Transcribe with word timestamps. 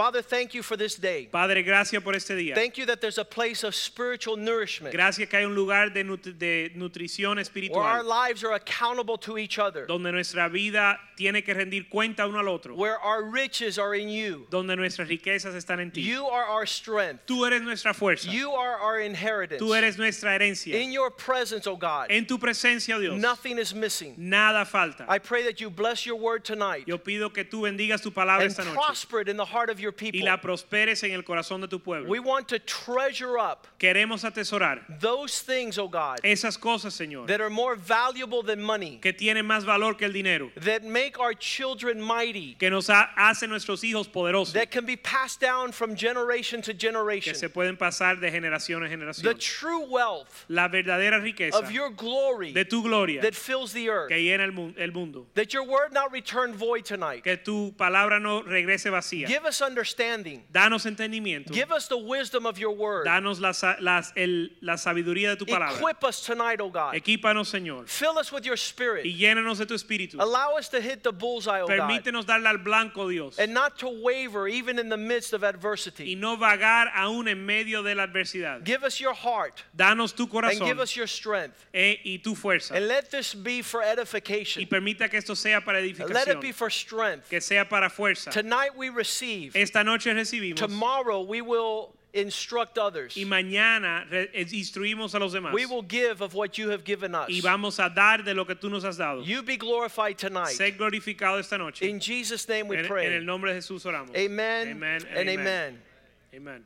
Father, 0.00 0.22
thank 0.22 0.54
you 0.54 0.62
for 0.62 0.78
this 0.78 0.94
day. 0.94 1.28
Padre, 1.30 1.62
gracias 1.62 2.02
por 2.02 2.14
este 2.14 2.30
día. 2.30 2.54
Thank 2.54 2.78
you 2.78 2.86
that 2.86 3.02
there's 3.02 3.18
a 3.18 3.24
place 3.24 3.62
of 3.62 3.74
spiritual 3.74 4.38
nourishment 4.38 4.94
Gracias 4.94 5.28
que 5.28 5.38
hay 5.38 5.44
un 5.44 5.54
lugar 5.54 5.90
de, 5.90 6.02
nut- 6.02 6.38
de 6.38 6.70
nutrición 6.74 7.36
where 7.70 7.84
our 7.84 8.02
lives 8.02 8.42
are 8.42 8.52
accountable 8.52 9.18
to 9.18 9.36
each 9.36 9.58
other, 9.58 9.84
donde 9.86 10.10
nuestra 10.10 10.48
vida 10.48 10.98
tiene 11.16 11.42
que 11.42 11.52
rendir 11.52 11.90
cuenta 11.90 12.26
uno 12.26 12.38
al 12.38 12.48
otro, 12.48 12.74
where 12.74 12.98
our 12.98 13.24
riches 13.24 13.78
are 13.78 13.94
in 13.94 14.08
you. 14.08 14.46
donde 14.48 14.74
nuestras 14.74 15.06
riquezas 15.06 15.54
están 15.54 15.80
en 15.80 15.90
ti. 15.90 16.00
You 16.00 16.24
are 16.26 16.46
our 16.46 16.64
strength. 16.64 17.26
Tú 17.26 17.44
eres 17.46 17.60
nuestra 17.60 17.92
fuerza. 17.92 18.30
You 18.30 18.52
are 18.52 18.78
our 18.78 19.00
inheritance. 19.00 19.60
Tú 19.60 19.74
eres 19.74 19.98
nuestra 19.98 20.30
herencia. 20.30 20.80
In 20.80 20.92
your 20.92 21.10
presence, 21.10 21.66
oh 21.66 21.76
God, 21.76 22.06
En 22.08 22.24
tu 22.24 22.38
presencia, 22.38 22.96
oh 22.96 23.00
Dios, 23.00 23.20
nothing 23.20 23.58
is 23.58 23.74
missing. 23.74 24.14
nada 24.16 24.64
falta. 24.64 25.04
I 25.10 25.18
pray 25.18 25.42
that 25.44 25.60
you 25.60 25.68
bless 25.68 26.06
your 26.06 26.16
word 26.16 26.42
tonight 26.42 26.84
Yo 26.86 26.96
pido 26.96 27.30
que 27.34 27.44
tú 27.44 27.62
bendigas 27.62 28.02
tu 28.02 28.10
palabra 28.10 28.40
and 28.42 28.50
esta 28.50 28.64
noche 28.64 28.74
prosper 28.74 29.20
it 29.20 29.28
in 29.28 29.36
the 29.36 29.44
heart 29.44 29.68
of 29.68 29.78
your 29.78 29.89
y 29.90 30.10
people. 30.12 30.24
la 30.24 30.40
prosperes 30.40 31.02
en 31.04 31.12
el 31.12 31.22
corazón 31.22 31.60
de 31.60 31.68
tu 31.68 31.78
pueblo. 31.80 32.08
We 32.08 32.20
want 32.20 32.48
to 32.48 32.58
treasure 32.58 33.38
up 33.38 33.66
Queremos 33.78 34.24
atesorar 34.24 34.80
those 35.00 35.40
things, 35.40 35.78
oh 35.78 35.88
God, 35.88 36.20
esas 36.22 36.56
cosas, 36.58 36.94
Señor, 36.94 37.26
that 37.26 37.40
are 37.40 37.50
more 37.50 37.76
valuable 37.76 38.42
than 38.42 38.60
money, 38.62 38.98
que 39.00 39.12
tienen 39.12 39.46
más 39.46 39.64
valor 39.64 39.94
que 39.94 40.06
el 40.06 40.12
dinero, 40.12 40.50
that 40.56 40.84
make 40.84 41.18
our 41.18 41.34
children 41.34 42.00
mighty, 42.00 42.54
que 42.58 42.70
nos 42.70 42.88
hacen 42.88 43.48
nuestros 43.50 43.82
hijos 43.82 44.06
poderosos, 44.08 44.52
that 44.52 44.70
can 44.70 44.84
be 44.84 44.96
passed 44.96 45.40
down 45.40 45.72
from 45.72 45.94
generation 45.94 46.62
to 46.62 46.72
que 46.72 46.78
generation. 46.78 47.34
se 47.34 47.48
pueden 47.48 47.76
pasar 47.76 48.20
de 48.20 48.30
generación 48.30 48.84
en 48.84 49.00
The 49.22 49.34
true 49.34 49.84
wealth 49.86 50.44
La 50.48 50.68
verdadera 50.68 51.20
riqueza 51.20 51.56
of 51.56 51.70
your 51.70 51.90
glory 51.90 52.52
de 52.52 52.64
tu 52.64 52.82
gloria 52.82 53.20
that 53.22 53.34
fills 53.34 53.72
the 53.72 53.88
earth. 53.88 54.08
que 54.08 54.16
llena 54.16 54.44
el 54.44 54.52
mu- 54.52 54.72
el 54.76 54.92
mundo. 54.92 55.26
That 55.34 55.52
your 55.52 55.64
word 55.64 55.92
not 55.92 56.12
return 56.12 56.54
void 56.54 56.84
tonight. 56.84 57.24
Que 57.24 57.36
tu 57.36 57.72
palabra 57.72 58.20
no 58.20 58.42
regrese 58.42 58.90
vacía. 58.90 59.26
Give 59.26 59.44
us 59.44 59.60
understanding. 59.80 60.42
Danos 60.52 60.84
entendimiento. 60.86 61.52
Give 61.52 61.72
us 61.72 61.88
the 61.88 61.96
wisdom 61.96 62.46
of 62.46 62.58
your 62.58 62.72
word. 62.74 63.06
Danos 63.06 63.40
la, 63.40 63.52
las- 63.80 64.12
el- 64.16 64.48
la 64.60 64.74
sabiduría 64.74 65.30
de 65.30 65.36
tu 65.36 65.46
palabra. 65.46 65.76
Equip 65.78 66.04
us 66.04 66.20
tonight, 66.20 66.60
oh 66.60 66.68
God. 66.68 66.94
Equípanos, 66.94 67.48
Señor. 67.50 67.88
Fill 67.88 68.18
us 68.18 68.30
with 68.32 68.44
your 68.44 68.56
spirit. 68.56 69.04
Y 69.06 69.16
llénanos 69.18 69.58
de 69.58 69.66
tu 69.66 69.74
espíritu. 69.74 70.16
Allow 70.20 70.56
us 70.56 70.68
to 70.68 70.80
hit 70.80 71.02
the 71.02 71.12
bullseye, 71.12 71.60
oh 71.60 71.66
God. 71.66 71.78
Darle 72.26 72.46
al 72.46 72.58
blanco, 72.58 73.08
Dios. 73.08 73.38
And 73.38 73.54
not 73.54 73.78
to 73.78 73.88
waver 73.88 74.46
even 74.48 74.78
in 74.78 74.88
the 74.88 74.96
midst 74.96 75.32
of 75.32 75.42
Y 75.42 75.48
adversity. 75.48 76.14
no 76.14 76.36
vagar 76.36 76.90
aún 76.94 77.28
en 77.28 77.44
medio 77.44 77.82
de 77.82 77.94
la 77.94 78.06
adversidad. 78.06 78.64
Give 78.64 78.84
us 78.84 79.00
your 79.00 79.14
heart 79.14 79.62
Danos 79.76 80.14
tu 80.14 80.28
and 80.40 80.60
give 80.62 80.78
us 80.78 80.94
your 80.96 81.06
strength. 81.06 81.66
eh, 81.74 81.96
y 82.04 82.20
tu 82.22 82.34
fuerza. 82.34 82.74
And 82.74 82.86
let 82.88 83.10
this 83.10 83.34
be 83.34 83.62
for 83.62 83.82
Y 83.82 83.86
edification. 83.88 84.66
permita 84.66 85.08
que 85.10 85.18
esto 85.18 85.34
sea 85.34 85.60
para 85.60 85.80
Let 85.80 86.28
it 86.28 86.40
be 86.40 86.52
for 86.52 86.70
strength. 86.70 87.28
Que 87.30 87.40
sea 87.40 87.64
para 87.64 87.88
fuerza. 87.88 88.30
Tonight 88.30 88.76
we 88.76 88.88
receive. 88.90 89.54
Esta 89.60 89.84
noche 89.84 90.12
recibimos. 90.14 90.56
Tomorrow 90.56 91.22
we 91.22 91.40
will 91.42 91.94
instruct 92.12 92.76
others. 92.78 93.14
Y 93.16 93.24
mañana 93.24 94.04
eh, 94.10 94.44
instruimos 94.52 95.14
a 95.14 95.18
los 95.18 95.32
demás. 95.32 95.52
We 95.52 95.66
will 95.66 95.82
give 95.82 96.20
of 96.22 96.34
what 96.34 96.58
you 96.58 96.70
have 96.70 96.82
given 96.84 97.14
us. 97.14 97.28
Y 97.28 97.40
vamos 97.40 97.78
a 97.78 97.88
dar 97.94 98.22
de 98.24 98.34
lo 98.34 98.44
que 98.44 98.54
tú 98.54 98.70
nos 98.70 98.84
has 98.84 98.96
dado. 98.96 99.22
You 99.22 99.42
be 99.42 99.56
glorified 99.56 100.18
tonight. 100.18 100.56
Sé 100.56 100.76
glorificado 100.76 101.38
esta 101.38 101.56
noche. 101.58 101.82
In 101.82 102.00
Jesus' 102.00 102.48
name 102.48 102.68
we 102.68 102.76
En, 102.78 102.84
en 102.84 102.88
pray. 102.88 103.06
el 103.14 103.24
nombre 103.24 103.52
de 103.52 103.60
Jesús 103.60 103.84
oramos. 103.84 104.16
Amen, 104.16 104.72
Amen 104.72 105.02
and 105.14 105.28
amen. 105.28 105.78
Amen. 106.34 106.64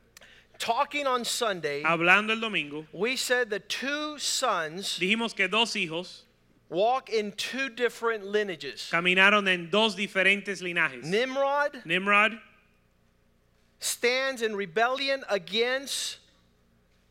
Talking 0.57 1.05
on 1.05 1.25
Sunday, 1.25 1.83
Hablando 1.83 2.31
el 2.31 2.39
domingo, 2.39 2.85
we 2.93 3.17
said 3.17 3.49
the 3.49 3.59
two 3.59 4.17
sons 4.17 4.97
dijimos 4.99 5.35
que 5.35 5.49
dos 5.49 5.73
hijos 5.75 6.21
walk 6.69 7.09
in 7.09 7.33
two 7.33 7.69
different 7.69 8.25
lineages. 8.25 8.89
caminaron 8.91 9.47
en 9.49 9.69
dos 9.69 9.95
diferentes 9.95 10.61
linajes. 10.61 11.03
Nimrod 11.03 11.81
Nimrod 11.83 12.39
stands 13.79 14.41
in 14.41 14.55
rebellion 14.55 15.23
against 15.29 16.17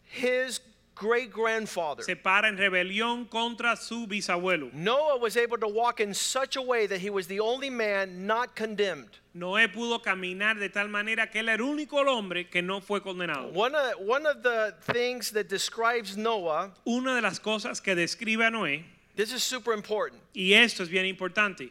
his 0.05 0.61
great 0.95 1.33
grandfather. 1.33 2.03
se 2.05 2.15
para 2.15 2.47
en 2.49 2.57
rebelión 2.57 3.29
contra 3.29 3.77
su 3.77 4.07
bisabuelo. 4.07 4.73
Noah 4.73 5.19
was 5.19 5.37
able 5.37 5.59
to 5.59 5.67
walk 5.67 5.99
in 6.01 6.15
such 6.15 6.55
a 6.57 6.63
way 6.63 6.87
that 6.87 7.01
he 7.01 7.11
was 7.11 7.27
the 7.27 7.41
only 7.41 7.69
man 7.69 8.27
not 8.27 8.55
condemned. 8.55 9.19
Noé 9.37 9.67
pudo 9.73 10.01
caminar 10.01 10.57
de 10.61 10.69
tal 10.69 10.87
manera 10.87 11.27
que 11.29 11.41
él 11.41 11.49
era 11.49 11.55
el 11.55 11.69
único 11.69 11.95
hombre 12.07 12.45
que 12.45 12.63
no 12.63 12.81
fue 12.81 13.01
condenado. 13.01 13.53
One 13.53 13.75
of, 13.75 13.95
one 13.99 14.25
of 14.25 14.45
the 14.45 14.75
things 14.83 15.33
that 15.33 15.49
describes 15.49 16.17
Noah, 16.17 16.71
Una 16.87 17.17
de 17.17 17.23
las 17.23 17.41
cosas 17.41 17.83
que 17.83 17.97
describe 17.97 18.47
a 18.47 18.51
Noé, 18.51 18.85
this 19.17 19.33
is 19.33 19.43
super 19.43 19.73
important. 19.73 20.21
y 20.33 20.53
esto 20.53 20.85
es 20.85 20.89
bien 20.89 21.07
importante, 21.07 21.71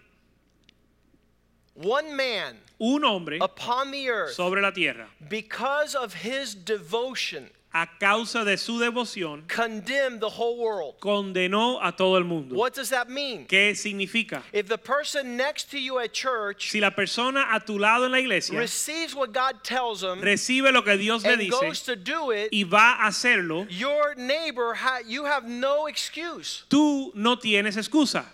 One 1.75 2.16
man 2.16 2.57
un 2.79 3.03
hombre 3.03 3.39
upon 3.41 3.91
the 3.91 4.09
earth, 4.09 4.34
sobre 4.34 4.61
la 4.61 4.72
tierra, 4.72 5.07
because 5.28 5.95
of 5.95 6.13
his 6.13 6.53
devotion, 6.53 7.50
a 7.73 7.88
causa 8.00 8.45
de 8.45 8.56
su 8.57 8.73
devoción, 8.78 9.47
condemned 9.47 10.19
the 10.22 10.29
whole 10.29 10.57
world. 10.59 11.00
condenó 11.00 11.79
a 11.81 11.91
todo 11.91 12.17
el 12.17 12.25
mundo. 12.25 12.53
What 12.56 12.75
does 12.75 12.89
that 12.89 13.09
mean? 13.09 13.47
¿Qué 13.47 13.75
significa? 13.75 14.44
If 14.51 14.67
the 14.67 14.78
person 14.78 15.35
next 15.35 15.72
to 15.72 15.79
you 15.79 15.97
at 15.97 16.13
church 16.13 16.69
Si 16.69 16.79
la 16.79 16.91
persona 16.91 17.47
a 17.51 17.59
tu 17.59 17.79
lado 17.79 18.06
en 18.06 18.12
la 18.12 18.19
iglesia 18.19 18.59
receives 18.59 19.16
what 19.16 19.33
God 19.33 19.63
tells 19.63 20.03
him 20.03 20.22
recibe 20.22 20.72
lo 20.72 20.83
que 20.83 20.95
Dios 20.97 21.23
le 21.23 21.33
and 21.33 21.50
goes 21.50 21.81
to 21.81 21.95
do 21.95 22.29
it, 22.29 22.50
y 22.51 22.63
va 22.63 22.97
a 23.01 23.07
hacerlo, 23.07 23.66
your 23.72 24.13
neighbor, 24.16 24.75
ha- 24.75 25.00
you 25.07 25.25
have 25.25 25.45
no 25.50 25.88
excuse. 25.88 26.66
tú 26.69 27.12
no 27.16 27.38
tienes 27.38 27.78
excusa. 27.78 28.25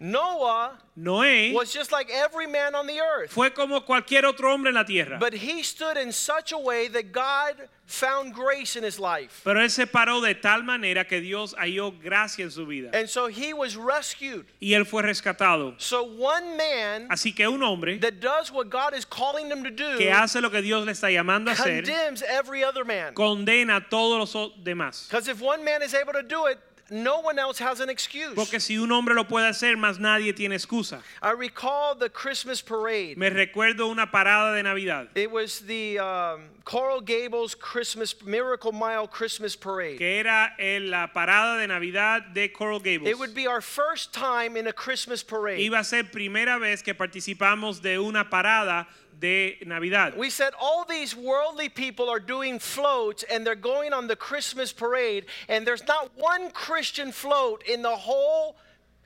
Noah 0.00 0.78
Noé 0.96 1.52
was 1.52 1.72
just 1.72 1.90
like 1.92 2.08
every 2.10 2.46
man 2.46 2.74
on 2.74 2.86
the 2.86 3.00
earth. 3.00 3.30
fue 3.32 3.50
como 3.50 3.80
cualquier 3.80 4.24
otro 4.24 4.52
hombre 4.52 4.68
en 4.70 4.74
la 4.74 4.84
tierra, 4.84 5.18
But 5.18 5.32
he 5.34 5.62
stood 5.62 5.96
in 5.96 6.12
such 6.12 6.52
a 6.52 6.58
way 6.58 6.86
that 6.88 7.12
God 7.12 7.68
found 7.86 8.32
grace 8.34 8.76
in 8.76 8.84
his 8.84 9.00
life. 9.00 9.40
pero 9.44 9.60
él 9.60 9.70
se 9.70 9.86
paró 9.86 10.20
de 10.20 10.34
tal 10.34 10.62
manera 10.62 11.04
que 11.04 11.20
Dios 11.20 11.54
halló 11.58 11.92
gracia 12.00 12.44
en 12.44 12.50
su 12.50 12.64
vida 12.66 12.90
And 12.92 13.08
so 13.08 13.26
he 13.28 13.52
was 13.52 13.76
rescued. 13.76 14.46
y 14.60 14.74
él 14.74 14.86
fue 14.86 15.02
rescatado. 15.02 15.74
So 15.80 16.04
one 16.04 16.56
man 16.56 17.08
Así 17.10 17.34
que 17.34 17.48
un 17.48 17.62
hombre 17.62 17.98
that 17.98 18.20
does 18.20 18.52
what 18.52 18.70
God 18.70 18.94
is 18.94 19.04
calling 19.04 19.50
him 19.50 19.64
to 19.64 19.70
do 19.70 19.98
que 19.98 20.10
hace 20.12 20.40
lo 20.40 20.50
que 20.50 20.62
Dios 20.62 20.84
le 20.86 20.92
está 20.92 21.10
llamando 21.10 21.50
a 21.50 21.54
hacer 21.54 21.82
condemns 21.84 22.22
every 22.22 22.62
other 22.62 22.84
man. 22.84 23.14
condena 23.14 23.76
a 23.76 23.80
todos 23.88 24.32
los 24.34 24.52
demás. 24.62 25.08
Because 25.08 25.26
if 25.28 25.40
one 25.40 25.64
man 25.64 25.82
is 25.82 25.92
able 25.94 26.12
to 26.12 26.22
do 26.22 26.46
it, 26.46 26.58
no 26.90 27.20
one 27.20 27.38
else 27.38 27.58
has 27.58 27.80
an 27.80 27.90
excuse. 27.90 28.34
Porque 28.34 28.60
si 28.60 28.78
un 28.78 28.90
hombre 28.90 29.14
lo 29.14 29.24
puede 29.24 29.48
hacer, 29.48 29.76
más 29.76 29.98
nadie 29.98 30.32
tiene 30.34 30.54
excusa. 30.54 31.00
I 31.22 31.32
recall 31.32 31.94
the 31.94 32.08
Christmas 32.08 32.62
parade. 32.62 33.16
Me 33.16 33.30
recuerdo 33.30 33.90
una 33.90 34.06
parada 34.06 34.54
de 34.54 34.62
Navidad 34.62 35.08
It 35.14 35.30
was 35.30 35.60
the 35.60 35.98
um, 35.98 36.40
Coral 36.64 37.00
Gables 37.00 37.54
Christmas 37.54 38.14
Miracle 38.24 38.72
Mile 38.72 39.06
Christmas 39.06 39.56
Parade. 39.56 39.98
que 39.98 40.18
era 40.20 40.52
en 40.58 40.90
la 40.90 41.08
parada 41.08 41.58
de 41.58 41.66
Navidad 41.66 42.32
de 42.32 42.48
Coral 42.48 42.80
Gables. 42.80 43.08
It 43.08 43.18
would 43.18 43.34
be 43.34 43.46
our 43.46 43.60
first 43.60 44.12
time 44.12 44.56
in 44.56 44.66
a 44.66 44.72
Christmas 44.72 45.22
parade. 45.22 45.60
Iba 45.60 45.80
a 45.80 45.84
ser 45.84 46.04
primera 46.04 46.58
vez 46.58 46.82
que 46.82 46.94
participamos 46.94 47.82
de 47.82 47.98
una 47.98 48.28
parada 48.30 48.86
de 49.18 49.58
Navidad. 49.64 50.16
We 50.16 50.30
said 50.30 50.52
all 50.60 50.84
these 50.84 51.14
worldly 51.16 51.68
people 51.68 52.08
are 52.08 52.20
doing 52.20 52.58
floats 52.58 53.24
and 53.30 53.46
they're 53.46 53.54
going 53.54 53.92
on 53.92 54.06
the 54.06 54.16
Christmas 54.16 54.72
parade 54.72 55.26
and 55.48 55.66
there's 55.66 55.86
not 55.86 56.10
one 56.16 56.50
Christian 56.50 57.12
float 57.12 57.62
in 57.66 57.82
the 57.82 57.96
whole 57.96 58.56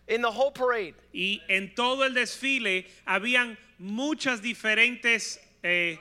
in 0.08 0.20
the 0.20 0.31
whole 0.31 0.50
parade. 0.50 0.94
Y 1.14 1.40
en 1.48 1.72
todo 1.75 2.02
el 2.02 2.10
desfile 2.10 2.87
habían 3.06 3.56
muchas 3.78 4.40
diferentes 4.40 5.38
eh, 5.62 5.98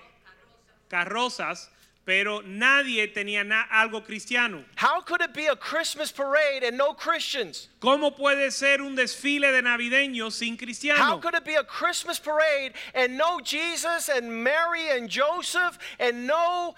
carrozas, 0.89 1.69
pero 2.05 2.41
nadie 2.41 3.07
tenía 3.13 3.45
na- 3.45 3.65
algo 3.71 4.03
cristiano. 4.03 4.63
How 4.75 5.01
could 5.01 5.21
it 5.21 5.33
be 5.33 5.47
a 5.47 5.55
Christmas 5.55 6.11
parade 6.11 6.63
and 6.63 6.77
no 6.77 6.93
Christians? 6.93 7.69
¿Cómo 7.79 8.15
puede 8.17 8.51
ser 8.51 8.81
un 8.81 8.95
desfile 8.95 9.51
de 9.51 9.61
navideños 9.61 10.33
sin 10.33 10.53
How 10.55 10.65
cristianos? 10.65 11.21
could 11.21 11.35
it 11.35 11.45
be 11.45 11.55
a 11.55 11.63
Christmas 11.63 12.19
parade 12.19 12.73
and 12.95 13.17
no 13.17 13.39
Jesus 13.39 14.09
and 14.09 14.43
Mary 14.43 14.89
and 14.89 15.09
Joseph 15.09 15.77
and 15.99 16.25
no 16.27 16.75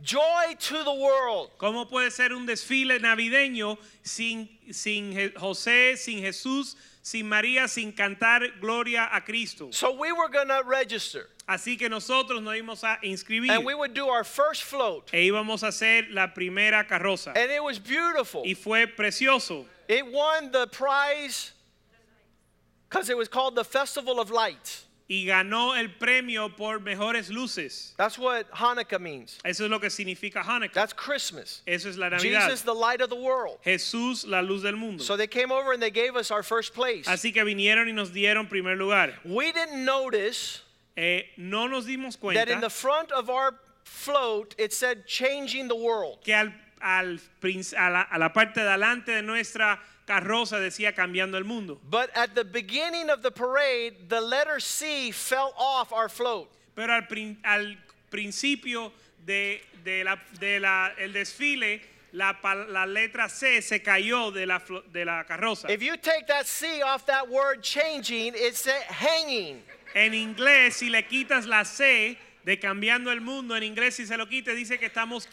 Joy 0.00 0.54
to 0.60 0.84
the 0.84 0.94
world. 0.94 1.50
¿Cómo 1.58 1.88
puede 1.90 2.12
ser 2.12 2.32
un 2.32 2.46
desfile 2.46 3.00
navideño 3.00 3.76
sin, 4.04 4.48
sin 4.70 5.12
José, 5.34 5.96
sin 5.98 6.20
Jesús, 6.22 6.76
sin 7.08 7.26
María, 7.26 7.68
sin 7.68 7.92
cantar 7.92 8.60
gloria 8.60 9.08
a 9.12 9.20
Cristo? 9.20 9.70
So 9.70 9.92
we 9.92 10.12
were 10.12 10.28
going 10.28 10.48
to 10.48 10.62
register 10.66 11.28
Así 11.48 11.78
que 11.78 11.88
nosotros 11.88 12.42
nos 12.42 12.54
íbamos 12.54 12.84
a 12.84 12.98
inscribir 13.02 13.50
and 13.50 13.64
we 13.64 13.74
would 13.74 13.94
do 13.94 14.08
our 14.08 14.22
first 14.22 14.64
float. 14.64 15.10
e 15.14 15.30
íbamos 15.30 15.62
a 15.62 15.68
hacer 15.68 16.06
la 16.10 16.26
primera 16.28 16.86
carroza. 16.86 17.32
And 17.34 17.50
it 17.50 17.62
was 17.62 17.78
beautiful. 17.78 18.42
Y 18.42 18.52
fue 18.52 18.86
precioso. 18.86 19.64
It 19.88 20.06
won 20.12 20.52
the 20.52 20.66
prize 20.66 21.52
because 22.88 23.08
it 23.08 23.16
was 23.16 23.28
called 23.28 23.54
the 23.54 23.64
Festival 23.64 24.20
of 24.20 24.30
Lights. 24.30 24.84
Y 25.10 25.24
ganó 25.24 25.74
el 25.74 25.88
premio 25.98 26.54
por 26.54 26.80
mejores 26.80 27.30
luces. 27.30 27.94
That's 27.96 28.18
what 28.18 28.50
Hanukkah 28.50 29.00
means. 29.00 29.38
Eso 29.44 29.64
es 29.64 29.70
lo 29.70 29.78
que 29.78 29.88
significa 29.88 30.42
Hanukkah. 30.42 30.74
That's 30.74 30.92
Christmas. 30.92 31.62
Eso 31.66 31.88
es 31.88 31.96
la 31.96 32.10
Navidad. 32.10 32.44
Jesus, 32.44 32.62
the 32.62 32.74
light 32.74 33.00
of 33.00 33.08
the 33.08 33.16
world. 33.16 33.58
Jesús, 33.64 34.26
la 34.28 34.40
luz 34.42 34.62
del 34.62 34.76
mundo. 34.76 35.02
So 35.02 35.16
they 35.16 35.26
came 35.26 35.50
over 35.50 35.72
and 35.72 35.82
they 35.82 35.90
gave 35.90 36.14
us 36.14 36.30
our 36.30 36.42
first 36.42 36.74
place. 36.74 37.06
Así 37.06 37.32
que 37.32 37.42
vinieron 37.42 37.88
y 37.88 37.92
nos 37.92 38.10
dieron 38.10 38.48
primer 38.48 38.76
lugar. 38.76 39.14
We 39.24 39.50
didn't 39.52 39.84
notice 39.84 40.62
Eh, 40.98 41.22
no 41.36 41.68
nos 41.68 41.86
dimos 41.86 42.18
that 42.34 42.48
in 42.48 42.58
cuenta 42.58 42.60
the 42.60 42.68
front 42.70 43.12
of 43.12 43.30
our 43.30 43.54
float 43.84 44.54
it 44.58 44.72
said 44.72 45.06
changing 45.06 45.68
the 45.68 45.76
world. 45.76 46.18
que 46.24 46.34
al, 46.34 46.52
al 46.82 47.20
a, 47.44 47.90
la, 47.90 48.06
a 48.10 48.18
la 48.18 48.28
parte 48.30 48.56
de 48.60 48.68
adelante 48.68 49.12
de 49.12 49.22
nuestra 49.22 49.78
carroza 50.08 50.58
decía 50.58 50.94
cambiando 50.94 51.36
el 51.36 51.44
mundo. 51.44 51.78
But 51.90 52.10
at 52.16 52.34
the 52.34 52.44
beginning 52.44 53.10
of 53.10 53.20
the 53.22 53.30
parade, 53.30 54.08
the 54.08 54.20
letter 54.20 54.58
C 54.58 55.12
fell 55.12 55.52
off 55.56 55.92
our 55.92 56.08
float. 56.08 56.48
Pero 56.74 56.94
al, 56.94 57.02
prin- 57.06 57.36
al 57.44 57.76
principio 58.10 58.90
de, 59.26 59.60
de 59.84 60.02
la, 60.04 60.16
de 60.40 60.58
la- 60.60 60.92
el 60.98 61.12
desfile, 61.12 61.82
la, 62.12 62.34
la 62.70 62.86
letra 62.86 63.28
C 63.28 63.60
se 63.60 63.80
cayó 63.80 64.32
de 64.32 64.46
la, 64.46 64.62
de 64.92 65.04
la 65.04 65.24
carroza. 65.24 65.70
If 65.70 65.82
you 65.82 65.96
take 65.98 66.26
that 66.28 66.46
C 66.46 66.80
off 66.82 67.04
that 67.06 67.28
word 67.28 67.62
changing, 67.62 68.32
it's 68.34 68.66
hanging. 68.88 69.62
En 69.94 70.12
inglés, 70.14 70.76
si 70.76 70.88
le 70.88 71.02
quitas 71.02 71.46
la 71.46 71.64
C 71.64 72.16
de 72.44 72.56
cambiando 72.58 73.12
el 73.12 73.20
mundo, 73.20 73.54
en 73.54 73.62
inglés 73.62 73.94
si 73.96 74.06
se 74.06 74.16
lo 74.16 74.26
quites, 74.26 74.56
dice 74.56 74.78
que 74.78 74.86
estamos 74.86 75.28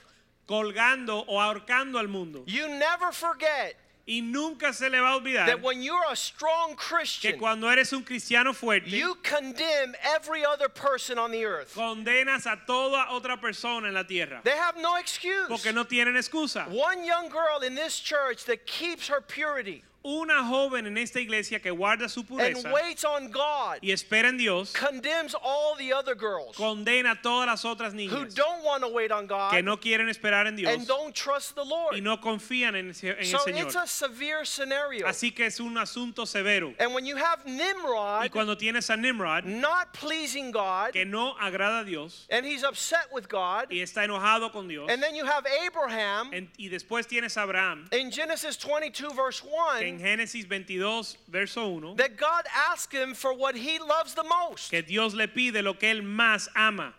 colgando 0.46 1.20
o 1.28 1.40
ahorcando 1.42 1.98
al 1.98 2.08
mundo. 2.08 2.44
You 2.46 2.68
never 2.68 3.12
forget 3.14 3.76
Y 4.08 4.22
nunca 4.22 4.72
se 4.72 4.88
le 4.88 5.00
va 5.00 5.14
a 5.14 5.20
olvidar 5.20 5.48
that 5.48 5.62
when 5.64 5.82
you're 5.82 6.06
a 6.12 6.16
strong 6.16 6.76
Christian, 6.76 7.32
que 7.34 7.40
cuando 7.40 7.68
eres 7.68 7.92
un 7.92 8.04
cristiano 8.04 8.54
fuerte, 8.54 8.88
you 8.88 9.16
condemn 9.24 9.96
every 10.16 10.46
other 10.46 10.70
person 10.70 11.18
on 11.18 11.32
the 11.32 11.44
earth. 11.44 11.74
condenas 11.74 12.46
a 12.46 12.60
toda 12.68 13.08
otra 13.10 13.40
persona 13.42 13.88
en 13.88 13.96
la 13.96 14.04
tierra. 14.04 14.42
They 14.44 14.52
have 14.52 14.78
no 14.78 14.98
excuse. 14.98 15.48
Porque 15.48 15.74
no 15.74 15.86
tienen 15.86 16.16
excusa. 16.16 16.68
One 16.70 17.04
young 17.04 17.30
girl 17.30 17.62
in 17.66 17.74
this 17.74 18.00
church 18.00 18.46
that 18.46 18.68
keeps 18.68 19.08
her 19.08 19.22
purity 19.22 19.84
Una 20.08 20.44
joven 20.44 20.86
en 20.86 21.00
esta 21.00 21.20
iglesia 21.20 21.60
que 21.60 21.72
guarda 21.72 22.08
su 22.08 22.20
and 22.20 22.30
pureza 22.30 22.72
waits 22.72 23.04
on 23.04 23.32
God 23.32 23.80
y 23.82 23.90
espera 23.92 24.30
en 24.30 24.38
Dios, 24.38 24.72
condemns 24.72 25.34
all 25.42 25.76
the 25.80 25.92
other 25.92 26.14
girls 26.14 26.56
condena 26.56 27.14
a 27.14 27.16
todas 27.22 27.48
las 27.48 27.66
otras 27.66 27.92
who 27.94 27.98
niñas 27.98 28.36
don't 28.36 28.64
want 28.64 28.84
to 28.84 28.88
wait 28.90 29.12
on 29.12 29.22
que 29.28 29.36
God 29.36 29.64
no 29.64 29.78
quieren 29.78 30.08
esperar 30.08 30.46
en 30.46 30.56
Dios 30.56 30.72
and 30.72 30.86
don't 30.88 31.16
trust 31.16 31.56
the 31.56 31.64
y 31.64 31.68
Lord. 31.68 32.04
no 32.04 32.18
confían 32.18 32.76
en, 32.76 32.92
ese- 32.92 33.18
en 33.18 33.26
So 33.26 33.44
el 33.48 33.56
it's 33.58 33.74
Señor. 33.74 33.84
a 33.84 33.88
severe 33.88 34.46
scenario. 34.46 35.08
Así 35.08 35.34
que 35.34 35.48
es 35.48 35.60
un 35.60 35.76
asunto 35.78 36.26
severo. 36.28 36.76
And 36.80 36.94
when 36.94 37.08
you 37.08 37.16
have 37.18 37.40
Y 37.48 37.52
Nimrod 37.54 38.30
cuando 38.32 38.56
tienes 38.56 38.92
a 38.92 38.98
Nimrod, 38.98 39.46
not 39.46 39.92
pleasing 39.94 40.52
God 40.52 40.94
que 40.94 41.06
no 41.06 41.36
agrada 41.42 41.80
a 41.80 41.84
Dios 41.84 42.28
and 42.30 42.46
he's 42.46 42.64
upset 42.64 43.08
with 43.12 43.28
God, 43.28 43.72
y 43.72 43.78
está 43.80 44.04
enojado 44.06 44.52
con 44.52 44.68
Dios, 44.68 44.88
and 44.88 45.02
then 45.02 45.16
you 45.16 45.26
have 45.26 45.48
Abraham 45.66 46.30
en- 46.32 46.52
y 46.60 46.70
después 46.70 47.08
tienes 47.08 47.36
a 47.38 47.42
Abraham, 47.42 47.88
in 47.92 48.12
Genesis 48.12 48.56
22, 48.58 49.12
verse 49.16 49.42
que 49.42 49.95
en 49.96 50.18
Génesis 50.20 50.46
22, 50.46 51.18
verso 51.28 51.70
1, 51.70 51.96
that 51.96 52.18
God 52.18 52.46
asked 52.72 52.94
him 52.94 53.14
for 53.14 53.34
what 53.34 53.56
he 53.56 53.80
loves 53.80 54.14
the 54.14 54.24
most. 54.24 54.72
que 54.72 54.82
Dios 54.82 55.14
le 55.14 55.28
pide 55.28 55.64
lo 55.64 55.74
que 55.74 55.90
él 55.90 56.02
más 56.02 56.48
ama. 56.56 56.94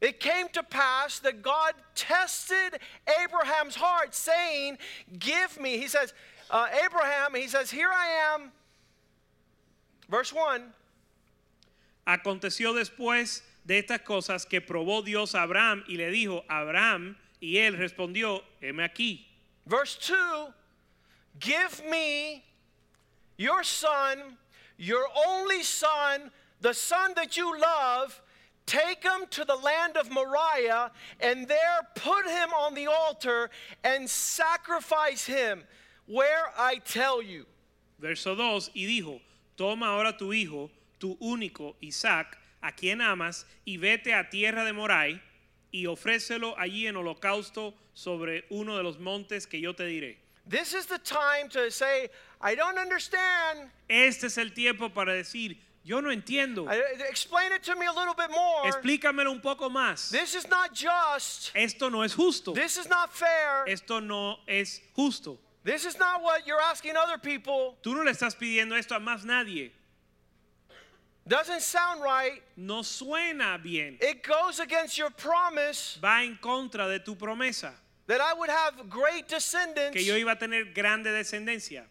It 0.00 0.20
came 0.20 0.48
to 0.52 0.62
pass 0.62 1.18
that 1.20 1.42
God 1.42 1.74
tested 1.94 2.80
Abraham's 3.22 3.74
heart, 3.74 4.14
saying, 4.14 4.78
Give 5.18 5.60
me. 5.60 5.76
He 5.78 5.88
says, 5.88 6.14
uh, 6.50 6.66
Abraham, 6.84 7.34
he 7.34 7.48
says, 7.48 7.70
Here 7.70 7.90
I 7.92 8.34
am. 8.34 8.52
Verse 10.08 10.32
1 10.32 10.62
Aconteció 12.06 12.72
después 12.72 13.42
de 13.66 13.82
estas 13.82 14.00
cosas 14.00 14.48
que 14.48 14.60
probó 14.60 15.04
Dios 15.04 15.34
a 15.34 15.42
Abraham 15.42 15.84
y 15.88 15.96
le 15.96 16.10
dijo, 16.10 16.42
Abraham, 16.48 17.16
y 17.40 17.58
él 17.58 17.76
respondió, 17.76 18.42
heme 18.62 18.82
aquí. 18.84 19.26
Verse 19.66 19.98
2 20.00 20.54
Give 21.38 21.82
me 21.88 22.44
your 23.36 23.62
son, 23.62 24.38
your 24.76 25.04
only 25.26 25.62
son, 25.62 26.30
the 26.60 26.74
son 26.74 27.12
that 27.14 27.36
you 27.36 27.58
love. 27.58 28.20
Take 28.66 29.02
him 29.02 29.26
to 29.30 29.44
the 29.44 29.56
land 29.56 29.96
of 29.96 30.10
Moriah 30.10 30.90
and 31.20 31.48
there 31.48 31.80
put 31.94 32.26
him 32.26 32.52
on 32.52 32.74
the 32.74 32.86
altar 32.86 33.48
and 33.82 34.08
sacrifice 34.08 35.24
him 35.24 35.64
where 36.06 36.52
I 36.56 36.76
tell 36.84 37.22
you. 37.22 37.46
Verso 37.98 38.34
2, 38.34 38.70
y 38.74 38.86
dijo, 38.86 39.20
toma 39.56 39.86
ahora 39.86 40.16
tu 40.16 40.32
hijo, 40.32 40.70
tu 40.98 41.16
único 41.20 41.76
Isaac, 41.80 42.38
a 42.62 42.72
quien 42.72 43.00
amas, 43.00 43.44
y 43.66 43.76
vete 43.76 44.14
a 44.14 44.28
tierra 44.28 44.64
de 44.64 44.72
Morai, 44.72 45.20
y 45.72 45.86
ofrécelo 45.86 46.54
allí 46.58 46.86
en 46.86 46.96
holocausto 46.96 47.74
sobre 47.94 48.44
uno 48.50 48.76
de 48.76 48.82
los 48.82 48.98
montes 48.98 49.46
que 49.46 49.60
yo 49.60 49.74
te 49.74 49.84
diré. 49.84 50.27
This 50.48 50.72
is 50.72 50.86
the 50.86 50.98
time 50.98 51.48
to 51.50 51.70
say, 51.70 52.08
I 52.40 52.54
don't 52.54 52.78
understand. 52.78 53.70
Este 53.88 54.24
es 54.24 54.38
el 54.38 54.50
tiempo 54.50 54.88
para 54.88 55.12
decir, 55.12 55.56
yo 55.84 56.00
no 56.00 56.10
entiendo. 56.10 56.68
I- 56.70 56.82
explain 57.08 57.52
it 57.52 57.62
to 57.64 57.76
me 57.76 57.86
a 57.86 57.92
little 57.92 58.14
bit 58.14 58.30
more. 58.30 58.64
Explícamelo 58.64 59.30
un 59.30 59.40
poco 59.40 59.68
más. 59.68 60.10
This 60.10 60.34
is 60.34 60.48
not 60.48 60.74
just. 60.74 61.52
Esto 61.54 61.88
no 61.90 62.02
es 62.02 62.14
justo. 62.14 62.54
This 62.54 62.78
is 62.78 62.88
not 62.88 63.12
fair. 63.12 63.64
Esto 63.66 64.00
no 64.00 64.38
es 64.46 64.80
justo. 64.94 65.38
This 65.64 65.84
is 65.84 65.98
not 65.98 66.22
what 66.22 66.46
you're 66.46 66.60
asking 66.60 66.96
other 66.96 67.18
people. 67.18 67.76
Tú 67.82 67.94
no 67.94 68.02
le 68.02 68.12
estás 68.12 68.34
pidiendo 68.34 68.76
esto 68.78 68.94
a 68.94 69.00
más 69.00 69.24
nadie. 69.24 69.70
Doesn't 71.26 71.60
sound 71.60 72.02
right. 72.02 72.42
No 72.56 72.80
suena 72.80 73.62
bien. 73.62 73.98
It 74.00 74.22
goes 74.22 74.60
against 74.60 74.96
your 74.96 75.10
promise 75.10 75.98
Va 76.02 76.22
en 76.22 76.38
contra 76.40 76.88
de 76.88 77.00
tu 77.00 77.16
promesa. 77.16 77.72
That 78.08 78.20
I 78.20 78.34
would 78.34 78.50
have 78.50 78.90
great 78.90 79.28
descendants. 79.28 79.96
Que 79.96 80.02
yo 80.02 80.14
iba 80.14 80.32
a 80.32 80.36
tener 80.36 80.64
grande 80.74 81.06
descendencia. 81.06 81.84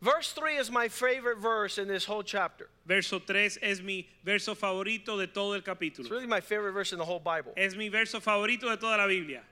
Verse 0.00 0.32
3 0.32 0.56
is 0.56 0.70
my 0.70 0.88
favorite 0.88 1.38
verse 1.38 1.76
in 1.76 1.86
this 1.86 2.06
whole 2.06 2.22
chapter. 2.22 2.70
Verso 2.86 3.18
3 3.18 3.58
es 3.60 3.82
mi 3.82 4.08
verso 4.24 4.54
favorito 4.54 5.18
de 5.18 5.26
todo 5.26 5.52
el 5.52 5.60
capítulo. 5.60 6.00
It's 6.00 6.10
really 6.10 6.26
my 6.26 6.40
favorite 6.40 6.72
verse 6.72 6.92
in 6.92 6.98
the 6.98 7.04
whole 7.04 7.18
Bible. 7.18 7.52
Es 7.56 7.76
mi 7.76 7.88
verso 7.88 8.18
favorito 8.20 8.70
de 8.70 8.76
toda 8.78 8.96
la 8.96 9.06
Biblia. 9.06 9.42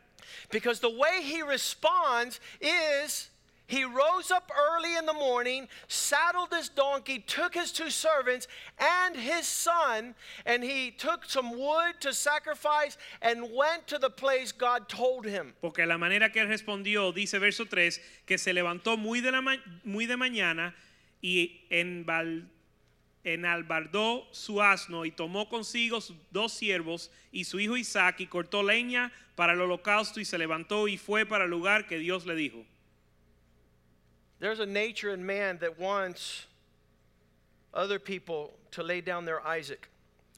Because 0.50 0.80
the 0.80 0.90
way 0.90 1.20
he 1.22 1.42
responds 1.42 2.40
is 2.60 3.28
he 3.68 3.84
rose 3.84 4.30
up 4.30 4.50
early 4.50 4.96
in 4.96 5.04
the 5.04 5.12
morning, 5.12 5.68
saddled 5.88 6.52
his 6.52 6.70
donkey, 6.70 7.18
took 7.20 7.54
his 7.54 7.70
two 7.70 7.90
servants 7.90 8.48
and 8.78 9.14
his 9.14 9.46
son, 9.46 10.14
and 10.46 10.64
he 10.64 10.90
took 10.90 11.24
some 11.26 11.50
wood 11.52 12.00
to 12.00 12.14
sacrifice 12.14 12.96
and 13.20 13.42
went 13.54 13.86
to 13.86 13.98
the 13.98 14.08
place 14.08 14.52
God 14.52 14.88
told 14.88 15.26
him. 15.26 15.52
Porque 15.60 15.86
la 15.86 15.98
manera 15.98 16.30
que 16.30 16.42
respondió, 16.44 17.12
dice 17.12 17.38
verso 17.38 17.66
3, 17.66 18.00
que 18.26 18.38
se 18.38 18.52
levantó 18.54 18.96
muy 18.98 19.20
de, 19.20 19.30
la 19.32 19.42
muy 19.84 20.06
de 20.06 20.16
mañana 20.16 20.74
y 21.22 21.60
enbal- 21.70 22.48
enalbardó 23.22 24.26
su 24.32 24.62
asno 24.62 25.04
y 25.04 25.10
tomó 25.10 25.50
consigo 25.50 26.00
sus 26.00 26.16
dos 26.30 26.54
siervos 26.54 27.10
y 27.32 27.44
su 27.44 27.60
hijo 27.60 27.76
Isaac 27.76 28.20
y 28.20 28.26
cortó 28.26 28.62
leña 28.62 29.12
para 29.34 29.52
el 29.52 29.60
holocausto 29.60 30.20
y 30.20 30.24
se 30.24 30.38
levantó 30.38 30.88
y 30.88 30.96
fue 30.96 31.26
para 31.26 31.44
el 31.44 31.50
lugar 31.50 31.86
que 31.86 31.98
Dios 31.98 32.24
le 32.24 32.34
dijo. 32.34 32.64
There's 34.40 34.60
a 34.60 34.66
nature 34.66 35.12
in 35.12 35.24
man 35.24 35.58
that 35.60 35.78
wants 35.78 36.46
other 37.74 37.98
people 37.98 38.54
to 38.72 38.82
lay 38.82 39.00
down 39.00 39.24
their 39.24 39.44
Isaac. 39.46 39.88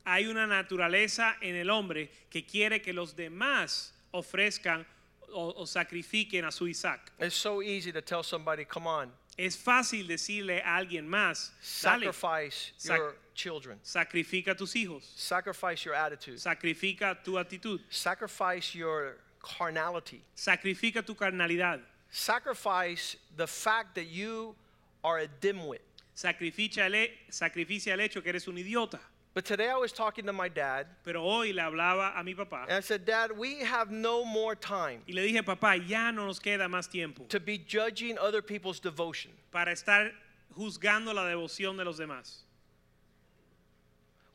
Hay 0.07 0.25
una 0.27 0.47
naturaleza 0.47 1.35
en 1.43 1.57
el 1.57 1.71
hombre 1.71 2.09
que 2.31 2.43
quiere 2.43 2.81
que 2.81 2.93
los 2.93 3.13
demás 3.13 3.91
ofrezcan 4.15 4.85
o, 5.33 5.53
o 5.57 5.65
sacrifiquen 5.65 6.47
a 6.47 6.51
su 6.51 6.67
Isaac. 6.67 7.13
It's 7.19 7.37
so 7.37 7.63
easy 7.63 7.93
to 7.93 8.01
tell 8.01 8.23
somebody, 8.23 8.65
come 8.65 8.87
on, 8.87 9.13
Es 9.39 9.57
fácil 9.57 10.07
decirle 10.07 10.61
a 10.63 10.77
alguien 10.79 11.07
más, 11.09 11.51
dale, 11.83 12.13
sacrifice 12.13 12.73
Sac- 12.77 12.99
your 12.99 13.15
children, 13.35 13.79
sacrifica 13.83 14.55
tus 14.57 14.75
hijos, 14.75 15.03
sacrifice 15.17 15.85
your 15.85 15.95
attitude, 15.95 16.39
sacrifica 16.39 17.17
tu 17.25 17.39
actitud, 17.39 17.81
sacrifice 17.89 18.75
your 18.75 19.17
carnality, 19.41 20.21
sacrifica 20.35 21.05
tu 21.05 21.15
carnalidad, 21.15 21.81
sacrifice 22.11 23.17
the 23.37 23.47
fact 23.47 23.95
that 23.95 24.07
you 24.07 24.55
are 25.03 25.19
a 25.21 25.29
dimwit. 25.41 25.81
sacrifica 26.15 26.87
el, 26.87 27.09
sacrificia 27.31 27.93
el 27.93 28.01
hecho 28.01 28.21
que 28.23 28.31
eres 28.31 28.47
un 28.49 28.57
idiota. 28.57 28.99
But 29.33 29.45
today 29.45 29.71
I 29.71 29.77
was 29.77 29.93
talking 29.93 30.27
to 30.27 30.33
my 30.33 30.49
dad, 30.49 30.87
Pero 31.05 31.23
hoy 31.23 31.53
le 31.53 31.63
hablaba 31.63 32.19
a 32.19 32.25
mi 32.25 32.35
papá 32.35 32.65
and 32.65 32.73
I 32.73 32.81
said, 32.81 33.07
Dad, 33.07 33.31
we 33.31 33.61
have 33.61 33.91
no 33.91 34.25
more 34.25 34.57
time 34.57 35.03
y 35.07 35.15
le 35.15 35.23
dije, 35.23 35.45
papá, 35.45 35.77
ya 35.87 36.11
no 36.11 36.27
nos 36.27 36.41
queda 36.41 36.69
más 36.69 36.91
tiempo 36.91 37.25
to 37.29 37.39
be 37.39 37.57
judging 37.57 38.19
other 38.19 38.43
people's 38.43 38.81
devotion. 38.81 39.31
para 39.53 39.71
estar 39.71 40.11
juzgando 40.59 41.15
la 41.15 41.23
devoción 41.23 41.77
de 41.77 41.85
los 41.85 41.99
demás. 41.99 42.39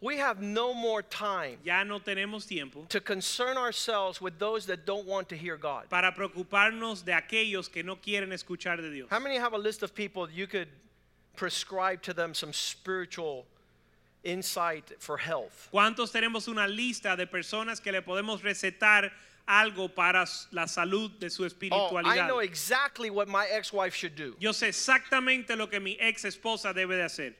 We 0.01 0.17
have 0.17 0.41
no 0.41 0.73
more 0.73 1.01
time 1.01 1.57
Ya 1.63 1.83
no 1.83 1.99
tenemos 1.99 2.47
tiempo 2.47 2.85
to 2.89 2.99
concern 2.99 3.57
ourselves 3.57 4.21
with 4.21 4.37
those 4.39 4.65
that 4.67 4.85
don't 4.85 5.07
want 5.07 5.29
to 5.29 5.35
hear 5.37 5.57
God. 5.57 5.89
para 5.89 6.11
preocuparnos 6.11 7.03
de 7.03 7.13
aquellos 7.13 7.71
que 7.71 7.83
no 7.83 7.95
quieren 7.95 8.29
escuchar 8.29 8.77
de 8.77 8.91
Dios. 8.91 9.07
How 9.09 9.19
many 9.19 9.37
have 9.37 9.53
a 9.53 9.57
list 9.57 9.83
of 9.83 9.95
people 9.95 10.29
you 10.29 10.47
could 10.47 10.67
prescribe 11.35 12.01
to 12.03 12.13
them 12.13 12.33
some 12.33 12.53
spiritual 12.53 13.45
insight 14.23 14.91
for 14.99 15.17
health? 15.17 15.69
¿Cuántos 15.73 16.11
tenemos 16.11 16.47
una 16.47 16.67
lista 16.67 17.15
de 17.15 17.25
personas 17.25 17.81
que 17.81 17.91
le 17.91 18.01
podemos 18.01 18.41
recetar 18.41 19.11
algo 19.47 19.93
para 19.93 20.25
la 20.51 20.65
salud 20.65 21.11
de 21.19 21.29
su 21.29 21.47
Oh, 21.71 21.97
I 21.97 22.27
know 22.27 22.39
exactly 22.39 23.09
what 23.09 23.27
my 23.27 23.45
ex-wife 23.51 23.93
should 23.93 24.15
do. 24.15 24.35
Yo 24.39 24.51
sé 24.51 24.69
exactamente 24.69 25.55
lo 25.55 25.67
que 25.67 25.79
mi 25.79 25.97
ex 25.99 26.25
esposa 26.25 26.73
debe 26.73 26.95
de 26.97 27.03
hacer. 27.03 27.33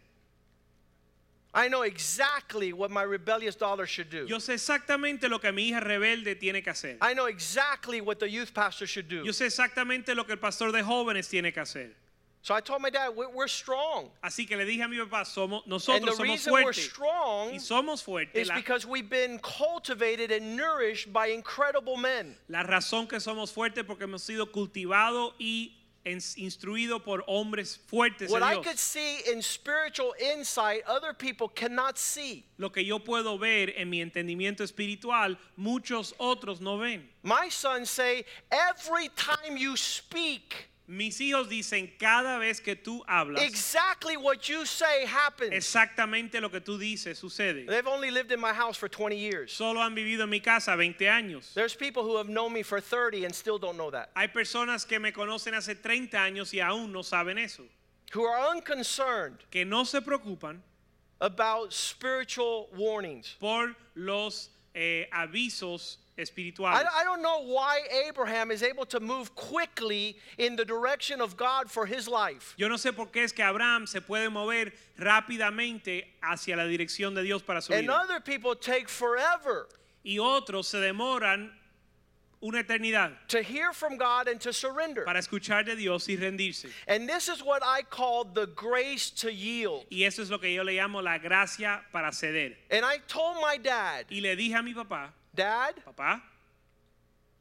I 1.55 1.69
know 1.69 1.83
exactly 1.83 2.73
what 2.73 2.91
my 2.91 3.03
rebellious 3.03 3.55
daughter 3.55 3.85
should 3.87 4.09
do. 4.09 4.25
Yo 4.27 4.37
sé 4.37 4.53
exactamente 4.55 5.29
lo 5.29 5.39
que 5.39 5.51
mi 5.53 5.71
hija 5.71 5.79
rebelde 5.81 6.37
tiene 6.39 6.61
que 6.61 6.71
hacer. 6.71 6.97
I 7.01 7.13
know 7.13 7.27
exactly 7.27 8.01
what 8.01 8.19
the 8.19 8.29
youth 8.29 8.53
pastor 8.53 8.85
should 8.85 9.07
do. 9.07 9.23
Yo 9.23 9.31
sé 9.31 9.45
exactamente 9.45 10.13
lo 10.13 10.25
que 10.25 10.33
el 10.33 10.39
pastor 10.39 10.71
de 10.73 10.83
jóvenes 10.83 11.29
tiene 11.29 11.53
que 11.53 11.61
hacer. 11.61 11.91
So 12.41 12.53
I 12.53 12.59
told 12.61 12.79
my 12.83 12.91
dad, 12.91 13.15
we're, 13.15 13.29
we're 13.29 13.47
strong. 13.47 14.11
Así 14.23 14.45
que 14.47 14.55
le 14.55 14.65
dije 14.65 14.83
a 14.83 14.87
mi 14.87 14.97
papá, 14.97 15.25
somos, 15.25 15.65
nosotros 15.65 15.95
And 16.01 16.05
the 16.05 16.11
somos 16.11 16.21
reason 16.27 16.53
we're 16.53 16.73
strong 16.73 17.49
Y 17.53 17.57
somos 17.59 18.03
fuertes. 18.03 18.35
is 18.35 18.49
La, 18.49 18.55
because 18.55 18.85
we've 18.85 19.09
been 19.09 19.39
cultivated 19.39 20.31
and 20.31 20.55
nourished 20.55 21.11
by 21.11 21.27
incredible 21.29 21.97
men. 21.97 22.35
la 22.47 22.61
razón 22.63 23.07
que 23.09 23.19
somos 23.19 23.51
fuertes 23.51 23.83
porque 23.83 24.03
hemos 24.03 24.21
sido 24.21 24.51
cultivados 24.51 25.33
y 25.39 25.71
instruidos 26.05 27.03
por 27.03 27.23
hombres 27.27 27.77
fuertes 27.87 28.29
What 28.29 28.43
I 28.43 28.61
could 28.61 28.77
see 28.77 29.19
in 29.31 29.41
spiritual 29.41 30.13
insight, 30.19 30.83
other 30.87 31.13
people 31.13 31.47
cannot 31.47 31.97
see. 31.97 32.45
Lo 32.57 32.69
que 32.69 32.83
yo 32.83 32.99
puedo 32.99 33.39
ver 33.39 33.73
en 33.75 33.89
mi 33.89 34.01
entendimiento 34.01 34.61
espiritual, 34.61 35.37
muchos 35.57 36.13
otros 36.19 36.61
no 36.61 36.77
ven. 36.77 37.03
My 37.23 37.49
sons 37.49 37.89
say, 37.89 38.25
every 38.51 39.09
time 39.15 39.57
you 39.57 39.75
speak, 39.75 40.69
Mis 40.87 41.19
hijos 41.19 41.49
dicen 41.49 41.91
cada 41.99 42.37
vez 42.37 42.59
que 42.61 42.75
tú 42.75 43.03
hablas, 43.07 43.41
exactly 43.41 44.17
what 44.17 44.47
you 44.47 44.65
say 44.65 45.05
happens. 45.05 45.51
exactamente 45.51 46.39
lo 46.39 46.49
que 46.49 46.59
tú 46.61 46.77
dices 46.77 47.17
sucede. 47.17 47.65
They've 47.65 47.87
only 47.87 48.11
lived 48.11 48.31
in 48.31 48.39
my 48.39 48.53
house 48.53 48.77
for 48.77 48.87
20 48.87 49.17
years. 49.17 49.51
Solo 49.51 49.79
han 49.81 49.95
vivido 49.95 50.21
en 50.23 50.29
mi 50.29 50.39
casa 50.41 50.75
20 50.75 51.05
años. 51.07 51.53
There's 51.55 51.73
people 51.75 52.03
who 52.03 52.17
have 52.17 52.29
known 52.29 52.53
me 52.53 52.61
for 52.61 52.79
30 52.79 53.25
and 53.25 53.33
still 53.33 53.57
don't 53.57 53.77
know 53.77 53.89
that, 53.89 54.11
Hay 54.15 54.27
personas 54.27 54.87
que 54.87 54.99
me 54.99 55.11
conocen 55.11 55.55
hace 55.55 55.73
30 55.81 56.17
años 56.17 56.53
y 56.53 56.59
aún 56.59 56.91
no 56.91 57.01
saben 57.01 57.39
eso. 57.39 57.63
who 58.13 58.23
are 58.23 58.55
unconcerned 58.55 59.39
Que 59.49 59.65
no 59.65 59.83
se 59.85 59.99
preocupan 60.01 60.59
about 61.19 61.73
spiritual 61.73 62.67
warnings. 62.77 63.35
por 63.39 63.75
los 63.95 64.49
eh, 64.75 65.07
avisos 65.11 65.97
espirituales. 66.17 66.85
I 66.93 67.03
don't 67.03 67.21
know 67.21 67.41
why 67.43 67.81
Abraham 68.07 68.51
is 68.51 68.63
able 68.63 68.85
to 68.87 68.99
move 68.99 69.35
quickly 69.35 70.17
in 70.37 70.55
the 70.55 70.65
direction 70.65 71.19
of 71.21 71.35
God 71.35 71.69
for 71.69 71.85
his 71.85 72.07
life. 72.07 72.53
Yo 72.57 72.67
no 72.69 72.75
sé 72.77 72.95
por 72.95 73.07
qué 73.07 73.23
es 73.23 73.31
que 73.31 73.43
Abraham 73.43 73.85
se 73.87 73.99
puede 74.01 74.29
mover 74.31 74.71
rápidamente 74.99 76.03
hacia 76.23 76.55
la 76.55 76.63
dirección 76.63 77.13
de 77.15 77.23
Dios 77.23 77.41
para 77.41 77.61
su 77.61 77.73
And 77.73 77.83
vida. 77.87 77.93
other 77.93 78.19
people 78.19 78.55
take 78.55 78.87
forever 78.89 79.67
Y 80.03 80.17
otros 80.19 80.67
se 80.67 80.77
demoran 80.77 81.51
una 82.41 82.59
eternidad 82.61 83.11
to 83.27 83.41
hear 83.41 83.73
from 83.73 83.97
God 83.97 84.27
and 84.27 84.39
to 84.39 84.53
surrender. 84.53 85.03
para 85.03 85.19
escuchar 85.19 85.65
de 85.65 85.75
Dios 85.75 86.07
y 86.07 86.15
rendirse. 86.15 86.69
And 86.87 87.09
this 87.09 87.27
is 87.27 87.41
what 87.43 87.63
I 87.65 87.81
call 87.81 88.23
the 88.25 88.45
grace 88.47 89.09
to 89.21 89.31
yield. 89.33 89.85
Y 89.89 90.03
eso 90.03 90.21
es 90.21 90.29
lo 90.29 90.37
que 90.37 90.53
yo 90.53 90.61
le 90.63 90.73
llamo 90.73 91.01
la 91.01 91.17
gracia 91.17 91.81
para 91.91 92.11
ceder. 92.11 92.53
And 92.69 92.85
I 92.85 92.97
told 93.07 93.37
my 93.41 93.57
dad, 93.57 94.05
Y 94.11 94.19
le 94.21 94.35
dije 94.35 94.55
a 94.59 94.61
mi 94.61 94.73
papá, 94.75 95.09
Dad, 95.35 95.75
papá, 95.83 96.23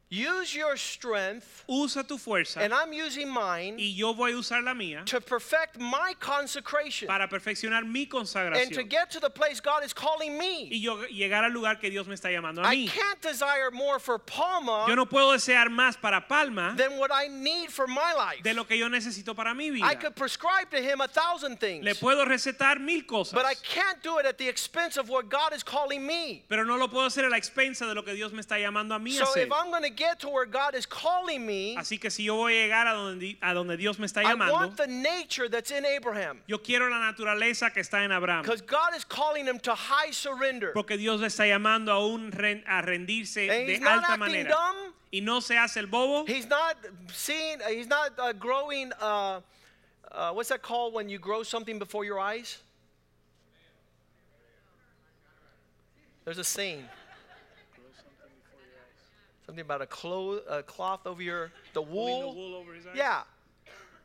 use 0.09 0.53
your 0.55 0.77
strength, 0.77 1.63
usa 1.67 2.03
tu 2.03 2.17
fuerza 2.17 2.57
and 2.61 2.73
I'm 2.73 2.93
using 2.93 3.27
mine 3.27 3.75
y 3.79 3.93
yo 3.95 4.13
voy 4.13 4.31
a 4.33 4.37
usar 4.37 4.63
la 4.63 4.73
mía 4.73 5.03
to 5.05 5.19
perfect 5.19 5.79
my 5.79 6.13
consecration 6.19 7.07
para 7.07 7.27
perfeccionar 7.27 7.83
mi 7.85 8.01
and 8.03 8.09
to 8.11 8.17
consagración 8.17 8.87
get 8.89 9.09
to 9.11 9.19
the 9.19 9.29
place 9.29 9.59
God 9.59 9.83
is 9.83 9.93
calling 9.93 10.37
me. 10.37 10.69
y 10.71 10.77
yo 10.79 10.97
llegar 11.07 11.43
al 11.43 11.51
lugar 11.51 11.79
que 11.81 11.89
Dios 11.89 12.07
me 12.07 12.13
está 12.13 12.29
llamando 12.31 12.61
a 12.63 12.67
I 12.71 12.75
mí. 12.85 12.87
can't 12.87 13.19
desire 13.21 13.71
more 13.71 13.97
for 13.99 14.19
Palma 14.19 14.85
Yo 14.87 14.95
no 14.95 15.05
puedo 15.07 15.31
desear 15.33 15.69
más 15.69 15.99
para 15.99 16.21
Palma 16.27 16.75
than 16.77 16.97
what 16.99 17.09
I 17.11 17.27
need 17.27 17.69
for 17.71 17.87
my 17.87 18.13
life. 18.15 18.43
de 18.43 18.53
lo 18.53 18.65
que 18.65 18.77
yo 18.77 18.87
necesito 18.87 19.35
para 19.35 19.53
mi 19.55 19.67
I 19.67 19.71
vida. 19.71 19.95
could 19.99 20.15
prescribe 20.15 20.69
to 20.71 20.77
him 20.81 21.01
a 21.01 21.07
thousand 21.07 21.59
things, 21.59 21.83
Le 21.83 21.95
puedo 21.95 22.25
recetar 22.25 22.79
mil 22.79 23.01
cosas, 23.03 23.33
but 23.33 23.45
I 23.45 23.55
can't 23.55 24.01
do 24.03 24.19
it 24.19 24.25
at 24.27 24.37
the 24.37 24.47
expense 24.47 24.97
of 24.97 25.09
what 25.09 25.29
God 25.29 25.53
is 25.53 25.63
calling 25.63 26.05
me. 26.05 26.43
pero 26.47 26.63
no 26.63 26.77
lo 26.77 26.87
puedo 26.87 27.07
hacer 27.07 27.25
a 27.25 27.29
la 27.29 27.37
expensa 27.37 27.87
de 27.87 27.95
lo 27.95 28.03
que 28.03 28.13
Dios 28.13 28.31
me 28.31 28.41
está 28.41 28.59
llamando 28.59 28.93
a 28.95 28.99
mí 28.99 29.15
a 29.17 29.25
So 29.25 29.31
hacer. 29.31 29.47
if 29.47 29.51
I'm 29.51 29.71
going 29.71 29.81
to 29.83 29.94
get 29.95 30.19
to 30.19 30.29
where 30.29 30.45
God 30.45 30.75
is 30.75 30.85
calling 30.85 31.45
me, 31.45 31.75
Así 31.77 31.99
que 31.99 32.09
si 32.09 32.23
yo 32.23 32.35
voy 32.35 32.53
a 32.53 32.67
llegar 32.67 32.87
a 32.87 32.93
donde, 32.93 33.37
a 33.41 33.53
donde 33.53 33.77
Dios 33.77 33.97
me 33.99 34.05
está 34.07 34.21
I 34.23 34.33
llamando, 34.33 34.53
want 34.53 34.77
the 34.77 34.87
nature 34.87 35.47
that's 35.49 35.71
in 35.71 35.85
Abraham. 35.85 36.41
yo 36.47 36.57
quiero 36.59 36.89
la 36.89 36.99
naturaleza 36.99 37.73
que 37.73 37.81
está 37.81 38.03
en 38.03 38.11
Abraham. 38.11 38.43
Because 38.43 38.61
God 38.61 38.95
is 38.95 39.03
calling 39.05 39.45
him 39.45 39.59
to 39.59 39.73
high 39.73 40.11
surrender. 40.11 40.71
Porque 40.73 40.97
Dios 40.97 41.19
le 41.21 41.27
está 41.27 41.45
llamando 41.47 41.91
a, 41.91 42.05
un 42.07 42.31
ren- 42.31 42.63
a 42.67 42.81
rendirse 42.81 43.49
And 43.49 43.67
de 43.67 43.73
he's 43.73 43.79
not 43.81 44.03
alta 44.03 44.11
acting 44.13 44.19
manera. 44.43 44.49
dumb. 44.49 44.93
Y 45.11 45.19
no 45.21 45.39
se 45.39 45.55
hace 45.55 45.77
el 45.77 45.87
bobo. 45.87 46.25
He's 46.25 46.47
not 46.47 46.75
seeing, 47.13 47.59
he's 47.69 47.87
not 47.87 48.11
uh, 48.19 48.33
growing, 48.33 48.91
uh, 48.99 49.39
uh, 50.11 50.31
what's 50.33 50.49
that 50.49 50.61
called 50.61 50.93
when 50.93 51.07
you 51.07 51.19
grow 51.19 51.41
something 51.43 51.79
before 51.79 52.03
your 52.03 52.19
eyes? 52.19 52.57
There's 56.25 56.37
a 56.39 56.43
saying. 56.43 56.83
Something 59.45 59.61
about 59.61 59.81
a, 59.81 59.85
clo- 59.85 60.41
a 60.49 60.63
cloth 60.63 61.05
over 61.05 61.21
your, 61.21 61.51
the 61.73 61.81
Pulling 61.81 62.19
the 62.21 62.25
wool. 62.27 62.35
wool 62.35 62.55
over 62.55 62.73
his 62.73 62.85
eyes. 62.87 62.93
Yeah. 62.95 63.21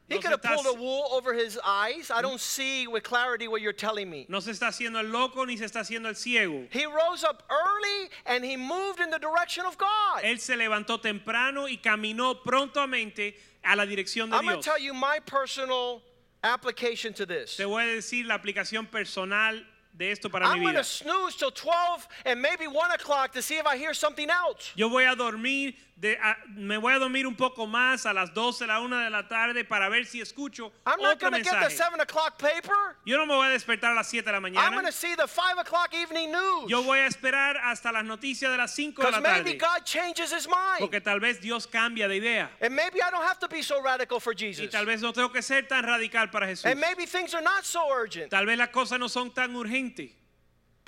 He 0.08 0.18
could 0.18 0.32
have 0.32 0.42
pulled 0.42 0.66
a 0.66 0.74
wool 0.74 1.06
over 1.12 1.32
his 1.32 1.56
eyes. 1.64 2.10
I 2.12 2.20
don't 2.20 2.40
see 2.40 2.88
with 2.88 3.04
clarity 3.04 3.46
what 3.46 3.62
you're 3.62 3.72
telling 3.72 4.10
me. 4.10 4.26
No 4.28 4.40
se 4.40 4.50
está 4.50 4.66
haciendo 4.66 4.98
el 4.98 5.06
loco 5.08 5.44
ni 5.44 5.56
se 5.56 5.66
está 5.66 5.80
haciendo 5.80 6.06
el 6.06 6.14
ciego. 6.14 6.66
He 6.70 6.84
rose 6.84 7.22
up 7.22 7.44
early 7.48 8.10
and 8.26 8.44
he 8.44 8.56
moved 8.56 8.98
in 8.98 9.10
the 9.10 9.20
direction 9.20 9.64
of 9.66 9.78
God. 9.78 10.22
Él 10.24 10.40
se 10.40 10.56
levantó 10.56 11.00
temprano 11.00 11.68
y 11.68 11.76
caminó 11.76 12.42
prontamente 12.42 13.34
a 13.64 13.76
la 13.76 13.84
dirección 13.86 14.30
de 14.30 14.36
I'm 14.36 14.44
going 14.46 14.56
to 14.56 14.62
tell 14.62 14.80
you 14.80 14.92
my 14.92 15.20
personal 15.20 16.02
application 16.42 17.12
to 17.14 17.24
this. 17.24 17.56
Te 17.56 17.64
voy 17.64 17.84
a 17.84 17.94
decir 17.94 18.26
la 18.26 18.36
aplicación 18.36 18.90
personal 18.90 19.64
de 20.00 20.10
esto 20.10 20.30
para 20.30 20.46
I'm 20.46 20.54
mi 20.58 20.64
going 20.64 20.72
vida. 20.76 20.82
to 20.82 20.88
snooze 20.88 21.36
till 21.36 21.50
12 21.50 22.08
and 22.24 22.40
maybe 22.40 22.66
1 22.66 22.90
o'clock 22.92 23.32
to 23.32 23.42
see 23.42 23.58
if 23.58 23.66
I 23.66 23.76
hear 23.76 23.92
something 23.94 24.30
else. 24.30 24.72
Yo 24.74 24.88
voy 24.88 25.04
a 25.04 25.14
dormir, 25.14 25.74
de- 26.00 26.16
a- 26.16 26.36
me 26.56 26.78
voy 26.78 26.94
a 26.94 26.98
dormir 26.98 27.26
un 27.26 27.34
poco 27.36 27.66
más 27.66 28.06
a 28.06 28.14
las 28.14 28.32
12, 28.32 28.66
la 28.66 28.80
1 28.80 28.96
de 29.04 29.10
la 29.10 29.28
tarde 29.28 29.62
para 29.68 29.90
ver 29.90 30.06
si 30.06 30.20
escucho 30.22 30.72
I'm 30.86 30.98
not 31.02 31.16
otro 31.16 31.30
going 31.30 31.42
to 31.42 31.44
get 31.50 31.52
the 31.60 31.68
mensaje. 31.68 31.76
7 31.90 32.00
o'clock 32.00 32.38
paper. 32.38 32.96
Yo 33.04 33.18
no 33.18 33.26
me 33.26 33.34
voy 33.34 33.48
a 33.48 33.50
despertar 33.50 33.92
a 33.92 33.94
las 33.96 34.08
7 34.08 34.24
de 34.24 34.32
la 34.32 34.38
I'm 34.38 34.42
mañana. 34.54 34.70
going 34.72 34.86
to 34.86 34.92
see 34.92 35.14
the 35.14 35.26
5 35.28 35.58
o'clock 35.58 35.92
evening 35.92 36.32
news. 36.32 36.70
Yo 36.70 36.82
voy 36.82 36.98
a 37.00 37.06
esperar 37.06 37.56
hasta 37.62 37.92
las 37.92 38.04
noticias 38.04 38.50
de 38.50 38.56
las 38.56 38.74
5 38.74 39.02
de 39.02 39.10
la 39.10 39.20
maybe 39.20 39.56
tarde. 39.56 39.58
God 39.58 39.84
changes 39.84 40.32
his 40.32 40.48
mind. 40.48 40.80
Porque 40.80 41.00
tal 41.02 41.20
vez 41.20 41.38
Dios 41.42 41.66
cambia 41.66 42.08
de 42.08 42.16
idea. 42.16 42.48
And 42.62 42.74
maybe 42.74 43.00
I 43.02 43.10
don't 43.10 43.24
have 43.24 43.38
to 43.40 43.48
be 43.48 43.60
so 43.60 43.82
radical 43.82 44.18
for 44.18 44.32
Y 44.32 44.36
Jesus. 44.38 44.70
tal 44.70 44.86
vez 44.86 45.02
no 45.02 45.12
tengo 45.12 45.28
que 45.30 45.42
ser 45.42 45.62
tan 45.68 45.84
radical 45.84 46.28
para 46.30 46.46
Jesús. 46.46 46.64
And 46.64 46.80
maybe 46.80 47.04
things 47.04 47.34
are 47.34 47.42
not 47.42 47.66
so 47.66 47.86
urgent. 47.92 48.30
Tal 48.30 48.46
vez 48.46 48.56
las 48.56 48.68
cosas 48.70 48.98
no 48.98 49.08
son 49.08 49.30
tan 49.32 49.54
urgentes. 49.54 49.89
gente 49.90 50.19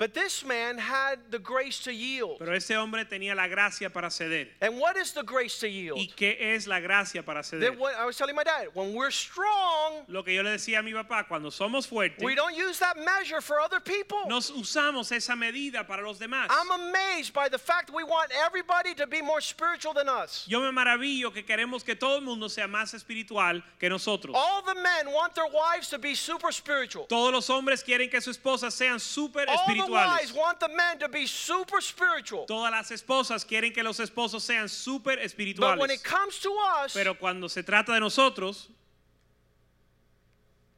but 0.03 0.13
this 0.13 0.43
man 0.43 0.77
had 0.77 1.19
the 1.31 1.39
grace 1.39 1.79
to 1.85 1.93
yield. 1.93 2.39
Pero 2.39 2.53
ese 2.53 2.71
hombre 2.71 3.05
tenía 3.05 3.33
la 3.33 3.47
gracia 3.47 3.89
para 3.89 4.09
ceder. 4.09 4.49
And 4.59 4.77
what 4.77 4.97
is 4.97 5.13
the 5.13 5.23
grace 5.23 5.59
to 5.59 5.69
yield? 5.69 5.97
¿Y 5.97 6.09
qué 6.13 6.35
es 6.37 6.67
la 6.67 6.81
gracia 6.81 7.23
para 7.23 7.41
ceder? 7.41 7.77
What 7.77 7.95
I 7.95 8.05
was 8.05 8.17
telling 8.17 8.35
my 8.35 8.43
dad, 8.43 8.67
when 8.73 8.93
we're 8.93 9.11
strong, 9.11 10.03
Lo 10.09 10.21
que 10.21 10.33
yo 10.33 10.41
le 10.43 10.49
decía 10.49 10.79
a 10.79 10.83
mi 10.83 10.91
papá, 10.91 11.25
cuando 11.25 11.49
somos 11.49 11.87
fuertes, 11.87 12.21
we 12.21 12.35
don't 12.35 12.53
use 12.53 12.79
that 12.79 12.97
measure 12.97 13.39
for 13.39 13.61
other 13.61 13.79
people. 13.79 14.17
nos 14.27 14.51
usamos 14.51 15.09
esa 15.13 15.37
medida 15.37 15.87
para 15.87 16.03
los 16.03 16.19
demás. 16.19 16.47
I'm 16.49 16.89
amazed 16.89 17.33
by 17.33 17.47
the 17.47 17.57
fact 17.57 17.89
we 17.89 18.03
want 18.03 18.29
everybody 18.45 18.93
to 18.95 19.07
be 19.07 19.21
more 19.21 19.39
spiritual 19.39 19.93
than 19.93 20.09
us. 20.09 20.45
Yo 20.49 20.59
me 20.59 20.77
maravillo 20.77 21.33
que 21.33 21.43
queremos 21.43 21.81
que 21.85 21.95
todo 21.95 22.17
el 22.17 22.23
mundo 22.23 22.49
sea 22.49 22.67
más 22.67 22.93
espiritual 22.93 23.63
que 23.79 23.87
nosotros. 23.87 24.35
All 24.35 24.63
the 24.63 24.75
men 24.75 25.13
want 25.13 25.33
their 25.33 25.47
wives 25.47 25.87
to 25.91 25.97
be 25.97 26.13
super 26.13 26.51
spiritual. 26.51 27.05
Todos 27.05 27.31
los 27.31 27.47
hombres 27.49 27.81
quieren 27.81 28.11
que 28.11 28.19
sus 28.19 28.37
esposas 28.37 28.73
sean 28.73 28.99
the 28.99 29.91
wives 29.91 29.92
espirituales. 29.93 30.33
want 30.35 30.59
the 30.59 30.67
men 30.69 30.99
to 30.99 31.07
be 31.09 31.25
super 31.25 31.81
spiritual. 31.81 32.45
Todas 32.45 32.71
las 32.71 32.89
esposas 32.91 33.45
quieren 33.45 33.73
que 33.73 33.83
los 33.83 33.99
esposos 33.99 34.41
sean 34.41 34.67
súper 34.67 35.17
But 35.17 35.77
when 35.79 35.89
it 35.91 35.99
espirituales. 35.99 36.03
comes 36.03 36.39
to 36.39 36.51
us, 36.83 36.93
Pero 36.93 37.13
cuando 37.15 37.47
se 37.47 37.63
trata 37.63 37.87
de 37.93 37.99
nosotros, 37.99 38.67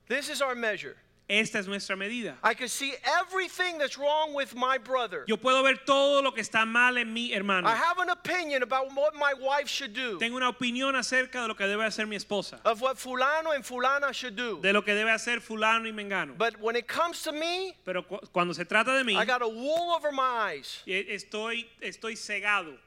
this 0.07 0.29
is 0.29 0.41
our 0.41 0.55
measure. 0.55 0.98
Esta 1.27 1.58
es 1.58 1.67
nuestra 1.67 1.96
medida. 1.96 2.36
I 2.44 2.53
can 2.53 2.67
see 2.70 2.94
everything 3.20 3.79
that's 3.79 3.98
wrong 3.98 4.36
with 4.36 4.53
my 4.53 4.77
brother. 4.77 5.24
Yo 5.27 5.38
puedo 5.38 5.63
ver 5.63 5.79
todo 5.84 6.22
lo 6.22 6.32
que 6.34 6.41
está 6.44 6.67
mal 6.67 6.98
en 7.00 7.12
mi 7.12 7.34
hermano. 7.34 7.67
I 7.67 7.74
have 7.75 7.98
an 7.98 8.10
opinion 8.12 8.62
about 8.62 8.94
what 8.96 9.15
my 9.15 9.34
wife 9.34 9.67
should 9.67 9.94
do, 9.96 10.20
Tengo 10.20 10.38
una 10.38 10.50
opinión 10.51 10.96
acerca 10.96 11.41
de 11.41 11.48
lo 11.48 11.55
que 11.55 11.65
debe 11.65 11.84
hacer 11.84 12.05
mi 12.05 12.15
esposa, 12.15 12.60
of 12.63 12.79
what 12.79 12.98
fulano 12.98 13.55
and 13.55 13.63
fulana 13.65 14.13
should 14.13 14.36
do. 14.36 14.60
de 14.62 14.72
lo 14.72 14.84
que 14.84 14.94
debe 14.94 15.10
hacer 15.12 15.41
fulano 15.41 15.88
y 15.88 15.91
mengano. 15.91 16.38
But 16.38 16.60
when 16.62 16.75
it 16.75 16.88
comes 16.88 17.24
to 17.24 17.32
me, 17.32 17.74
Pero 17.84 18.03
cu- 18.03 18.20
cuando 18.32 18.53
se 18.53 18.63
trata 18.65 18.96
de 18.96 19.03
mí, 19.03 19.15
I 19.17 19.25
got 19.25 19.41
a 19.41 19.48
wool 19.48 19.96
over 19.96 20.12
my 20.12 20.22
eyes. 20.53 20.84
e- 20.86 21.08
estoy, 21.15 21.65
estoy 21.82 22.15
cegado. 22.17 22.77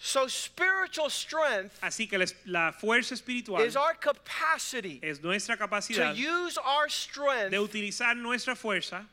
So 0.00 0.28
spiritual 0.28 1.10
strength 1.10 1.78
Así 1.82 2.08
que 2.08 2.18
la 2.46 2.72
fuerza 2.72 3.12
espiritual 3.12 3.60
is 3.62 3.76
our 3.76 3.94
capacity 3.94 5.00
es 5.02 5.20
nuestra 5.22 5.56
to 5.56 6.12
use 6.14 6.56
our 6.58 6.88
strength. 6.88 7.50
de 7.50 7.56
utilizar 7.58 8.16
nuestra 8.16 8.54
fuerza. 8.54 9.04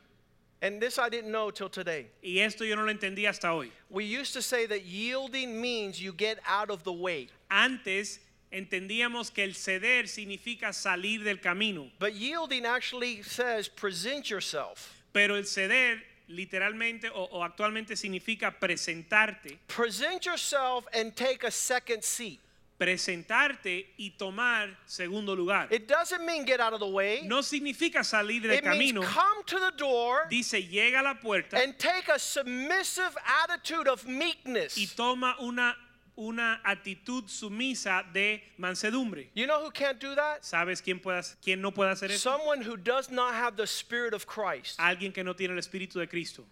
And 0.62 0.80
this 0.80 0.98
I 0.98 1.08
didn't 1.08 1.30
know 1.32 1.50
till 1.50 1.68
today. 1.68 2.06
Y 2.22 2.38
esto 2.38 2.64
yo 2.64 2.76
no 2.76 2.84
lo 2.84 2.92
entendí 2.92 3.26
hasta 3.26 3.48
hoy. 3.48 3.70
We 3.90 4.04
used 4.04 4.32
to 4.34 4.42
say 4.42 4.66
that 4.66 4.84
yielding 4.84 5.60
means 5.60 6.00
you 6.00 6.12
get 6.12 6.38
out 6.46 6.70
of 6.70 6.82
the 6.84 6.92
way. 6.92 7.28
Antes 7.50 8.20
entendíamos 8.52 9.34
que 9.34 9.44
el 9.44 9.50
ceder 9.50 10.04
significa 10.08 10.72
salir 10.72 11.24
del 11.24 11.36
camino, 11.38 11.88
But 11.98 12.14
yielding 12.14 12.64
actually 12.64 13.22
says 13.22 13.68
present 13.68 14.30
yourself. 14.30 15.02
pero 15.12 15.34
el 15.34 15.42
ceder 15.42 16.00
literalmente 16.28 17.08
o, 17.10 17.24
o 17.32 17.42
actualmente 17.44 17.96
significa 17.96 18.50
presentarte, 18.50 19.58
Present 19.66 20.24
yourself 20.26 20.86
and 20.92 21.12
take 21.14 21.46
a 21.46 21.50
second 21.50 22.02
seat. 22.02 22.40
presentarte 22.78 23.94
y 23.96 24.10
tomar 24.18 24.76
segundo 24.84 25.34
lugar. 25.34 25.66
It 25.72 25.86
doesn't 25.88 26.24
mean 26.26 26.44
get 26.44 26.60
out 26.60 26.74
of 26.74 26.80
the 26.80 26.86
way. 26.86 27.22
No 27.24 27.40
significa 27.42 28.04
salir 28.04 28.42
del 28.42 28.52
it 28.52 28.64
means 28.64 28.92
camino. 28.92 29.02
come 29.02 29.42
to 29.46 29.58
the 29.58 29.72
door 29.78 30.26
Dice, 30.28 30.62
llega 30.62 31.00
a 31.00 31.02
la 31.02 31.14
puerta 31.14 31.56
and 31.56 31.78
take 31.78 32.08
a 32.12 32.18
submissive 32.18 33.16
attitude 33.44 33.88
of 33.88 34.04
meekness. 34.06 34.76
y 34.76 34.86
toma 34.94 35.36
una, 35.40 35.74
una 36.18 36.60
actitud 36.64 37.24
sumisa 37.28 38.02
de 38.12 38.42
mansedumbre. 38.58 39.28
You 39.34 39.46
know 39.46 39.62
who 39.62 39.70
can't 39.70 39.98
do 40.00 40.14
that? 40.14 40.42
¿Sabes 40.42 40.82
quién, 40.82 41.00
puede, 41.00 41.22
quién 41.42 41.60
no 41.60 41.70
puede 41.72 41.90
hacer 41.90 42.10
eso? 42.10 42.30
Someone 42.30 42.62
who 42.62 42.76
does 42.76 43.10
not 43.10 43.34
have 43.34 43.56
the 43.56 43.66
spirit 43.66 44.14
of 44.14 44.26
Christ. 44.26 44.78
Alguien 44.78 45.12
que 45.12 45.22
no 45.22 45.34
tiene 45.34 45.52
el 45.52 45.58
Espíritu 45.58 45.94
de 45.94 46.06
Cristo. 46.06 46.44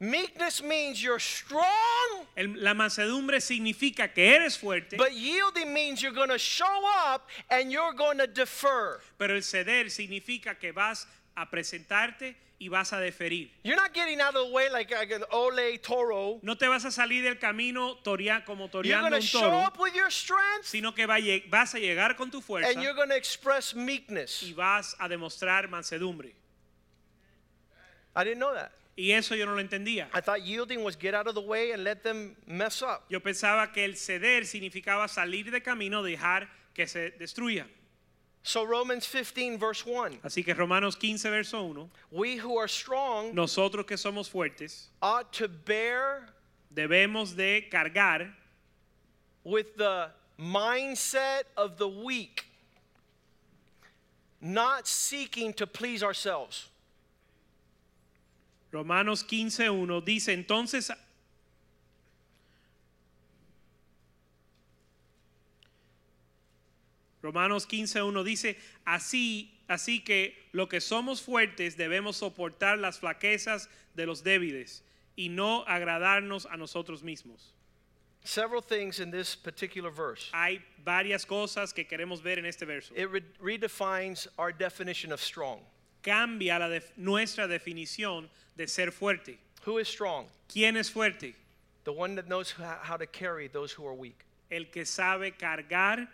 Meekness 0.00 0.64
means 0.64 1.00
you're 1.00 1.20
strong, 1.20 2.26
El- 2.36 2.60
la 2.60 2.74
mansedumbre 2.74 3.40
significa 3.40 4.12
que 4.12 4.34
eres 4.34 4.56
fuerte, 4.58 4.96
but 4.96 5.12
yielding 5.12 5.72
means 5.72 6.02
you're 6.02 6.10
going 6.12 6.28
to 6.28 6.38
show 6.38 6.82
up 7.06 7.28
and 7.48 7.70
you're 7.70 7.92
going 7.92 8.18
to 8.18 8.26
defer. 8.26 9.00
pero 9.16 9.36
el 9.36 9.42
ceder 9.42 9.90
significa 9.90 10.58
que 10.58 10.72
vas 10.72 11.04
a 11.04 11.06
presentarte 11.50 12.36
y 12.58 12.68
vas 12.68 12.92
a 12.92 13.00
deferir. 13.00 13.50
You're 13.64 13.76
not 13.76 13.92
getting 13.92 14.20
out 14.20 14.36
of 14.36 14.46
the 14.46 14.52
way 14.52 14.68
like, 14.70 14.90
like 14.92 15.12
an 15.12 15.24
ole 15.32 15.78
toro. 15.78 16.38
No 16.42 16.54
te 16.56 16.68
vas 16.68 16.84
a 16.84 16.90
salir 16.92 17.22
del 17.24 17.38
camino 17.38 17.96
torea- 18.04 18.44
como 18.44 18.66
You're 18.66 18.82
toreando 18.82 19.10
going 19.10 19.10
to 19.10 19.16
un 19.16 19.22
show 19.22 19.40
toro, 19.40 19.58
up 19.58 19.78
with 19.80 19.94
your 19.94 20.10
strength 20.10 20.64
sino 20.64 20.92
que 20.92 21.06
va 21.06 21.16
a 21.16 21.42
vas 21.50 21.74
a 21.74 21.78
llegar 21.78 22.16
con 22.16 22.30
tu 22.30 22.40
fuerza 22.40 22.68
and 22.68 22.80
you're 22.82 22.94
going 22.94 23.08
to 23.08 23.16
express 23.16 23.74
meekness. 23.74 24.42
y 24.42 24.52
vas 24.52 24.94
a 25.00 25.08
demostrar 25.08 25.68
mansedumbre. 25.68 26.34
I 28.14 28.24
didn't 28.24 28.38
know 28.38 28.54
that. 28.54 28.72
Y 28.96 29.10
eso 29.12 29.34
yo 29.34 29.46
no 29.46 29.54
lo 29.54 29.60
entendía. 29.60 30.08
I 30.14 30.20
thought 30.20 30.42
yielding 30.42 30.84
was 30.84 30.96
get 30.96 31.14
out 31.14 31.26
of 31.26 31.34
the 31.34 31.40
way 31.40 31.72
and 31.72 31.82
let 31.82 32.02
them 32.02 32.36
mess 32.46 32.82
up. 32.82 33.04
Yo 33.08 33.20
pensaba 33.20 33.72
que 33.72 33.84
el 33.84 33.96
ceder 33.96 34.44
significaba 34.44 35.08
salir 35.08 35.50
de 35.50 35.62
camino, 35.62 36.02
dejar 36.02 36.48
que 36.74 36.86
se 36.86 37.10
destruya. 37.18 37.66
So 38.42 38.64
Romans 38.64 39.06
15 39.06 39.58
verse 39.58 39.86
1. 39.86 40.18
Así 40.24 40.44
que 40.44 40.54
Romanos 40.54 40.96
15, 40.96 41.30
verso 41.30 41.62
1, 41.64 41.90
We 42.10 42.36
who 42.36 42.56
are 42.58 42.68
strong 42.68 43.34
nosotros 43.34 43.86
que 43.86 43.96
somos 43.96 44.28
fuertes 44.28 44.88
ought 45.00 45.32
to 45.34 45.48
bear 45.48 46.28
debemos 46.74 47.36
de 47.36 47.68
cargar 47.70 48.32
with 49.44 49.76
the 49.76 50.10
mindset 50.38 51.44
of 51.56 51.76
the 51.78 51.88
weak, 51.88 52.46
not 54.40 54.88
seeking 54.88 55.52
to 55.54 55.66
please 55.66 56.02
ourselves. 56.02 56.68
Romanos 58.72 59.22
15.1 59.22 60.04
dice, 60.04 60.28
entonces, 60.28 60.90
Romanos 67.22 67.66
15.1 67.68 68.24
dice, 68.24 68.56
así, 68.84 69.50
así 69.68 70.00
que 70.04 70.34
lo 70.52 70.68
que 70.68 70.80
somos 70.80 71.22
fuertes 71.22 71.76
debemos 71.76 72.16
soportar 72.16 72.78
las 72.78 72.98
flaquezas 72.98 73.68
de 73.94 74.06
los 74.06 74.22
débiles 74.24 74.82
y 75.16 75.28
no 75.28 75.64
agradarnos 75.66 76.46
a 76.46 76.56
nosotros 76.56 77.02
mismos. 77.02 77.54
Several 78.24 78.60
things 78.62 79.00
in 79.00 79.10
this 79.10 79.34
particular 79.36 79.90
verse. 79.90 80.30
Hay 80.32 80.60
varias 80.84 81.24
cosas 81.26 81.72
que 81.72 81.84
queremos 81.86 82.22
ver 82.22 82.38
en 82.38 82.46
este 82.46 82.64
verso. 82.66 82.92
It 82.96 83.08
re- 83.10 83.22
redefines 83.40 84.28
our 84.38 84.52
definition 84.52 85.12
of 85.12 85.20
strong. 85.20 85.60
Cambia 86.02 86.58
la 86.58 86.68
def- 86.68 86.92
nuestra 86.96 87.46
definición 87.48 88.28
de 88.56 88.66
ser 88.68 88.90
fuerte. 88.92 89.38
Who 89.64 89.78
is 89.78 89.88
strong? 89.88 90.26
¿Quién 90.48 90.76
es 90.76 90.90
fuerte? 90.90 91.34
The 91.84 91.92
one 91.92 92.14
that 92.16 92.26
knows 92.26 92.50
ho- 92.52 92.78
how 92.82 92.96
to 92.96 93.06
carry 93.06 93.48
those 93.48 93.72
who 93.72 93.86
are 93.86 93.94
weak. 93.94 94.24
el 94.50 94.66
que 94.70 94.84
sabe 94.84 95.32
cargar 95.36 96.08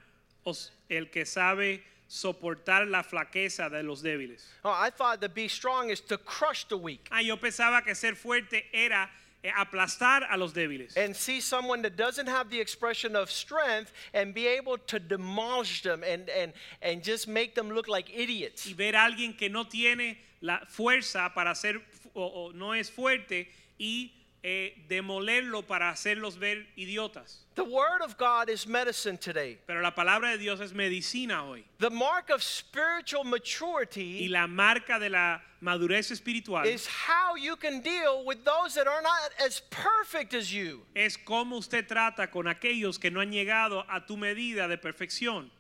el 0.88 1.10
que 1.10 1.24
sabe 1.24 1.82
soportar 2.08 2.86
la 2.88 3.02
flaqueza 3.02 3.70
de 3.70 3.82
los 3.82 4.02
débiles. 4.02 4.42
Oh, 4.64 4.70
I 4.70 4.90
thought 4.90 5.20
to 5.20 5.28
be 5.28 5.46
strong 5.48 5.90
is 5.90 6.00
to 6.02 6.16
crush 6.16 6.64
the 6.64 6.76
weak 6.76 7.06
Ah, 7.10 7.20
yo 7.20 7.36
pensaba 7.36 7.84
que 7.84 7.94
ser 7.94 8.14
fuerte 8.14 8.64
era 8.72 9.10
eh, 9.44 9.50
aplastar 9.56 10.26
a 10.30 10.36
los 10.36 10.52
débiles 10.52 10.96
and 10.96 11.14
see 11.14 11.40
someone 11.40 11.82
that 11.82 11.96
doesn't 11.96 12.26
have 12.26 12.48
the 12.50 12.58
expression 12.58 13.14
of 13.14 13.30
strength 13.30 13.92
and 14.14 14.34
be 14.34 14.46
able 14.46 14.78
to 14.78 14.98
demolish 14.98 15.82
them 15.82 16.02
and, 16.02 16.30
and, 16.30 16.52
and 16.82 17.02
just 17.04 17.28
make 17.28 17.54
them 17.54 17.70
look 17.70 17.88
like 17.88 18.10
idiots. 18.14 18.66
y 18.66 18.72
ver 18.72 18.94
a 18.96 19.04
alguien 19.04 19.36
que 19.36 19.48
no 19.48 19.64
tiene 19.64 20.16
la 20.40 20.60
fuerza 20.66 21.30
para 21.34 21.54
ser 21.54 21.76
o, 22.14 22.22
o 22.22 22.52
no 22.52 22.72
es 22.72 22.90
fuerte 22.90 23.48
y 23.78 24.10
eh, 24.42 24.84
demolerlo 24.88 25.62
para 25.62 25.90
hacerlos 25.90 26.38
ver 26.38 26.66
idiotas. 26.76 27.44
The 27.56 27.64
Word 27.64 28.02
of 28.02 28.16
God 28.16 28.48
is 28.48 28.66
medicine 28.66 29.18
today. 29.18 29.58
Pero 29.66 29.82
la 29.82 29.90
palabra 29.90 30.30
de 30.30 30.38
Dios 30.38 30.60
es 30.60 30.72
medicina 30.72 31.44
hoy. 31.44 31.64
The 31.78 31.90
mark 31.90 32.30
of 32.30 32.42
spiritual 32.42 33.24
maturity 33.24 34.22
Y 34.22 34.28
la 34.28 34.46
marca 34.46 34.98
de 35.00 35.10
la 35.10 35.40
madurez 35.60 36.12
espiritual 36.12 36.66
is 36.66 36.86
how 36.86 37.34
you 37.34 37.56
can 37.56 37.80
deal 37.80 38.24
with 38.24 38.44
those 38.44 38.74
that 38.74 38.86
are 38.86 39.02
not 39.02 39.32
as 39.44 39.60
perfect 39.70 40.34
as 40.34 40.52
you. 40.52 40.82
es 40.94 41.16
cómo 41.16 41.56
usted 41.58 41.88
trata 41.88 42.30
con 42.30 42.46
aquellos 42.46 43.00
que 43.00 43.10
no 43.10 43.20
han 43.20 43.32
llegado 43.32 43.84
a 43.88 44.06
tu 44.06 44.16
medida 44.16 44.68
de 44.68 44.78
perfección. 44.78 45.50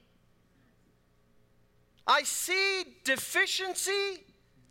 I 2.06 2.22
see 2.22 2.84
deficiency 3.04 4.24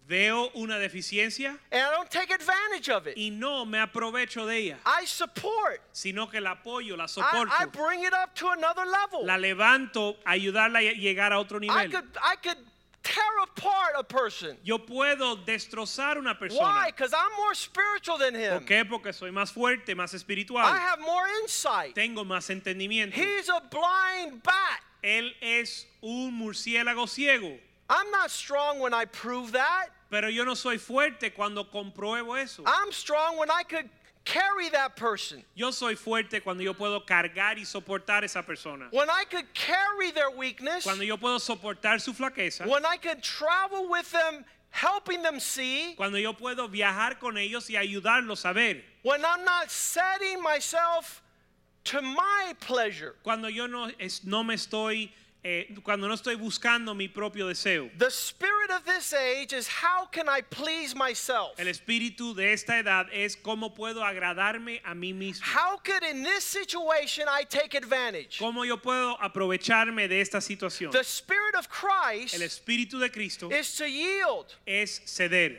Veo 0.08 0.50
una 0.56 0.80
deficiencia 0.80 1.58
and 1.70 1.82
I 1.82 1.91
don't 1.91 2.10
take 2.10 2.32
advantage 2.32 2.89
of 2.89 3.08
it. 3.08 3.17
y 3.17 3.30
no 3.30 3.65
me 3.65 3.78
aprovecho 3.80 4.46
de 4.48 4.58
ella, 4.58 4.78
I 4.86 5.04
support. 5.06 5.82
sino 5.91 6.28
que 6.28 6.39
la 6.39 6.56
apoyo, 6.56 6.96
la 6.96 7.08
soporto, 7.08 7.52
I 7.52 7.65
bring 7.65 8.06
it 8.06 8.13
up 8.13 8.34
to 8.36 8.48
another 8.50 8.86
level. 8.86 9.26
la 9.26 9.36
levanto, 9.38 10.15
a 10.26 10.32
ayudarla 10.32 10.80
a 10.80 10.93
llegar 10.93 11.34
a 11.34 11.39
otro 11.39 11.58
I 11.58 11.67
nivel. 11.67 11.91
could 11.91 12.17
I 12.24 12.36
could 12.38 12.58
tear 13.04 13.39
apart 13.43 13.96
a 13.98 14.04
person. 14.04 14.58
Yo 14.63 14.80
puedo 14.80 15.36
destrozar 15.46 16.17
una 16.17 16.34
Why? 16.34 16.39
persona. 16.39 16.84
Because 16.88 17.13
I'm 17.13 17.32
more 17.38 17.54
spiritual 17.54 18.17
than 18.17 18.34
him. 18.36 18.60
¿Por 18.60 18.65
qué? 18.65 18.86
Porque 18.88 19.12
soy 19.13 19.32
más 19.32 19.52
fuerte, 19.52 19.93
más 19.93 20.13
espiritual. 20.13 20.63
I 20.63 20.78
have 20.78 21.00
more 21.02 21.28
insight. 21.41 21.96
Tengo 21.96 22.24
más 22.24 22.50
entendimiento. 22.50 23.13
He's 23.13 23.50
a 23.50 23.62
blind 23.70 24.41
bat. 24.41 24.82
Él 25.04 25.32
es 25.41 25.86
un 26.02 26.32
murciélago 26.34 27.08
ciego. 27.10 27.58
I'm 27.89 28.10
not 28.12 28.30
strong 28.32 28.80
when 28.80 28.93
I 28.93 29.06
prove 29.06 29.52
that. 29.54 29.89
Pero 30.10 30.30
yo 30.30 30.43
no 30.46 30.54
soy 30.54 30.78
fuerte 30.78 31.34
cuando 31.34 31.65
compruebo 31.65 32.36
eso. 32.41 32.63
I'm 32.65 32.91
strong 32.91 33.38
when 33.38 33.50
I 33.52 33.63
could 33.63 33.89
carry 34.24 34.70
that 34.70 34.96
person. 34.96 35.43
Yo 35.56 35.72
soy 35.72 35.96
fuerte 35.96 36.41
cuando 36.43 36.63
yo 36.63 36.74
puedo 36.74 37.06
cargar 37.06 37.58
y 37.58 37.63
soportar 37.65 38.24
esa 38.24 38.41
persona. 38.43 38.88
When 38.91 39.10
I 39.10 39.26
could 39.30 39.46
carry 39.54 40.12
their 40.12 40.30
weakness. 40.30 40.84
Cuando 40.84 41.04
yo 41.04 41.17
puedo 41.17 41.39
soportar 41.39 42.00
su 42.02 42.13
flaqueza. 42.13 42.65
When 42.67 42.86
I 42.86 42.98
could 42.98 43.22
travel 43.22 43.89
with 43.89 44.10
them, 44.12 44.46
helping 44.70 45.22
them 45.24 45.39
see. 45.39 45.93
Cuando 45.96 46.17
yo 46.17 46.34
puedo 46.34 46.67
viajar 46.70 47.20
con 47.20 47.36
ellos 47.38 47.70
y 47.70 47.76
ayudarlos 47.76 48.46
a 48.50 48.54
ver. 48.54 48.82
When 49.04 49.24
I'm 49.26 49.43
not 49.46 49.70
setting 49.72 50.41
myself 50.41 51.22
to 51.86 52.02
my 52.02 52.54
pleasure. 52.60 53.15
Cuando 53.24 53.48
yo 53.50 53.65
no, 53.67 53.89
es- 54.00 54.24
no 54.26 54.43
me 54.43 54.56
estoy, 54.56 55.10
eh, 55.43 55.76
cuando 55.84 56.08
no 56.08 56.13
estoy 56.13 56.36
buscando 56.36 56.95
mi 56.95 57.08
propio 57.08 57.47
deseo. 57.47 57.89
The 57.97 58.12
spirit 58.12 58.69
of 58.71 58.86
this 58.86 59.13
age 59.13 59.54
is 59.54 59.67
how 59.67 60.06
can 60.06 60.28
I 60.28 60.41
please 60.41 60.95
myself? 60.95 61.58
El 61.60 61.67
espíritu 61.67 62.36
de 62.36 62.54
esta 62.54 62.80
edad 62.80 63.08
es 63.12 63.36
cómo 63.36 63.73
puedo 63.73 64.04
agradarme 64.04 64.82
a 64.84 64.93
mí 64.93 65.13
mismo. 65.13 65.43
How 65.43 65.78
could 65.78 66.04
in 66.04 66.23
this 66.23 66.43
situation 66.43 67.28
I 67.30 67.43
take 67.43 67.76
advantage? 67.76 68.39
Cómo 68.39 68.65
yo 68.65 68.78
puedo 68.78 69.17
aprovecharme 69.19 70.08
de 70.08 70.21
esta 70.21 70.41
situación. 70.41 70.91
The 70.91 71.04
Spirit 71.04 71.56
of 71.56 71.69
Christ 71.69 72.34
El 72.34 72.41
espíritu 72.41 73.00
de 73.00 73.10
Cristo 73.10 73.50
is 73.50 73.76
to 73.76 73.88
yield, 73.88 74.56
es 74.65 75.00
ceder. 75.06 75.58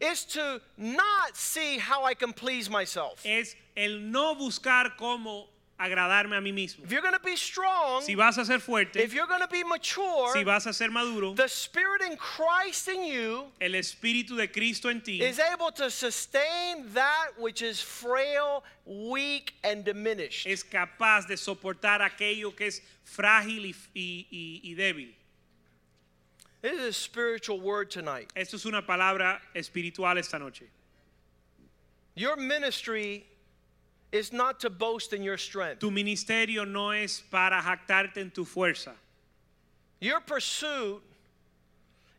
is 0.00 0.24
to 0.24 0.60
not 0.76 1.36
see 1.36 1.78
how 1.78 2.04
I 2.04 2.14
can 2.14 2.32
please 2.32 2.68
myself. 2.68 3.24
Es 3.24 3.54
el 3.76 4.00
no 4.00 4.34
buscar 4.34 4.96
cómo 4.98 5.46
agradarme 5.82 6.36
a 6.36 6.40
mí 6.40 6.52
mismo. 6.52 6.84
If 6.84 6.92
you're 6.92 7.02
going 7.02 7.14
to 7.14 7.20
be 7.20 7.36
strong, 7.36 8.02
Si 8.02 8.14
vas 8.14 8.38
a 8.38 8.44
ser 8.44 8.58
fuerte, 8.58 8.96
if 8.96 9.12
you're 9.12 9.26
going 9.26 9.40
to 9.40 9.48
be 9.48 9.64
mature, 9.64 10.32
si 10.32 10.44
vas 10.44 10.66
a 10.66 10.72
ser 10.72 10.90
maduro, 10.90 11.34
the 11.34 11.48
Spirit 11.48 12.02
in 12.02 12.16
Christ 12.16 12.88
in 12.88 13.04
you 13.04 13.44
el 13.60 13.72
espíritu 13.72 14.36
de 14.36 14.46
Cristo 14.48 14.88
en 14.88 15.00
ti 15.00 15.22
is 15.22 15.38
able 15.38 15.70
to 15.72 15.90
sustain 15.90 16.84
that 16.94 17.28
which 17.38 17.62
is 17.62 17.80
frail, 17.80 18.62
weak, 18.86 19.54
and 19.64 19.84
diminished. 19.84 20.46
es 20.46 20.62
capaz 20.62 21.26
de 21.26 21.34
soportar 21.34 22.00
aquello 22.00 22.54
que 22.56 22.66
es 22.66 22.80
frágil 23.04 23.64
y, 23.66 23.74
y- 23.94 24.60
y- 24.64 24.74
débil. 24.76 25.08
This 26.62 26.74
is 26.78 26.80
a 26.80 26.92
spiritual 26.92 27.60
word 27.60 27.90
tonight. 27.90 28.30
Esto 28.36 28.56
es 28.56 28.64
una 28.66 28.82
palabra 28.82 29.40
espiritual 29.54 30.16
esta 30.16 30.38
noche. 30.38 30.66
Your 32.14 32.36
ministry 32.36 33.26
is 34.12 34.32
not 34.32 34.60
to 34.60 34.70
boast 34.70 35.12
in 35.12 35.22
your 35.22 35.38
strength. 35.38 35.80
Tu 35.80 35.90
ministerio 35.90 36.64
no 36.66 36.90
es 36.90 37.22
para 37.30 37.60
jactarte 37.60 38.18
en 38.18 38.30
tu 38.30 38.44
fuerza. 38.44 38.92
Your 40.00 40.20
pursuit 40.20 41.02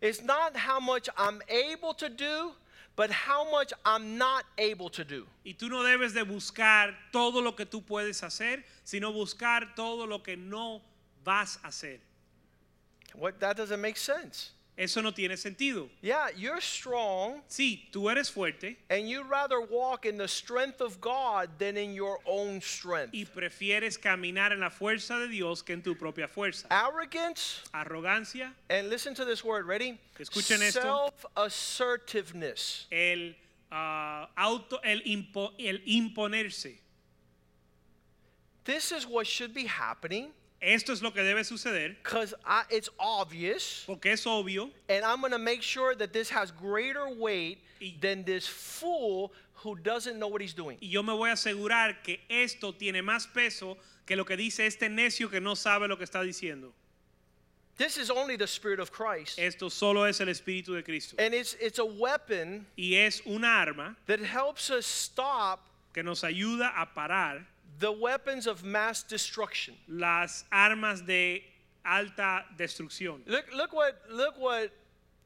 is 0.01 0.23
not 0.23 0.57
how 0.57 0.79
much 0.79 1.07
I'm 1.17 1.41
able 1.47 1.93
to 1.93 2.09
do, 2.09 2.51
but 2.95 3.11
how 3.11 3.49
much 3.49 3.71
I'm 3.85 4.17
not 4.17 4.45
able 4.57 4.89
to 4.89 5.03
do. 5.03 5.25
Y 5.45 5.53
tú 5.57 5.69
no 5.69 5.83
debes 5.83 6.13
de 6.13 6.25
buscar 6.25 6.93
todo 7.11 7.41
lo 7.41 7.51
que 7.51 7.65
tú 7.65 7.85
puedes 7.85 8.21
hacer, 8.21 8.63
sino 8.83 9.11
buscar 9.13 9.75
todo 9.75 10.05
lo 10.05 10.19
que 10.19 10.35
no 10.35 10.81
vas 11.23 11.57
a 11.63 11.67
hacer. 11.67 11.99
What 13.15 13.39
that 13.39 13.57
doesn't 13.57 13.81
make 13.81 13.97
sense. 13.97 14.51
Eso 14.75 15.01
no 15.01 15.11
tiene 15.11 15.37
sentido. 15.37 15.87
Yeah, 16.01 16.29
you're 16.35 16.59
strong 16.59 17.43
Sí, 17.47 17.89
tú 17.91 18.09
eres 18.09 18.31
fuerte 18.31 18.77
and 18.89 19.07
you'd 19.07 19.29
rather 19.29 19.61
walk 19.61 20.05
in 20.05 20.17
the 20.17 20.27
strength 20.27 20.81
of 20.81 20.99
God 20.99 21.49
than 21.59 21.77
in 21.77 21.93
your 21.93 22.17
own 22.25 22.59
strength. 22.59 23.13
y 23.13 23.25
prefieres 23.25 23.99
caminar 23.99 24.51
en 24.51 24.61
la 24.61 24.71
fuerza 24.71 25.19
de 25.19 25.27
Dios 25.27 25.61
que 25.61 25.73
en 25.73 25.83
tu 25.83 25.93
propia 25.93 26.27
fuerza. 26.27 26.65
Arrogance, 26.71 27.61
Arrogancia, 27.73 28.51
and 28.69 28.89
listen 28.89 29.13
to 29.13 29.23
this 29.25 29.43
word, 29.43 29.67
ready? 29.67 29.99
Escuchen 30.19 30.61
esto. 30.63 30.81
Self 30.81 31.25
assertiveness. 31.37 32.87
el 32.91 33.35
ah, 33.71 34.27
auto, 34.35 34.77
el, 34.83 35.01
impo- 35.01 35.53
el 35.59 35.77
imponerse. 35.87 36.77
This 38.65 38.91
is 38.91 39.05
what 39.05 39.27
should 39.27 39.53
be 39.53 39.65
happening 39.65 40.31
Esto 40.63 40.93
es 40.93 41.01
lo 41.01 41.11
que 41.11 41.21
debe 41.21 41.43
suceder 41.43 41.95
because 42.01 42.33
it's 42.69 42.89
obvious, 42.99 43.83
porque 43.85 44.07
es 44.07 44.25
obvio 44.25 44.69
and 44.89 45.03
I'm 45.03 45.19
going 45.19 45.31
to 45.33 45.37
make 45.37 45.61
sure 45.61 45.93
that 45.95 46.13
this 46.13 46.29
has 46.29 46.51
greater 46.51 47.07
weight 47.09 47.59
Y- 47.81 47.95
than 47.99 48.23
this 48.23 48.47
fool 48.47 49.33
who 49.55 49.75
doesn't 49.75 50.17
know 50.19 50.27
what 50.29 50.41
he's 50.41 50.53
doing. 50.53 50.77
y 50.81 50.87
yo 50.87 51.03
me 51.03 51.13
voy 51.13 51.29
a 51.29 51.33
asegurar 51.33 52.01
que 52.03 52.19
esto 52.29 52.71
tiene 52.71 53.01
más 53.01 53.27
peso 53.33 53.77
que 54.05 54.15
lo 54.15 54.23
que 54.25 54.35
dice 54.37 54.65
este 54.65 54.89
necio 54.89 55.29
que 55.29 55.39
no 55.41 55.53
sabe 55.55 55.87
lo 55.87 55.97
que 55.97 56.05
está 56.05 56.21
diciendo. 56.23 56.71
This 57.75 57.97
is 57.97 58.11
only 58.11 58.35
the 58.37 58.45
Spirit 58.45 58.79
of 58.79 58.91
Christ. 58.91 59.39
Esto 59.39 59.67
solo 59.69 60.03
es 60.03 60.21
el 60.21 60.27
Espíritu 60.27 60.75
de 60.75 60.83
Cristo. 60.83 61.15
And 61.17 61.33
it's, 61.33 61.55
it's 61.59 61.79
a 61.79 61.85
weapon 61.85 62.67
Y 62.77 62.93
es 62.93 63.21
una 63.25 63.47
arma 63.47 63.95
that 64.05 64.19
helps 64.19 64.69
us 64.69 64.85
stop 64.85 65.59
que 65.93 66.03
nos 66.03 66.21
ayuda 66.23 66.71
a 66.77 66.85
parar 66.85 67.45
the 67.83 67.91
weapons 67.91 68.47
of 68.47 68.63
mass 68.63 69.03
destruction. 69.03 69.75
las 69.89 70.45
armas 70.53 71.05
de 71.05 71.43
alta 71.83 72.45
destrucción. 72.57 73.19
Look, 73.27 73.45
look, 73.53 73.73
what, 73.73 74.01
look 74.09 74.35
what 74.39 74.71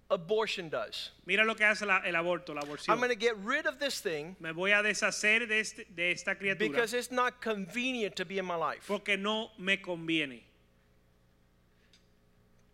abortion 0.10 0.68
does. 0.68 1.12
Mira 1.28 1.46
lo 1.46 1.54
que 1.54 1.64
hace 1.66 1.86
la- 1.86 2.02
el 2.04 2.16
aborto, 2.16 2.56
la 2.56 2.62
I'm 2.92 2.98
going 2.98 3.10
to 3.10 3.16
get 3.16 3.38
rid 3.44 3.68
of 3.68 3.78
this 3.78 4.00
thing 4.02 4.36
Me 4.40 4.50
voy 4.52 4.72
a 4.72 4.82
deshacer 4.82 5.48
de, 5.48 5.60
este- 5.60 5.86
de 5.96 6.12
esta 6.12 6.34
criatura 6.34 6.58
because 6.72 6.96
it's 6.96 7.12
not 7.12 7.40
convenient 7.42 8.16
to 8.16 8.26
be 8.26 8.40
in 8.40 8.46
my 8.46 8.56
life. 8.56 8.88
porque 8.88 9.18
no 9.20 9.52
me 9.60 9.78
conviene. 9.78 10.42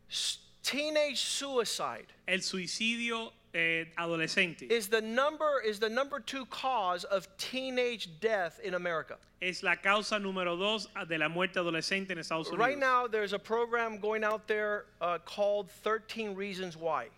S- 0.10 0.38
Teenage 0.64 1.18
suicide 1.20 2.08
El 2.26 2.40
suicidio 2.40 3.34
eh, 3.54 3.86
adolescente 3.98 4.66
is 4.70 4.88
the 4.88 5.02
number 5.02 5.62
is 5.66 5.80
the 5.80 5.90
number 5.90 6.20
two 6.20 6.46
cause 6.48 7.04
of 7.06 7.28
teenage 7.38 8.10
death 8.20 8.60
in 8.64 8.74
America. 8.74 9.18
es 9.42 9.62
la 9.62 9.76
causa 9.76 10.18
número 10.18 10.58
dos 10.58 10.88
de 11.08 11.18
la 11.18 11.28
muerte 11.28 11.58
adolescente 11.60 12.12
en 12.12 12.20
Estados 12.20 12.48
Unidos. 12.48 12.66
Right 12.66 12.80
now, 12.80 13.08
there's 13.08 13.34
a 13.34 13.40
program 13.40 14.00
going 14.00 14.24
out 14.24 14.48
there 14.48 14.86
uh, 15.02 15.18
called 15.20 15.70
13 15.84 16.36
Reasons 16.36 16.78
Why. 16.78 17.10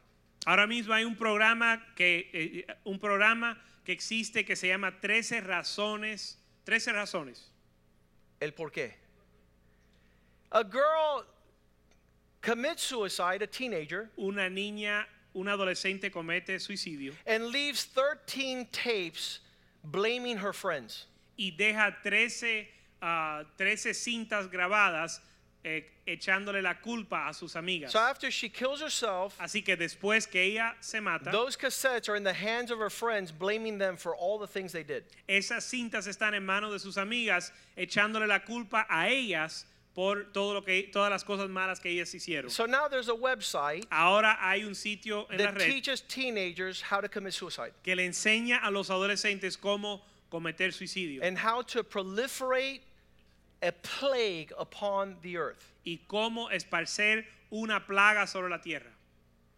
Ahora 0.48 0.68
mismo 0.68 0.94
hay 0.94 1.04
un 1.06 1.16
programa 1.16 1.82
que 1.96 2.28
eh, 2.34 2.74
un 2.86 3.00
programa 3.00 3.58
que 3.84 3.94
existe 3.94 4.46
que 4.46 4.56
se 4.56 4.68
llama 4.68 4.92
13 5.02 5.42
razones, 5.42 6.36
13 6.66 6.94
razones. 6.94 7.40
El 8.42 8.52
por 8.52 8.72
qué. 8.72 8.94
A 10.52 10.64
girl 10.64 11.26
commits 12.42 12.84
suicide, 12.84 13.42
a 13.42 13.48
teenager, 13.48 14.10
Una 14.18 14.50
niña, 14.50 15.06
un 15.36 15.48
adolescente 15.48 16.10
comete 16.12 16.60
suicidio 16.60 17.14
and 17.28 17.46
leaves 17.48 17.84
13 17.86 18.68
tapes 18.72 19.40
blaming 19.84 20.38
her 20.38 20.54
friends. 20.54 21.06
y 21.38 21.52
deja 21.58 21.94
13, 22.04 22.68
ah, 23.02 23.44
13 23.58 23.94
cintas 23.94 24.50
grabadas 24.50 25.20
eh, 25.66 25.84
echándole 26.08 26.62
la 26.62 26.76
culpa 26.76 27.28
a 27.30 27.34
sus 27.34 27.56
amigas. 27.56 27.90
So 27.92 28.00
after 28.00 28.30
she 28.30 28.50
kills 28.50 28.82
herself, 28.82 29.36
Así 29.40 29.66
que 29.66 29.76
después 29.76 30.30
que 30.30 30.40
ella 30.40 30.76
se 30.80 31.00
mata, 31.02 31.32
those 31.32 31.58
cassettes 31.58 32.08
are 32.08 32.16
in 32.16 32.24
the 32.24 32.34
hands 32.34 32.70
of 32.70 32.78
her 32.78 32.92
friends, 32.92 33.32
blaming 33.32 33.80
them 33.80 33.98
for 33.98 34.16
all 34.16 34.38
the 34.38 34.48
things 34.48 34.72
they 34.72 34.84
did. 34.84 35.04
esas 35.28 35.64
cintas 35.64 36.08
están 36.08 36.36
en 36.36 36.46
manos 36.46 36.72
de 36.72 36.78
sus 36.80 36.98
amigas 36.98 37.52
echándole 37.76 38.28
la 38.28 38.40
culpa 38.40 38.86
a 38.90 39.08
ellas 39.10 39.66
por 39.96 40.26
todo 40.34 40.54
lo 40.54 40.62
que 40.62 40.90
todas 40.92 41.10
las 41.10 41.24
cosas 41.24 41.50
malas 41.50 41.80
que 41.80 41.90
ellas 41.90 42.14
hicieron. 42.14 42.52
So 42.52 42.66
now 42.66 42.88
there's 42.90 43.08
a 43.08 43.16
website 43.16 43.86
Ahora 43.90 44.38
hay 44.42 44.64
un 44.66 44.76
sitio 44.76 45.26
en 45.32 45.38
la 45.40 45.46
that 45.46 45.56
red 45.60 45.68
teaches 45.68 46.02
teenagers 46.02 46.82
how 46.82 47.00
to 47.00 47.08
commit 47.08 47.34
suicide 47.34 47.72
que 47.82 47.96
le 47.96 48.04
enseña 48.06 48.60
a 48.62 48.70
los 48.70 48.90
adolescentes 48.90 49.58
cómo 49.58 50.02
cometer 50.30 50.72
suicidio 50.74 51.22
and 51.24 51.38
how 51.38 51.62
to 51.62 51.82
proliferate 51.84 52.82
a 53.64 53.72
plague 53.72 54.52
upon 54.60 55.16
the 55.22 55.38
earth. 55.38 55.64
y 55.86 56.00
cómo 56.10 56.50
esparcer 56.52 57.24
una 57.52 57.80
plaga 57.80 58.28
sobre 58.28 58.50
la 58.50 58.58
tierra. 58.58 58.92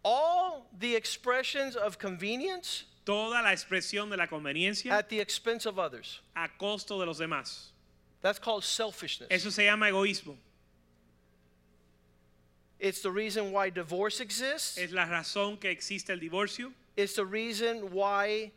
All 0.04 0.68
the 0.78 0.94
expressions 0.94 1.74
of 1.74 1.98
convenience 1.98 2.84
Toda 3.04 3.42
la 3.42 3.52
expresión 3.52 4.10
de 4.10 4.16
la 4.18 4.26
conveniencia 4.26 4.92
at 4.92 5.08
the 5.08 5.18
expense 5.18 5.66
of 5.66 5.78
others. 5.78 6.20
a 6.36 6.48
costo 6.58 7.00
de 7.00 7.06
los 7.06 7.18
demás. 7.18 7.72
That's 8.20 8.38
called 8.38 8.64
selfishness. 8.64 9.28
Eso 9.30 9.50
se 9.50 9.64
llama 9.64 9.86
egoísmo. 9.86 10.36
It's 12.80 13.00
the 13.00 13.10
reason 13.10 13.50
why 13.52 13.70
divorce 13.70 14.20
exists. 14.20 14.78
Es 14.78 14.92
la 14.92 15.04
razón 15.06 15.58
que 15.60 15.70
existe 15.70 16.10
el 16.10 16.18
divorcio. 16.18 16.72
It's 16.96 17.14
the 17.14 17.24
reason 17.24 17.92
why 17.92 18.52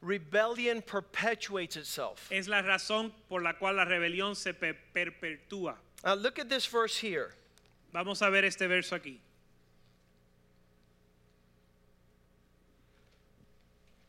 rebellion 0.00 0.82
perpetuates 0.82 1.76
itself. 1.76 2.28
Es 2.30 2.48
la 2.48 2.62
razón 2.62 3.12
por 3.28 3.42
la 3.42 3.52
cual 3.54 3.76
la 3.76 3.84
rebelión 3.84 4.36
se 4.36 4.52
pe- 4.52 4.74
perpetúa. 4.94 5.74
Now 6.04 6.14
look 6.14 6.38
at 6.38 6.48
this 6.48 6.66
verse 6.66 6.96
here. 6.98 7.32
Vamos 7.92 8.22
a 8.22 8.30
ver 8.30 8.44
este 8.44 8.68
verso 8.68 8.96
aquí. 8.96 9.18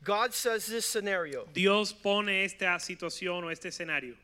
God 0.04 0.34
says 0.34 0.66
this 0.68 0.86
scenario. 0.86 1.48
Dios 1.54 1.92
pone 1.92 2.44
esta 2.46 2.80
situación 2.80 3.44
o 3.44 3.50
este 3.50 3.66
escenario. 3.68 4.16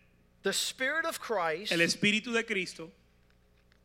The 0.43 0.53
Spirit 0.53 1.05
of 1.05 1.19
Christ 1.19 1.71
El 1.71 1.79
Espíritu 1.79 2.33
de 2.33 2.43
Cristo 2.43 2.91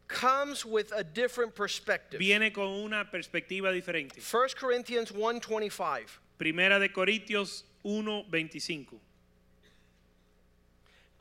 comes 0.08 0.64
with 0.64 0.92
a 0.92 1.04
different 1.04 1.54
perspective. 1.54 2.18
viene 2.18 2.50
con 2.52 2.66
una 2.84 3.04
perspectiva 3.04 3.72
diferente. 3.72 4.20
1 4.20 4.56
Corinthians 4.56 5.12
1:25. 5.12 6.18
Primera 6.38 6.78
de 6.78 6.88
Corintios 6.88 7.62
1:25. 7.84 8.98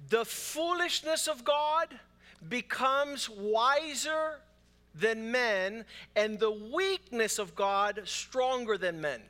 The 0.10 0.26
foolishness 0.26 1.28
of 1.28 1.44
God 1.44 2.00
becomes 2.48 3.30
wiser 3.30 4.42
than 4.94 5.32
men, 5.32 5.86
and 6.16 6.40
the 6.40 6.52
weakness 6.52 7.40
of 7.40 7.56
God 7.56 8.02
stronger 8.06 8.78
than 8.78 9.02
men. 9.02 9.22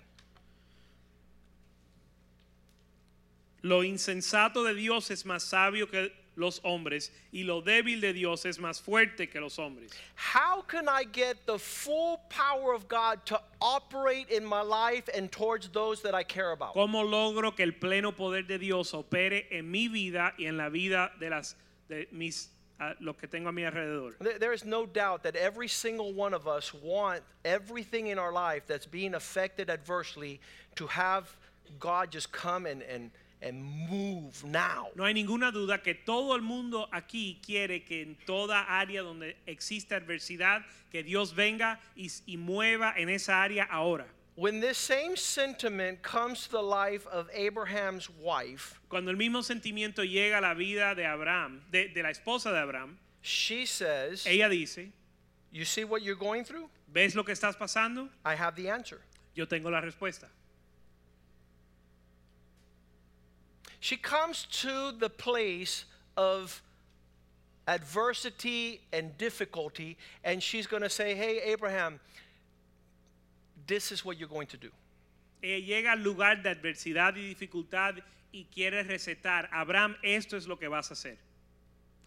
Lo 3.68 3.84
insensato 3.84 4.64
de 4.64 4.74
Dios 4.74 5.12
es 5.12 5.26
más 5.26 5.44
sabio 5.44 5.88
que 5.88 6.12
los 6.38 6.62
hombres 6.64 7.12
y 7.34 7.44
lo 7.44 7.62
débil 7.62 8.00
de 8.00 8.14
Dios 8.14 8.46
es 8.46 8.60
más 8.60 8.80
fuerte 8.80 9.28
que 9.28 9.42
los 9.42 9.58
hombres. 9.58 9.92
How 10.16 10.62
can 10.62 10.88
I 10.88 11.04
get 11.04 11.46
the 11.48 11.58
full 11.58 12.20
power 12.30 12.74
of 12.74 12.88
God 12.88 13.26
to 13.26 13.42
operate 13.60 14.30
in 14.30 14.46
my 14.46 14.62
life 14.62 15.10
and 15.14 15.30
towards 15.32 15.68
those 15.70 16.02
that 16.04 16.14
I 16.16 16.24
care 16.24 16.52
about? 16.52 16.76
¿Cómo 16.76 17.04
logro 17.04 17.56
que 17.56 17.64
el 17.66 17.74
pleno 17.74 18.14
poder 18.16 18.44
de 18.48 18.58
Dios 18.60 18.94
opere 18.94 19.48
en 19.52 19.70
mi 19.70 19.90
vida 19.90 20.34
y 20.38 20.46
en 20.46 20.56
la 20.58 20.70
vida 20.70 21.12
de 21.20 21.30
las 21.30 21.56
de 21.90 22.08
mis 22.12 22.50
a 22.80 22.94
los 23.02 23.16
que 23.18 23.28
tengo 23.28 23.50
a 23.50 23.52
mi 23.52 23.64
alrededor? 23.64 24.14
There- 24.20 24.38
There 24.40 24.54
is 24.54 24.64
no 24.64 24.86
doubt 24.86 25.24
that 25.24 25.36
every 25.36 25.68
single 25.68 26.14
one 26.14 26.34
of 26.36 26.48
us 26.48 26.72
want 26.74 27.22
everything 27.44 28.08
in 28.08 28.20
our 28.20 28.32
life 28.32 28.66
that's 28.68 28.86
being 28.86 29.16
affected 29.16 29.70
adversely 29.70 30.40
to 30.76 30.86
have 30.88 31.26
God 31.80 32.12
just 32.12 32.32
come 32.32 32.66
and, 32.68 32.82
and, 32.84 33.10
and 33.42 33.64
move 33.64 34.44
now. 34.44 34.88
No 34.96 35.04
hay 35.04 35.14
ninguna 35.14 35.52
duda 35.52 35.82
que 35.84 35.94
todo 35.94 36.36
el 36.36 36.42
mundo 36.42 36.88
aquí 36.92 37.40
quiere 37.46 37.86
que 37.86 38.02
en 38.02 38.18
toda 38.26 38.66
área 38.68 39.02
donde 39.04 39.36
existe 39.46 39.96
adversidad, 39.96 40.64
que 40.92 41.04
Dios 41.04 41.34
venga 41.34 41.80
y, 41.96 42.10
y 42.26 42.38
mueva 42.38 42.94
en 42.98 43.10
esa 43.10 43.42
área 43.42 43.68
ahora. 43.70 44.06
When 44.36 44.62
this 44.62 44.78
same 44.78 45.16
sentiment 45.16 46.04
comes 46.04 46.48
to 46.48 46.52
the 46.52 46.62
life 46.62 47.08
of 47.08 47.28
Abraham's 47.34 48.08
wife, 48.10 48.80
Cuando 48.88 49.10
el 49.10 49.18
mismo 49.18 49.42
sentimiento 49.42 50.04
llega 50.04 50.38
a 50.38 50.42
la 50.42 50.54
vida 50.54 50.94
de 50.96 51.06
Abraham, 51.06 51.62
de, 51.72 51.88
de 51.90 52.04
la 52.04 52.10
esposa 52.10 52.52
de 52.52 52.60
Abraham, 52.60 52.98
she 53.22 53.66
says, 53.66 54.26
ella 54.28 54.48
dice, 54.48 54.92
You 55.52 55.66
see 55.66 55.84
what 55.84 56.04
you're 56.04 56.16
going 56.16 56.44
through? 56.44 56.70
¿ves 56.88 57.16
lo 57.16 57.24
que 57.24 57.34
estás 57.34 57.56
pasando? 57.56 58.10
I 58.26 58.36
have 58.36 58.56
the 58.56 58.70
answer. 58.70 59.02
Yo 59.36 59.46
tengo 59.46 59.70
la 59.70 59.82
respuesta. 59.82 60.28
She 63.80 63.98
comes 63.98 64.48
to 64.62 64.92
the 64.98 65.10
place 65.10 65.86
of 66.16 66.62
adversity 67.68 68.82
and 68.92 69.18
difficulty, 69.18 69.98
and 70.24 70.42
she's 70.42 70.68
going 70.68 70.84
to 70.84 70.90
say, 70.90 71.16
Hey, 71.16 71.40
Abraham, 71.44 72.00
this 73.68 73.92
is 73.92 74.04
what 74.04 74.18
you're 74.18 74.30
going 74.30 74.48
to 74.48 74.58
do. 74.58 74.70
Ella 75.44 75.62
llega 75.62 75.92
al 75.92 76.00
lugar 76.00 76.42
de 76.42 76.50
adversidad 76.50 77.16
y 77.16 77.34
dificultad 77.36 77.96
y 78.34 78.48
quiere 78.54 78.84
recetar, 78.84 79.48
Abraham, 79.52 79.96
esto 80.04 80.36
es 80.36 80.48
lo 80.48 80.56
que 80.56 80.68
vas 80.68 80.90
a 80.90 80.94
hacer. 80.94 81.18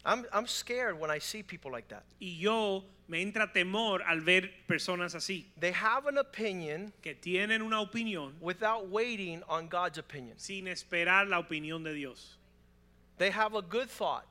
I'm, 0.03 0.25
I'm 0.33 0.47
scared 0.47 0.99
when 0.99 1.11
I 1.11 1.19
see 1.19 1.43
people 1.43 1.71
like 1.71 1.87
that. 1.89 2.03
Y 2.19 2.35
yo 2.39 2.83
me 3.11 3.21
entra 3.21 3.51
temor 3.51 4.01
al 4.03 4.21
ver 4.21 4.49
personas 4.67 5.13
así, 5.15 5.45
They 5.59 5.73
have 5.73 6.07
an 6.07 6.17
opinion 6.17 6.93
que 7.03 7.13
tienen 7.13 7.61
una 7.61 7.81
opinión 7.81 8.33
without 8.39 8.87
waiting 8.89 9.43
on 9.49 9.67
God's 9.67 9.97
opinion. 9.97 10.39
sin 10.39 10.65
esperar 10.67 11.27
la 11.27 11.37
opinión 11.39 11.83
de 11.83 11.93
Dios. 11.93 12.37
They 13.17 13.29
have 13.29 13.53
a 13.53 13.61
good 13.61 13.89
thought 13.89 14.23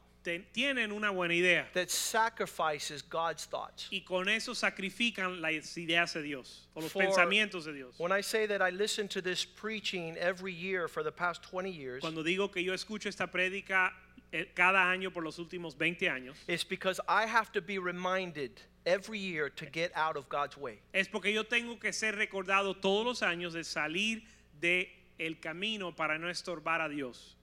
tienen 0.53 0.93
una 0.93 1.11
buena 1.11 1.33
idea 1.35 1.67
that 1.73 1.91
sacrifices 1.91 3.03
God's 3.03 3.47
thoughts. 3.47 3.89
y 3.91 4.01
con 4.01 4.29
eso 4.29 4.53
sacrifican 4.55 5.41
las 5.41 5.77
ideas 5.77 6.13
de 6.15 6.23
Dios 6.23 6.69
o 6.75 6.81
los 6.81 6.93
For- 6.93 7.03
pensamientos 7.05 7.65
de 7.65 7.73
Dios. 7.73 7.95
When 7.99 8.13
I 8.13 8.23
say 8.23 8.47
that 8.47 8.61
I 8.63 8.71
listen 8.71 9.09
to 9.09 9.21
this 9.23 9.45
preaching 9.45 10.17
every 10.19 10.53
year 10.53 10.89
for 10.89 11.03
the 11.03 11.13
past 11.13 11.43
20 11.43 11.71
years, 11.71 12.01
Cuando 12.01 12.23
digo 12.23 12.51
que 12.51 12.63
yo 12.63 12.73
escucho 12.75 13.09
esta 13.09 13.27
prédica 13.29 13.93
eh, 14.33 14.47
cada 14.55 14.79
año 14.91 15.11
por 15.13 15.23
los 15.23 15.39
últimos 15.39 15.77
20 15.77 16.09
años, 16.09 16.37
it's 16.47 16.65
because 16.65 17.01
I 17.09 17.27
have 17.27 17.51
to 17.53 17.61
be 17.63 17.79
reminded 17.79 18.61
every 18.85 19.19
year 19.19 19.51
to 19.51 19.67
get 19.67 19.93
out 19.95 20.17
of 20.17 20.29
God's 20.29 20.57
way. 20.57 20.81
es 20.93 21.09
porque 21.09 21.33
yo 21.33 21.45
tengo 21.45 21.79
que 21.79 21.93
ser 21.93 22.17
recordado 22.17 22.75
todos 22.81 23.05
los 23.05 23.23
años 23.23 23.53
de 23.53 23.65
salir 23.65 24.23
de 24.61 24.89
el 25.19 25.39
camino 25.39 25.95
para 25.95 26.19
no 26.19 26.29
estorbar 26.29 26.81
a 26.81 26.89
Dios. 26.89 27.37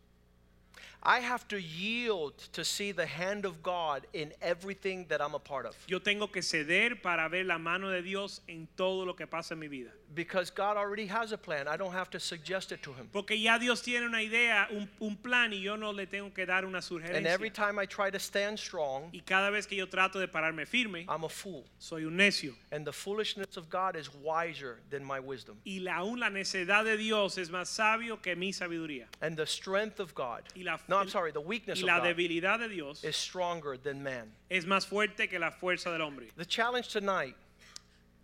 I 1.04 1.20
have 1.20 1.48
to 1.50 1.62
yield 1.62 2.38
to 2.54 2.66
see 2.66 2.92
the 2.92 3.06
hand 3.06 3.46
of 3.46 3.62
God 3.64 4.06
in 4.14 4.34
everything 4.42 5.06
that 5.10 5.22
I'm 5.22 5.36
a 5.36 5.40
part 5.40 5.66
of. 5.66 5.76
Yo 5.88 6.00
tengo 6.00 6.28
que 6.28 6.42
ceder 6.42 7.02
para 7.02 7.30
ver 7.30 7.46
la 7.46 7.58
mano 7.58 7.90
de 7.90 8.02
Dios 8.02 8.42
en 8.48 8.68
todo 8.76 9.06
lo 9.06 9.14
que 9.14 9.26
pasa 9.28 9.54
en 9.54 9.60
mi 9.60 9.68
vida. 9.68 9.92
Because 10.16 10.50
God 10.50 10.78
already 10.78 11.06
has 11.06 11.32
a 11.34 11.38
plan. 11.38 11.68
I 11.68 11.78
don't 11.78 11.92
have 11.92 12.10
to 12.12 12.20
suggest 12.20 12.72
it 12.72 12.82
to 12.84 12.94
Him. 12.94 13.10
Porque 13.12 13.38
ya 13.38 13.58
Dios 13.60 13.82
tiene 13.82 14.06
una 14.06 14.22
idea, 14.22 14.68
un, 14.72 14.90
un 15.00 15.16
plan 15.18 15.52
y 15.54 15.62
yo 15.62 15.76
no 15.76 15.92
le 15.92 16.06
tengo 16.06 16.32
que 16.34 16.46
dar 16.46 16.66
una 16.66 16.80
sugerencia. 16.82 17.18
And 17.18 17.28
every 17.28 17.50
time 17.50 17.78
I 17.78 17.86
try 17.86 18.10
to 18.10 18.20
stand 18.20 18.58
strong, 18.58 19.10
Y 19.14 19.22
cada 19.26 19.52
vez 19.52 19.68
que 19.68 19.78
yo 19.78 19.86
trato 19.88 20.20
de 20.20 20.28
pararme 20.28 20.66
firme, 20.66 21.06
I'm 21.08 21.24
a 21.26 21.30
fool. 21.30 21.66
soy 21.78 22.06
un 22.06 22.18
necio. 22.18 22.54
And 22.72 22.86
the 22.86 22.94
foolishness 22.94 23.58
of 23.58 23.70
God 23.70 23.96
is 23.96 24.10
wiser 24.24 24.80
than 24.90 25.04
my 25.06 25.20
wisdom. 25.20 25.58
Y 25.66 25.80
la, 25.82 25.98
aún 26.00 26.20
la 26.20 26.30
necedad 26.30 26.84
de 26.86 26.98
Dios 26.98 27.38
es 27.38 27.50
más 27.50 27.68
sabio 27.68 28.22
que 28.22 28.36
mi 28.36 28.52
sabiduría. 28.52 29.08
And 29.22 29.38
the 29.38 29.46
strength 29.46 30.00
of 30.00 30.16
God, 30.16 30.44
Y 30.56 30.64
la, 30.64 30.78
no, 30.88 30.98
I'm 30.98 31.10
sorry, 31.10 31.32
the 31.32 31.42
weakness 31.42 31.80
y 31.80 31.82
of 31.82 31.88
la 31.88 32.00
God 32.00 32.16
debilidad 32.16 32.60
de 32.60 32.70
Dios 32.70 33.04
is 33.04 33.16
stronger 33.16 33.78
than 33.78 34.04
man. 34.04 34.32
es 34.50 34.66
más 34.66 34.86
fuerte 34.86 35.30
que 35.30 35.40
la 35.40 35.52
fuerza 35.52 35.86
del 35.92 36.02
hombre. 36.02 36.28
The 36.36 36.46
challenge 36.46 36.90
tonight 36.90 37.36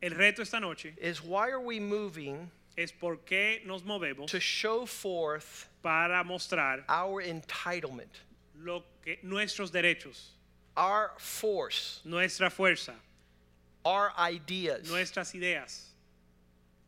El 0.02 0.12
reto 0.12 0.40
esta 0.42 0.60
noche 0.60 0.94
is 1.02 1.24
why 1.24 1.50
are 1.50 1.62
we 1.62 1.80
moving 1.80 2.52
es 2.76 2.92
por 2.92 3.18
qué 3.26 3.66
nos 3.66 3.84
movemos 3.84 4.28
to 4.28 4.40
show 4.40 4.86
forth 4.86 5.70
para 5.82 6.24
mostrar 6.26 6.84
our 6.90 7.22
entitlement, 7.22 8.10
lo 8.62 8.84
que, 9.04 9.18
nuestros 9.24 9.72
derechos, 9.72 10.32
our 10.76 11.12
force, 11.18 12.02
nuestra 12.04 12.50
fuerza, 12.50 12.94
our 13.86 14.12
ideas? 14.18 14.90
nuestras 14.90 15.34
ideas. 15.36 15.90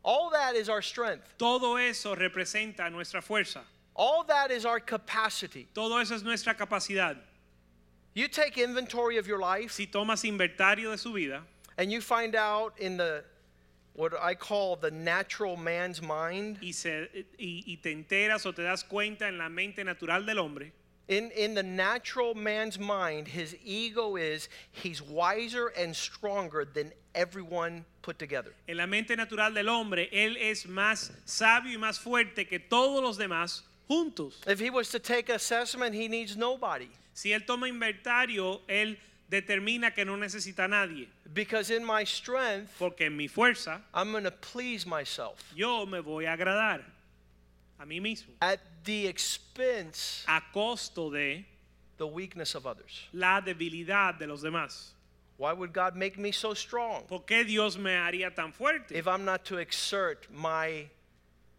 All 0.02 0.30
that 0.30 0.54
is 0.54 0.68
our 0.68 0.82
strength. 0.82 1.34
Todo 1.38 1.76
eso 1.76 2.14
representa 2.14 2.90
nuestra 2.90 3.20
fuerza. 3.20 3.60
All 3.98 4.24
that 4.24 4.50
is 4.50 4.64
our 4.66 4.78
capacity. 4.80 5.66
Todo 5.74 5.98
eso 5.98 6.14
es 6.14 6.22
nuestra 6.22 6.54
capacidad. 6.54 7.16
You 8.14 8.28
take 8.28 8.56
inventory 8.58 9.16
of 9.18 9.26
your 9.26 9.38
life 9.38 9.72
Si 9.72 9.86
tomas 9.86 10.22
inventario 10.24 10.90
de 10.90 10.98
su 10.98 11.12
vida 11.12 11.42
and 11.78 11.90
you 11.92 12.00
find 12.00 12.34
out 12.34 12.72
in 12.78 12.96
the 12.96 13.24
what 13.94 14.12
I 14.20 14.34
call 14.34 14.76
the 14.76 14.90
natural 14.90 15.56
man's 15.56 16.02
mind, 16.02 16.58
y, 16.62 16.70
se- 16.72 17.08
y- 17.38 17.62
y 17.66 17.78
te 17.82 17.94
enteras 17.94 18.44
o 18.44 18.52
te 18.52 18.62
das 18.62 18.82
cuenta 18.82 19.22
en 19.22 19.38
la 19.38 19.48
mente 19.48 19.82
natural 19.84 20.24
del 20.26 20.38
hombre, 20.38 20.70
in, 21.08 21.30
in 21.34 21.54
the 21.54 21.62
natural 21.62 22.34
man's 22.34 22.78
mind, 22.78 23.26
his 23.28 23.56
ego 23.64 24.16
is 24.16 24.50
he's 24.70 25.00
wiser 25.00 25.68
and 25.78 25.96
stronger 25.96 26.66
than 26.66 26.92
everyone 27.14 27.86
put 28.02 28.18
together. 28.18 28.52
en 28.68 28.76
la 28.76 28.86
mente 28.86 29.16
natural 29.16 29.52
del 29.54 29.68
hombre, 29.70 30.08
él 30.12 30.36
es 30.38 30.64
más 30.66 31.10
sabio 31.24 31.72
y 31.72 31.78
más 31.78 31.98
fuerte 31.98 32.46
que 32.46 32.58
todos 32.58 33.02
los 33.02 33.16
demás 33.16 33.62
juntos. 33.88 34.34
If 34.46 34.58
he 34.60 34.70
was 34.70 34.90
to 34.90 34.98
take 34.98 35.28
assessment, 35.28 35.94
he 35.94 36.08
needs 36.08 36.36
nobody. 36.36 36.88
Si 37.14 37.30
él 37.30 37.46
toma 37.46 37.68
inventario, 37.68 38.60
él 38.68 38.96
determina 39.30 39.94
que 39.94 40.04
no 40.04 40.16
necesita 40.16 40.64
a 40.64 40.68
nadie, 40.68 41.08
Because 41.32 41.70
in 41.70 41.84
my 41.84 42.04
strength, 42.04 42.72
porque 42.78 43.02
en 43.02 43.16
mi 43.16 43.26
fuerza 43.28 43.80
I'm 43.92 44.12
going 44.12 44.24
to 44.24 44.30
please 44.30 44.86
myself 44.86 45.52
yo 45.54 45.84
me 45.86 45.98
voy 46.00 46.24
a 46.26 46.36
agradar 46.36 46.82
a 47.80 47.84
mí 47.84 48.00
mismo 48.00 48.28
at 48.40 48.60
the 48.84 49.06
expense 49.08 50.24
a 50.28 50.40
costo 50.52 51.10
de 51.10 51.44
the 51.98 52.06
weakness 52.06 52.54
of 52.54 52.66
others. 52.66 53.08
la 53.12 53.40
debilidad 53.40 54.18
de 54.18 54.26
los 54.26 54.42
demás. 54.42 54.92
Why 55.38 55.52
would 55.52 55.72
God 55.72 55.96
make 55.96 56.16
me 56.16 56.30
so 56.32 56.54
strong 56.54 57.02
¿Por 57.08 57.24
qué 57.26 57.44
Dios 57.44 57.76
me 57.76 57.90
haría 57.90 58.34
tan 58.34 58.52
fuerte 58.52 58.92
if 58.92 59.06
I'm 59.08 59.24
not 59.24 59.44
to 59.46 59.58
exert 59.58 60.28
my 60.30 60.86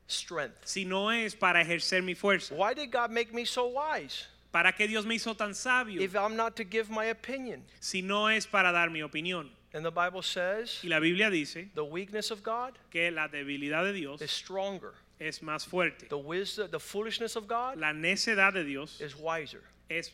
strength? 0.07 0.65
si 0.65 0.85
no 0.85 1.09
es 1.09 1.35
para 1.35 1.61
ejercer 1.63 2.03
mi 2.03 2.13
fuerza? 2.15 2.53
Why 2.55 2.73
did 2.73 2.91
God 2.91 3.11
make 3.11 3.33
me 3.33 3.45
so 3.45 3.67
wise 3.67 4.27
¿Para 4.51 4.71
qué 4.71 4.87
Dios 4.87 5.05
me 5.05 5.15
hizo 5.15 5.35
tan 5.37 5.53
sabio 5.53 6.01
if 6.01 6.15
I'm 6.15 6.35
not 6.35 6.55
to 6.55 6.63
give 6.63 6.89
my 6.89 7.05
opinion? 7.05 7.63
si 7.79 8.01
no 8.01 8.27
es 8.27 8.45
para 8.45 8.71
dar 8.71 8.89
mi 8.89 9.01
opinión? 9.01 9.49
And 9.73 9.85
the 9.85 9.91
Bible 9.91 10.21
says 10.23 10.79
Y 10.83 10.89
la 10.89 10.99
Biblia 10.99 11.29
dice 11.29 11.67
the 11.75 11.83
weakness 11.83 12.31
of 12.31 12.41
God 12.41 12.77
que 12.89 13.11
la 13.11 13.27
debilidad 13.27 13.83
de 13.83 13.93
Dios 13.93 14.21
is 14.21 14.31
stronger. 14.31 14.93
es 15.19 15.39
más 15.41 15.65
fuerte. 15.67 16.07
The 16.09 16.17
wisdom, 16.17 16.69
the 16.71 16.79
foolishness 16.79 17.35
of 17.35 17.47
God 17.47 17.77
La 17.77 17.91
necedad 17.91 18.53
de 18.53 18.63
Dios 18.63 19.01
is 19.01 19.15
wiser. 19.15 19.61
es, 19.89 20.11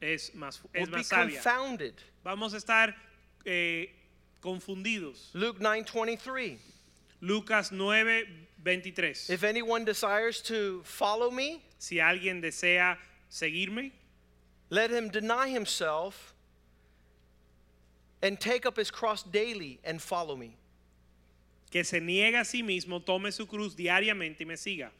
es 0.00 0.30
más, 0.34 0.60
es 0.74 0.88
be 0.88 0.96
más 0.96 1.06
sabia. 1.08 1.34
confounded. 1.34 1.94
Vamos 2.24 2.54
a 2.54 2.56
estar 2.56 2.94
eh, 3.44 3.90
confundidos. 4.40 5.30
Luke 5.34 5.58
9:23. 5.60 6.58
Lucas 7.20 7.72
9, 7.72 8.26
23. 8.64 9.30
If 9.30 9.44
anyone 9.44 9.84
desires 9.84 10.40
to 10.42 10.82
follow 10.84 11.30
me, 11.30 11.62
Si 11.78 11.96
alguien 12.00 12.42
desea 12.42 12.96
seguirme, 13.30 13.92
let 14.68 14.90
him 14.90 15.08
deny 15.10 15.48
himself 15.48 16.34
and 18.20 18.38
take 18.40 18.66
up 18.66 18.76
his 18.76 18.90
cross 18.90 19.22
daily 19.22 19.78
and 19.84 20.02
follow 20.02 20.34
me. 20.36 20.56
que 21.70 21.84
se 21.84 22.00
niegue 22.00 22.34
a 22.34 22.44
sí 22.44 22.62
mismo, 22.64 23.04
tome 23.04 23.30
su 23.30 23.46
cruz 23.46 23.74
diariamente 23.76 24.40
y 24.40 24.46
me 24.46 24.54
siga. 24.54 24.90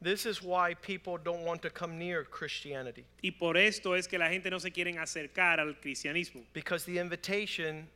This 0.00 0.26
is 0.26 0.40
why 0.42 0.74
people 0.74 1.18
don't 1.18 1.42
want 1.44 1.62
to 1.62 1.70
come 1.70 1.98
near 1.98 2.22
Christianity 2.22 3.04
Y 3.24 3.30
por 3.36 3.56
esto 3.56 3.94
es 3.94 4.06
que 4.06 4.16
la 4.18 4.28
gente 4.28 4.48
no 4.48 4.58
se 4.58 4.70
quieren 4.70 4.96
acercar 4.98 5.58
al 5.58 5.74
cristianismo. 5.82 6.44
because 6.52 6.84
the 6.84 6.98
invitation 6.98 7.88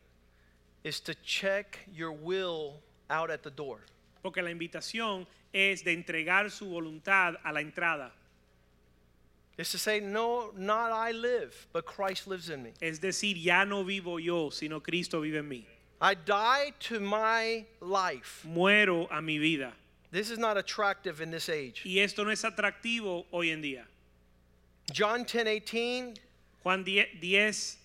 is 0.85 1.01
to 1.01 1.14
check 1.25 1.81
your 1.92 2.12
will 2.12 2.81
out 3.11 3.31
at 3.31 3.42
the 3.42 3.51
door. 3.51 3.81
Porque 4.23 4.42
la 4.42 4.51
invitación 4.51 5.27
es 5.53 5.83
de 5.83 5.97
entregar 5.97 6.51
su 6.51 6.66
voluntad 6.66 7.37
a 7.45 7.53
la 7.53 7.61
entrada. 7.61 8.11
It's 9.59 9.71
to 9.73 9.79
say, 9.79 10.01
No, 10.01 10.51
not 10.57 10.92
I 10.92 11.12
live, 11.12 11.66
but 11.73 11.85
Christ 11.85 12.27
lives 12.27 12.49
in 12.49 12.62
me. 12.62 12.73
Es 12.81 12.99
decir, 12.99 13.37
ya 13.37 13.64
no 13.64 13.85
vivo 13.85 14.18
yo, 14.18 14.51
sino 14.51 14.81
Cristo 14.81 15.21
vive 15.21 15.38
en 15.38 15.49
mí. 15.49 15.64
I 16.01 16.14
die 16.14 16.73
to 16.81 17.01
my 17.01 17.64
life. 17.81 18.45
Muero 18.49 19.07
a 19.11 19.21
mi 19.21 19.38
vida. 19.38 19.73
This 20.11 20.31
is 20.31 20.38
not 20.38 20.57
attractive 20.57 21.21
in 21.21 21.31
this 21.31 21.49
age. 21.49 21.83
Y 21.85 21.99
esto 21.99 22.25
no 22.25 22.31
es 22.31 22.42
atractivo 22.42 23.25
hoy 23.33 23.51
en 23.51 23.62
día. 23.62 23.85
John 24.92 25.25
10:18. 25.25 26.18
Juan 26.62 26.85
10, 26.85 27.21
10, 27.21 27.79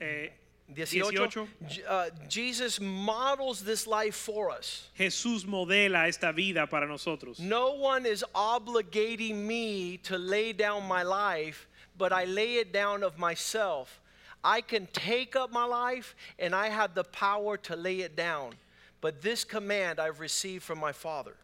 eh, 0.00 0.28
18, 0.74 1.02
18. 1.24 1.48
Uh, 1.88 2.10
Jesus 2.28 2.78
models 2.80 3.62
this 3.62 3.86
life 3.86 4.14
for 4.14 4.50
us. 4.50 4.88
Jesús 4.98 5.46
modela 5.46 6.06
esta 6.06 6.32
vida 6.32 6.66
para 6.66 6.86
nosotros. 6.86 7.38
No 7.40 7.74
one 7.74 8.04
is 8.04 8.24
obligating 8.34 9.46
me 9.46 9.96
to 9.98 10.18
lay 10.18 10.52
down 10.52 10.86
my 10.86 11.02
life, 11.02 11.66
but 11.96 12.12
I 12.12 12.24
lay 12.24 12.56
it 12.56 12.72
down 12.72 13.02
of 13.02 13.18
myself. 13.18 14.00
I 14.44 14.60
can 14.60 14.86
take 14.92 15.36
up 15.36 15.50
my 15.50 15.64
life 15.64 16.14
and 16.38 16.54
I 16.54 16.68
have 16.68 16.94
the 16.94 17.04
power 17.04 17.56
to 17.58 17.74
lay 17.74 18.00
it 18.00 18.14
down. 18.14 18.54
But 19.00 19.22
this 19.22 19.44
command 19.44 19.98
I've 19.98 20.20
received 20.20 20.64
from 20.64 20.78
my 20.78 20.92
Father. 20.92 21.34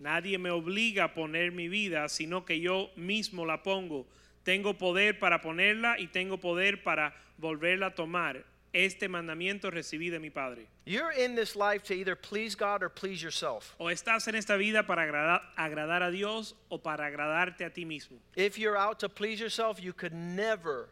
Nadie 0.00 0.38
me 0.38 0.50
obliga 0.50 1.04
a 1.04 1.08
poner 1.08 1.52
mi 1.52 1.68
vida, 1.68 2.08
sino 2.08 2.42
que 2.42 2.54
yo 2.54 2.90
mismo 2.96 3.44
la 3.44 3.56
pongo. 3.56 4.06
Tengo 4.44 4.72
poder 4.72 5.18
para 5.18 5.40
ponerla 5.40 5.98
y 5.98 6.06
tengo 6.06 6.38
poder 6.38 6.82
para 6.84 7.12
volverla 7.40 7.86
a 7.86 7.90
tomar. 7.90 8.44
Este 8.72 9.08
mandamiento 9.08 9.70
recibí 9.70 10.10
de 10.10 10.18
mi 10.18 10.28
Padre. 10.30 10.66
You're 10.84 11.12
in 11.12 11.34
this 11.34 11.56
life 11.56 11.82
to 11.84 11.94
either 11.94 12.14
please 12.14 12.54
God 12.54 12.82
or 12.82 12.90
please 12.90 13.22
yourself. 13.22 13.74
O 13.78 13.86
estás 13.86 14.28
en 14.28 14.34
esta 14.34 14.56
vida 14.58 14.86
para 14.86 15.02
agrada- 15.02 15.42
agradar 15.56 16.02
a 16.02 16.10
Dios 16.10 16.54
o 16.70 16.78
para 16.78 17.06
agradarte 17.06 17.64
a 17.64 17.70
ti 17.70 17.84
mismo. 17.84 18.18
If 18.36 18.58
you're 18.58 18.76
out 18.76 18.98
to 19.00 19.08
please 19.08 19.40
yourself, 19.40 19.82
you 19.82 19.92
could 19.92 20.12
never 20.12 20.90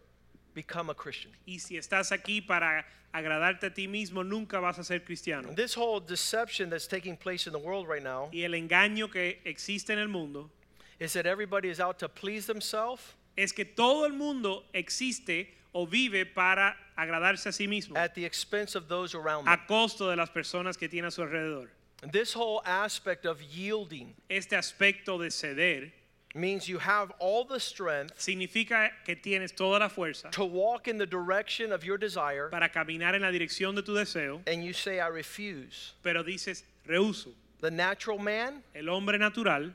become 0.54 0.88
a 0.88 0.94
Christian. 0.94 1.32
Y 1.46 1.58
si 1.58 1.76
estás 1.76 2.12
aquí 2.12 2.40
para 2.46 2.86
agradarte 3.12 3.64
a 3.64 3.70
ti 3.70 3.86
mismo, 3.86 4.26
nunca 4.26 4.58
vas 4.58 4.78
a 4.78 4.84
ser 4.84 5.00
cristiano. 5.00 5.52
This 5.54 5.74
whole 5.74 6.00
deception 6.00 6.70
that's 6.70 6.86
taking 6.86 7.16
place 7.16 7.46
in 7.46 7.52
the 7.52 7.58
world 7.58 7.86
right 7.86 8.02
now 8.02 8.30
Y 8.32 8.42
el 8.44 8.52
engaño 8.52 9.10
que 9.12 9.38
existe 9.44 9.90
en 9.90 9.98
el 9.98 10.08
mundo 10.08 10.50
is 10.98 11.12
that 11.12 11.26
everybody 11.26 11.68
is 11.68 11.78
out 11.78 11.98
to 11.98 12.08
please 12.08 12.46
themselves 12.46 13.02
es 13.36 13.52
que 13.52 13.66
todo 13.66 14.04
el 14.06 14.14
mundo 14.14 14.64
existe 14.74 15.48
o 15.74 15.84
vive 15.84 16.24
para 16.24 16.74
agradarse 16.96 17.46
a 17.46 17.52
sí 17.52 17.68
mismo 17.68 17.96
at 17.96 18.14
the 18.14 18.24
expense 18.24 18.74
of 18.74 18.88
those 18.88 19.14
around 19.14 19.44
them. 19.44 19.52
a 19.54 19.66
costo 19.66 20.08
de 20.10 20.16
las 20.16 20.30
personas 20.30 20.76
que 20.78 20.88
tiene 20.88 21.06
a 21.06 21.10
su 21.10 21.22
alrededor. 21.22 21.68
This 22.12 22.32
whole 22.34 22.62
aspect 22.66 23.24
of 23.26 23.40
yielding 23.42 24.14
Este 24.28 24.52
aspecto 24.56 25.18
de 25.18 25.30
ceder 25.30 25.92
means 26.34 26.68
you 26.68 26.78
have 26.78 27.10
all 27.18 27.44
the 27.46 27.58
strength 27.58 28.18
significa 28.20 28.90
que 29.06 29.16
tienes 29.16 29.56
toda 29.56 29.78
la 29.78 29.88
fuerza 29.88 30.30
to 30.30 30.44
walk 30.44 30.86
in 30.86 30.98
the 30.98 31.06
direction 31.06 31.72
of 31.72 31.82
your 31.82 31.96
desire, 31.96 32.48
para 32.50 32.68
caminar 32.68 33.14
en 33.14 33.22
la 33.22 33.30
dirección 33.30 33.74
de 33.74 33.80
tu 33.82 33.94
deseo, 33.94 34.42
and 34.46 34.62
you 34.62 34.74
say, 34.74 35.00
I 35.00 35.06
refuse. 35.08 35.94
pero 36.02 36.22
dices, 36.22 36.62
rehuso. 36.86 37.28
The 37.60 37.70
natural 37.70 38.18
man 38.18 38.62
El 38.74 38.90
hombre 38.90 39.16
natural 39.16 39.72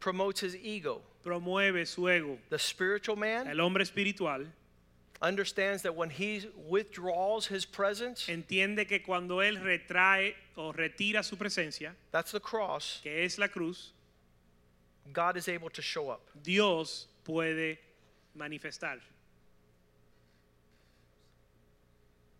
promotes 0.00 0.40
his 0.40 0.54
ego. 0.56 1.02
promueve 1.22 1.86
su 1.86 2.08
ego. 2.08 2.38
The 2.48 2.58
spiritual 2.58 3.16
man 3.16 3.46
El 3.46 3.60
hombre 3.60 3.82
espiritual 3.82 4.46
understands 5.22 5.82
that 5.82 5.94
when 5.94 6.10
he 6.10 6.46
withdraws 6.68 7.46
his 7.46 7.64
presence, 7.64 8.26
entiende 8.28 8.86
que 8.88 8.98
cuando 8.98 9.38
él 9.38 9.62
retrae 9.62 10.34
o 10.56 10.72
retira 10.72 11.24
su 11.24 11.36
presencia, 11.36 11.92
that's 12.10 12.32
the 12.32 12.40
cross, 12.40 13.00
que 13.02 13.24
es 13.24 13.38
la 13.38 13.46
cruz, 13.46 13.92
God 15.12 15.36
is 15.36 15.48
able 15.48 15.70
to 15.70 15.80
show 15.80 16.10
up. 16.10 16.28
Dios 16.42 17.06
puede 17.24 17.78
manifestar. 18.36 18.98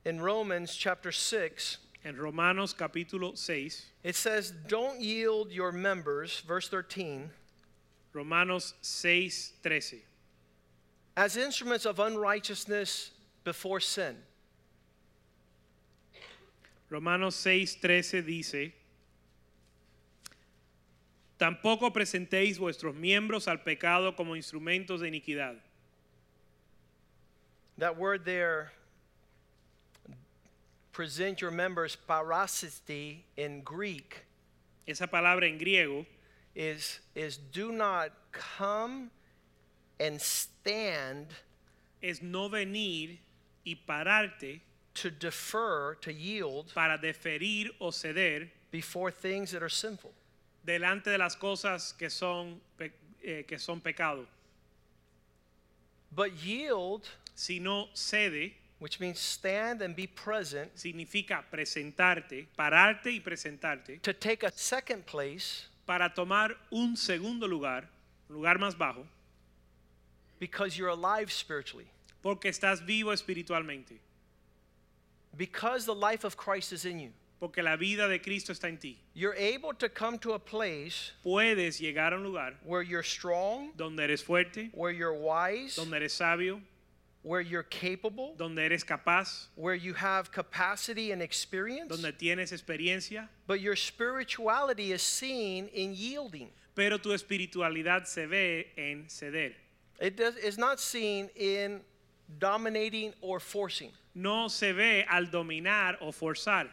In 0.05 0.21
Romans 0.21 0.75
chapter 0.75 1.13
6, 1.13 1.79
En 2.05 2.17
Romanos 2.17 2.75
capítulo 2.75 3.39
6, 3.39 3.87
it 4.03 4.17
says, 4.17 4.53
Don't 4.67 5.01
yield 5.01 5.53
your 5.53 5.71
members, 5.71 6.41
verse 6.41 6.69
13, 6.69 7.31
Romanos 8.13 8.75
6, 8.83 9.53
13. 9.63 10.01
As 11.17 11.37
instruments 11.37 11.87
of 11.87 11.99
unrighteousness 11.99 13.11
before 13.45 13.81
sin. 13.81 14.17
Romanos 16.91 17.37
6, 17.37 17.77
13 17.77 18.23
dice, 18.23 18.73
Tampoco 21.39 21.91
presentéis 21.91 22.59
vuestros 22.59 22.95
miembros 22.95 23.49
al 23.49 23.59
pecado 23.59 24.15
como 24.15 24.35
instrumentos 24.35 25.01
de 25.01 25.09
iniquidad. 25.09 25.57
That 27.79 27.99
word 27.99 28.25
there, 28.25 28.73
present 30.93 31.41
your 31.41 31.51
members, 31.51 31.97
parasity 32.09 33.25
in 33.37 33.63
Greek, 33.63 34.25
Esa 34.87 35.07
palabra 35.07 35.49
en 35.49 35.59
griego 35.59 36.05
is, 36.55 37.01
is 37.15 37.37
do 37.37 37.73
not 37.73 38.11
come 38.33 39.11
and 40.03 40.21
stand 40.21 41.29
es 42.03 42.23
no 42.23 42.49
venir 42.49 43.19
y 43.65 43.77
pararte 43.87 44.61
to 44.95 45.11
defer, 45.11 45.95
to 46.01 46.13
yield 46.13 46.73
para 46.75 46.99
deferir 46.99 47.71
o 47.81 47.91
ceder 47.91 48.49
before 48.71 49.11
things 49.11 49.53
that 49.53 49.63
are 49.63 49.71
sinful. 49.71 50.13
delante 50.65 51.11
de 51.11 51.19
las 51.19 51.37
cosas 51.37 51.93
que 51.93 52.11
son, 52.11 52.61
eh, 53.23 53.45
que 53.47 53.59
son 53.59 53.81
pecado, 53.81 54.27
But 56.15 56.33
yield, 56.45 57.09
sino 57.35 57.89
cede 57.95 58.53
which 58.79 58.99
means 58.99 59.21
stand 59.21 59.81
and 59.81 59.95
be 59.95 60.09
present, 60.09 60.77
significa 60.77 61.45
presentarte, 61.51 62.49
pararte 62.57 63.13
y 63.13 63.21
presentarte 63.21 64.03
to 64.03 64.13
take 64.13 64.43
a 64.43 64.51
second 64.51 65.07
place 65.07 65.69
para 65.87 66.13
tomar 66.13 66.57
un 66.71 66.97
segundo 66.97 67.47
lugar, 67.47 67.89
un 68.29 68.37
lugar 68.37 68.59
más 68.59 68.77
bajo, 68.77 69.07
because 70.43 70.77
you're 70.77 70.89
alive 70.89 71.31
spiritually. 71.31 71.87
porque 72.21 72.47
estás 72.51 72.85
vivo 72.85 73.13
espiritualmente, 73.13 74.01
Because 75.37 75.87
the 75.87 75.95
life 75.95 76.25
of 76.25 76.37
Christ 76.37 76.73
is 76.73 76.85
in 76.85 76.99
you. 76.99 77.11
porque 77.41 77.63
la 77.63 77.77
vida 77.77 78.09
de 78.09 78.19
Cristo 78.19 78.53
está 78.53 78.65
en 78.69 78.77
ti. 78.77 78.99
You're 79.15 79.35
able 79.37 79.73
to 79.75 79.89
come 79.89 80.19
to 80.19 80.33
a 80.33 80.39
place 80.41 81.13
Puedes 81.25 81.81
llegar 81.81 82.13
a 82.13 82.17
un 82.17 82.25
lugar 82.25 82.55
where 82.65 82.83
you're 82.83 83.05
strong, 83.05 83.71
donde 83.77 84.01
eres 84.01 84.21
fuerte, 84.23 84.71
where 84.75 84.91
you're 84.93 85.15
wise, 85.15 85.77
donde 85.77 85.95
eres 85.95 86.13
sabio, 86.13 86.61
where 87.23 87.41
you're 87.41 87.63
capable, 87.63 88.35
donde 88.37 88.59
eres 88.59 88.83
capaz, 88.85 89.47
where 89.55 89.75
you 89.77 89.95
have 89.95 90.31
capacity 90.33 91.13
and 91.13 91.23
experience, 91.23 91.89
donde 91.89 92.13
tienes 92.19 92.53
experiencia, 92.53 93.29
but 93.47 93.61
your 93.61 93.77
spirituality 93.77 94.91
is 94.93 95.03
seen 95.03 95.69
in 95.69 95.95
yielding. 95.95 96.49
pero 96.75 96.99
tu 96.99 97.11
espiritualidad 97.13 98.07
se 98.07 98.27
ve 98.27 98.67
en 98.77 99.05
ceder. 99.09 99.55
It 100.03 100.17
does, 100.17 100.35
it's 100.37 100.59
not 100.59 100.81
seen 100.81 101.31
in 101.37 101.81
dominating 102.41 103.15
or 103.21 103.39
forcing. 103.39 103.93
No 104.17 104.49
se 104.49 104.73
ve 104.73 105.05
al 105.09 105.27
dominar 105.27 105.97
o 106.01 106.07
forzar. 106.07 106.69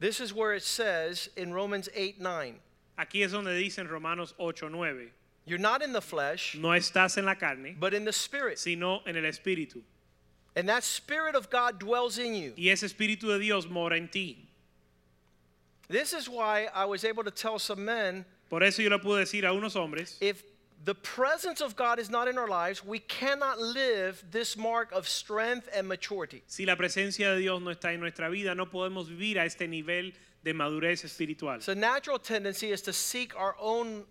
This 0.00 0.20
is 0.20 0.34
where 0.34 0.52
it 0.52 0.64
says 0.64 1.30
in 1.36 1.54
Romans 1.54 1.88
8 1.94 2.20
9, 2.20 2.56
Aquí 2.98 3.24
es 3.24 3.30
donde 3.30 3.56
dice 3.56 3.78
en 3.78 3.86
Romanos 3.86 4.34
8, 4.38 4.68
9, 4.68 5.10
you're 5.46 5.60
not 5.60 5.80
in 5.80 5.92
the 5.92 6.00
flesh, 6.00 6.56
no 6.60 6.70
estás 6.70 7.16
en 7.16 7.24
la 7.24 7.34
carne, 7.34 7.76
but 7.78 7.94
in 7.94 8.04
the 8.04 8.12
spirit. 8.12 8.58
sino 8.58 9.00
en 9.06 9.16
el 9.16 9.22
espíritu. 9.22 9.80
And 10.56 10.68
that 10.68 10.82
spirit 10.82 11.36
of 11.36 11.48
God 11.48 11.78
dwells 11.78 12.18
in 12.18 12.34
you. 12.34 12.52
Y 12.56 12.68
ese 12.70 12.82
espíritu 12.82 13.28
de 13.28 13.38
Dios 13.38 13.68
mora 13.68 13.96
en 13.96 14.08
ti. 14.08 14.48
This 15.88 16.12
is 16.12 16.28
why 16.28 16.66
I 16.74 16.84
was 16.86 17.04
able 17.04 17.22
to 17.22 17.30
tell 17.30 17.60
some 17.60 17.84
men 17.84 18.24
Por 18.50 18.64
eso 18.64 18.82
yo 18.82 18.90
le 18.90 18.98
puedo 18.98 19.18
decir 19.24 19.44
a 19.44 19.52
unos 19.52 19.74
hombres, 19.74 20.18
if 20.20 20.42
the 20.86 20.94
presence 20.94 21.60
of 21.60 21.74
God 21.74 21.98
is 21.98 22.08
not 22.08 22.28
in 22.28 22.38
our 22.38 22.46
lives, 22.46 22.84
we 22.84 23.00
cannot 23.00 23.58
live 23.58 24.24
this 24.30 24.56
mark 24.56 24.92
of 24.92 25.08
strength 25.08 25.68
and 25.74 25.86
maturity. 25.88 26.42
si 26.46 26.64
la 26.64 26.76
presencia 26.76 27.34
de 27.34 27.40
Dios 27.40 27.60
no 27.60 27.72
está 27.72 27.92
en 27.92 28.00
nuestra 28.00 28.30
vida, 28.30 28.54
no 28.54 28.66
podemos 28.66 29.08
vivir 29.08 29.36
a 29.36 29.44
este 29.44 29.66
nivel 29.66 30.12
de 30.44 30.54
madurez 30.54 31.04
espiritual. 31.04 31.60
So, 31.60 31.74
natural 31.74 32.20
tendency 32.20 32.70
is 32.70 32.82
to 32.82 32.92
seek 32.92 33.36
our 33.36 33.56
own 33.60 34.04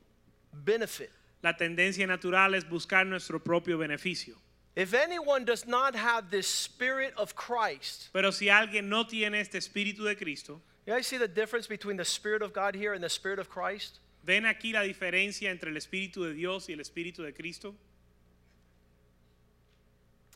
benefit. 0.54 1.12
La 1.42 1.54
tendencia 1.54 2.06
natural 2.06 2.56
es 2.56 2.66
buscar 2.66 3.08
nuestro 3.08 3.40
propio 3.40 3.78
beneficio. 3.78 4.36
If 4.76 4.94
anyone 4.94 5.46
does 5.46 5.66
not 5.66 5.96
have 5.96 6.30
this 6.30 6.46
spirit 6.46 7.14
of 7.16 7.36
Christ, 7.36 8.10
Pero 8.12 8.32
si 8.32 8.48
alguien 8.48 8.90
no 8.90 9.06
tiene 9.06 9.36
este 9.36 9.54
espíritu 9.54 10.04
de 10.04 10.16
Cristo, 10.16 10.60
you 10.86 10.94
guys 10.94 11.08
see 11.08 11.18
the 11.18 11.30
difference 11.30 11.68
between 11.68 11.96
the 11.96 12.04
spirit 12.04 12.42
of 12.42 12.52
God 12.52 12.76
here 12.76 12.94
and 12.94 13.02
the 13.02 13.10
spirit 13.10 13.40
of 13.40 13.50
Christ? 13.50 14.00
¿Ven 14.26 14.46
aquí 14.46 14.72
la 14.72 14.82
diferencia 14.82 15.52
entre 15.52 15.70
el 15.70 15.78
espíritu 15.78 16.24
de 16.24 16.34
Dios 16.34 16.68
y 16.70 16.74
el 16.74 16.80
espíritu 16.80 17.24
de 17.24 17.34
Cristo? 17.34 17.76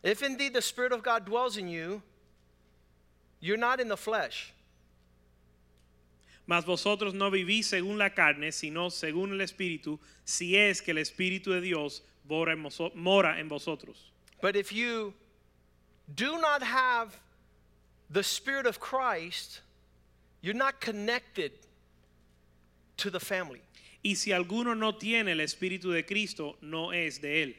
If 0.03 0.23
indeed 0.23 0.53
the 0.53 0.61
spirit 0.61 0.93
of 0.93 1.03
God 1.03 1.25
dwells 1.25 1.57
in 1.57 1.67
you, 1.67 2.01
you're 3.41 3.57
not 3.57 3.79
in 3.79 3.89
the 3.89 3.97
flesh. 3.97 4.53
Mas 6.49 6.65
vosotros 6.65 7.13
no 7.13 7.29
vivís 7.29 7.65
según 7.65 7.97
la 7.97 8.09
carne, 8.09 8.51
sino 8.51 8.89
según 8.89 9.33
el 9.33 9.41
Espíritu, 9.41 9.99
si 10.25 10.57
es 10.57 10.81
que 10.81 10.91
el 10.91 10.97
Espíritu 10.97 11.51
de 11.51 11.61
Dios 11.61 12.01
mora 12.27 13.39
en, 13.39 13.47
vosotros. 13.47 14.11
But 14.41 14.55
if 14.55 14.71
you 14.71 15.13
do 16.15 16.39
not 16.39 16.63
have 16.63 17.15
the 18.09 18.23
Spirit 18.23 18.65
of 18.65 18.79
Christ, 18.79 19.61
you're 20.41 20.55
not 20.55 20.81
connected 20.81 21.51
to 22.97 23.11
the 23.11 23.19
family. 23.19 23.61
Y 24.03 24.15
si 24.15 24.31
alguno 24.31 24.75
no 24.75 24.93
tiene 24.93 25.31
el 25.31 25.41
Espíritu 25.41 25.91
de 25.91 26.03
Cristo, 26.03 26.55
no 26.61 26.91
es 26.91 27.19
de 27.19 27.43
él. 27.43 27.55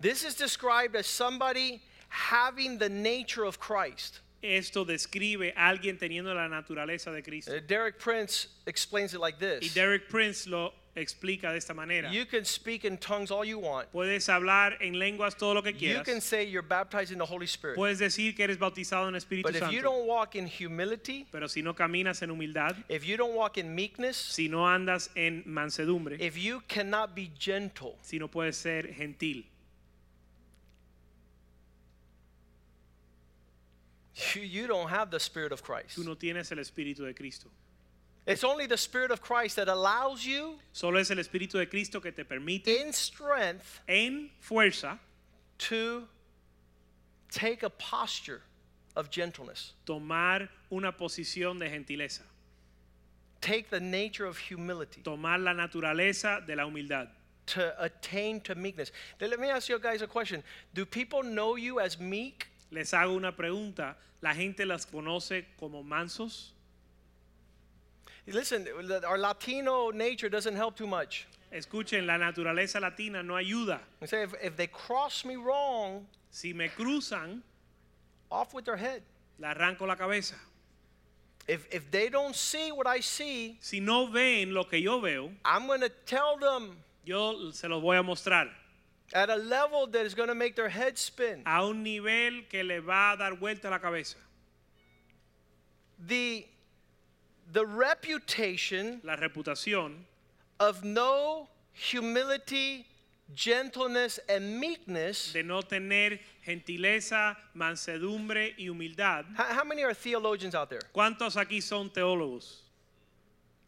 This 0.00 0.24
is 0.24 0.34
described 0.34 0.96
as 0.96 1.06
somebody 1.06 1.80
having 2.08 2.78
the 2.78 2.88
nature 2.88 3.44
of 3.44 3.58
Christ. 3.58 4.20
Esto 4.42 4.84
describe 4.84 5.52
a 5.56 5.68
alguien 5.72 5.98
teniendo 5.98 6.34
la 6.34 6.48
naturaleza 6.48 7.12
de 7.12 7.22
Cristo. 7.22 7.56
Uh, 7.56 7.60
Derek 7.66 7.98
Prince 7.98 8.48
explains 8.66 9.14
it 9.14 9.20
like 9.20 9.36
Y 9.40 9.60
this 9.60 9.74
Derek 9.74 10.08
Prince 10.08 10.48
lo 10.48 10.72
explica 10.94 11.50
de 11.50 11.58
esta 11.58 11.72
manera. 11.72 12.10
You 12.12 12.26
can 12.26 12.44
speak 12.44 12.84
in 12.84 12.98
tongues 12.98 13.30
all 13.30 13.44
you 13.44 13.58
want, 13.58 13.90
Puedes 13.92 14.28
hablar 14.28 14.76
en 14.80 14.98
lenguas 14.98 15.36
todo 15.36 15.54
lo 15.54 15.62
que 15.62 15.72
you 15.72 15.78
quieras. 15.78 16.04
can 16.04 16.20
say 16.20 16.44
you're 16.44 16.66
baptized 16.66 17.10
in 17.12 17.18
the 17.18 17.24
Holy 17.24 17.46
Spirit. 17.46 17.76
Puedes 17.76 17.98
decir 17.98 18.34
que 18.36 18.44
eres 18.44 18.58
bautizado 18.58 19.08
en 19.08 19.14
el 19.14 19.20
Espíritu 19.20 19.44
But 19.44 19.56
if 19.56 19.62
you 19.70 19.80
Santo. 19.80 19.90
don't 19.90 20.06
walk 20.06 20.34
in 20.34 20.46
humility, 20.46 21.26
Pero 21.32 21.46
si 21.48 21.62
no 21.62 21.74
caminas 21.74 22.22
en 22.22 22.30
humildad, 22.30 22.76
if 22.88 23.04
you 23.06 23.16
don't 23.16 23.34
walk 23.34 23.56
in 23.56 23.74
meekness, 23.74 24.16
si 24.16 24.48
no 24.48 24.66
andas 24.68 25.10
en 25.16 25.42
mansedumbre, 25.46 26.20
if 26.20 26.36
you 26.36 26.60
cannot 26.68 27.14
be 27.14 27.30
gentle, 27.38 27.96
si 28.02 28.18
no 28.18 28.28
puedes 28.28 28.56
ser 28.56 28.92
gentil, 28.92 29.44
you, 34.34 34.42
you 34.42 34.66
don't 34.66 34.88
have 34.88 35.10
the 35.10 35.18
Spirit 35.20 35.52
of 35.52 35.62
Christ. 35.62 35.96
tú 35.96 36.04
no 36.04 36.14
tienes 36.16 36.52
el 36.52 36.58
Espíritu 36.58 37.04
de 37.04 37.14
Cristo. 37.14 37.48
It's 38.26 38.44
only 38.44 38.66
the 38.66 38.76
Spirit 38.76 39.10
of 39.10 39.20
Christ 39.20 39.56
that 39.56 39.68
allows 39.68 40.24
you 40.24 40.58
Solo 40.72 40.98
es 40.98 41.10
el 41.10 41.16
Espíritu 41.16 41.54
de 41.54 41.66
Cristo 41.66 42.00
que 42.00 42.12
te 42.12 42.22
permite 42.22 42.68
in 42.68 42.92
strength 42.92 43.80
en 43.88 44.30
fuerza 44.40 44.98
to 45.58 46.06
take 47.30 47.62
a 47.62 47.70
posture 47.70 48.42
of 48.94 49.10
gentleness, 49.10 49.72
tomar 49.86 50.48
una 50.70 50.92
posición 50.92 51.58
de 51.58 51.68
gentileza, 51.68 52.20
take 53.40 53.70
the 53.70 53.80
nature 53.80 54.26
of 54.26 54.38
humility, 54.38 55.00
tomar 55.02 55.38
la 55.38 55.52
naturaleza 55.52 56.46
de 56.46 56.54
la 56.54 56.64
humildad. 56.64 57.08
to 57.44 57.82
attain 57.82 58.40
to 58.40 58.54
meekness. 58.54 58.92
Then 59.18 59.30
Let 59.30 59.40
me 59.40 59.50
ask 59.50 59.68
you 59.68 59.78
guys 59.78 60.00
a 60.00 60.06
question. 60.06 60.44
Do 60.74 60.86
people 60.86 61.22
know 61.24 61.56
you 61.56 61.80
as 61.80 61.98
meek? 61.98 62.46
Les 62.70 62.92
hago 62.92 63.16
una 63.16 63.32
pregunta. 63.32 63.96
¿La 64.22 64.32
gente 64.32 64.64
las 64.64 64.86
conoce 64.86 65.44
como 65.58 65.82
mansos? 65.82 66.52
Listen, 68.26 68.66
our 69.06 69.18
Latino 69.18 69.90
nature 69.90 70.28
doesn't 70.28 70.54
help 70.54 70.76
too 70.76 70.86
much. 70.86 71.26
Escuchen, 71.52 72.06
la 72.06 72.14
naturaleza 72.18 72.80
latina 72.80 73.22
no 73.22 73.34
ayuda. 73.34 73.80
Say 74.06 74.22
if, 74.22 74.34
if 74.42 74.56
they 74.56 74.68
cross 74.68 75.24
me 75.24 75.36
wrong, 75.36 76.06
Si 76.30 76.52
me 76.54 76.68
cruzan, 76.68 77.40
off 78.30 78.54
with 78.54 78.64
their 78.64 78.76
head. 78.76 79.02
le 79.38 79.48
arranco 79.48 79.86
la 79.86 79.96
cabeza. 79.96 80.34
If, 81.48 81.66
if 81.72 81.90
they 81.90 82.08
don't 82.08 82.34
see 82.36 82.70
what 82.72 82.86
I 82.86 83.00
see, 83.00 83.58
Si 83.60 83.80
no 83.80 84.06
ven 84.06 84.54
lo 84.54 84.64
que 84.64 84.78
yo 84.78 85.00
veo, 85.00 85.30
I'm 85.44 85.66
going 85.66 85.80
to 85.80 85.90
tell 86.06 86.38
them 86.38 86.76
yo 87.04 87.50
se 87.50 87.66
los 87.68 87.82
voy 87.82 87.98
a 87.98 88.02
mostrar 88.02 88.48
at 89.12 89.28
a 89.28 89.36
level 89.36 89.86
that 89.88 90.06
is 90.06 90.14
going 90.14 90.28
to 90.28 90.34
make 90.34 90.54
their 90.56 90.68
head 90.70 90.96
spin. 90.96 91.42
a 91.44 91.66
un 91.66 91.82
nivel 91.82 92.44
que 92.48 92.62
le 92.62 92.80
va 92.80 93.12
a 93.12 93.16
dar 93.18 93.34
vuelta 93.34 93.68
la 93.68 93.78
cabeza. 93.78 94.16
The, 96.06 96.46
the 97.52 97.64
reputation 97.66 99.00
La 99.04 99.16
reputación 99.16 99.96
of 100.58 100.84
no 100.84 101.48
humility, 101.72 102.86
gentleness, 103.34 104.18
and 104.28 104.58
meekness. 104.60 105.32
de 105.32 105.42
no 105.42 105.60
tener 105.62 106.18
gentileza, 106.46 107.36
mansedumbre 107.56 108.54
y 108.58 108.64
humildad. 108.66 109.24
How, 109.36 109.44
how 109.44 109.64
many 109.64 109.82
are 109.82 109.94
theologians 109.94 110.54
out 110.54 110.70
there? 110.70 110.80
¿Cuántos 110.94 111.36
aquí 111.36 111.62
son 111.62 111.90
teólogos? 111.90 112.60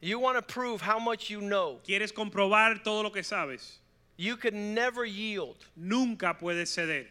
You 0.01 0.18
want 0.18 0.37
to 0.37 0.43
prove 0.43 0.80
how 0.82 0.99
much 0.99 1.30
you 1.30 1.41
know. 1.41 1.80
¿Quieres 1.87 2.12
comprobar 2.12 2.82
todo 2.85 3.03
lo 3.03 3.11
que 3.11 3.22
sabes? 3.22 3.78
You 4.16 4.37
can 4.37 4.74
never 4.74 5.05
yield. 5.05 5.57
Nunca 5.76 6.37
puedes 6.39 6.68
ceder. 6.76 7.07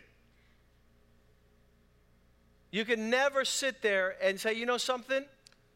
You 2.72 2.86
can 2.86 3.10
never 3.10 3.46
sit 3.46 3.82
there 3.82 4.16
and 4.24 4.40
say, 4.40 4.54
you 4.54 4.66
know 4.66 4.78
something? 4.78 5.24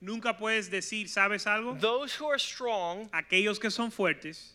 Nunca 0.01 0.37
puedes 0.37 0.69
decir, 0.69 1.07
¿sabes 1.07 1.45
algo? 1.47 1.79
Those 1.79 2.13
who 2.15 2.27
are 2.27 2.39
strong 2.39 3.09
Aquellos 3.13 3.59
que 3.59 3.69
son 3.69 3.89
fuertes 3.91 4.53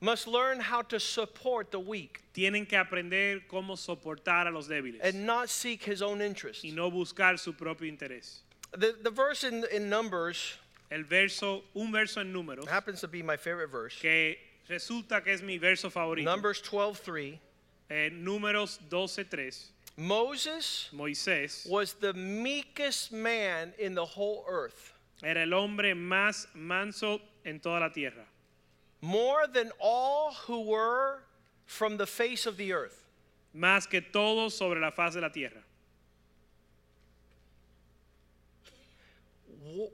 must 0.00 0.26
learn 0.26 0.60
how 0.60 0.82
to 0.82 0.98
support 0.98 1.70
the 1.70 1.78
weak 1.78 2.22
tienen 2.34 2.66
que 2.66 2.78
aprender 2.78 3.40
cómo 3.48 3.76
soportar 3.76 4.46
a 4.46 4.50
los 4.50 4.66
débiles 4.68 5.00
and 5.02 5.26
not 5.26 5.48
seek 5.48 5.82
his 5.84 6.02
own 6.02 6.20
interest. 6.20 6.64
y 6.64 6.70
no 6.70 6.90
buscar 6.90 7.38
su 7.38 7.52
propio 7.52 7.90
interés. 7.90 8.40
The, 8.72 8.96
the 9.02 9.10
verse 9.10 9.44
in, 9.44 9.64
in 9.72 9.88
Numbers 9.90 10.56
El 10.90 11.04
verso, 11.04 11.62
un 11.74 11.92
verso 11.92 12.20
en 12.20 12.32
números, 12.32 12.66
happens 12.66 13.00
to 13.00 13.06
be 13.08 13.22
my 13.22 13.36
favorite 13.36 13.70
verse. 13.70 13.96
que 14.00 14.36
resulta 14.68 15.22
que 15.22 15.32
es 15.32 15.40
mi 15.40 15.56
verso 15.56 15.88
favorito. 15.88 16.24
Numbers 16.24 16.60
12:3. 16.62 17.38
En 17.90 18.24
números 18.24 18.80
12:3, 18.88 19.68
Moses 20.00 20.88
Moisés 20.94 21.68
was 21.68 21.92
the 21.92 22.14
meekest 22.14 23.12
man 23.12 23.74
in 23.78 23.94
the 23.94 24.04
whole 24.04 24.46
earth, 24.48 24.94
era 25.22 25.42
el 25.42 25.52
hombre 25.52 25.94
más 25.94 26.46
manso 26.54 27.20
en 27.44 27.60
toda 27.60 27.80
la 27.80 27.90
tierra, 27.90 28.24
more 29.02 29.46
than 29.46 29.70
all 29.78 30.32
who 30.46 30.62
were 30.62 31.20
from 31.66 31.98
the 31.98 32.06
face 32.06 32.46
of 32.46 32.56
the 32.56 32.72
earth. 32.72 33.04
más 33.54 33.86
que 33.86 34.00
todos 34.00 34.54
sobre 34.54 34.80
la 34.80 34.90
faz 34.90 35.14
de 35.14 35.20
la 35.20 35.28
tierra. 35.28 35.62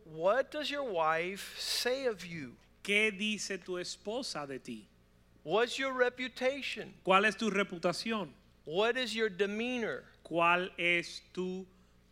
What 0.04 0.52
does 0.52 0.70
your 0.70 0.84
wife 0.84 1.56
say 1.58 2.06
of 2.06 2.24
you? 2.24 2.52
¿Qué 2.84 3.10
dice 3.10 3.58
tu 3.58 3.72
esposa 3.78 4.46
de 4.46 4.60
ti? 4.60 4.86
What's 5.42 5.78
your 5.80 5.92
reputation? 5.92 6.94
¿Cuál 7.04 7.26
es 7.26 7.34
tu 7.34 7.50
reputación? 7.50 8.28
What 8.66 8.96
is 8.96 9.14
your 9.14 9.28
demeanor? 9.28 10.02
¿Cuál 10.24 10.70
es 10.76 11.22
tu 11.32 11.64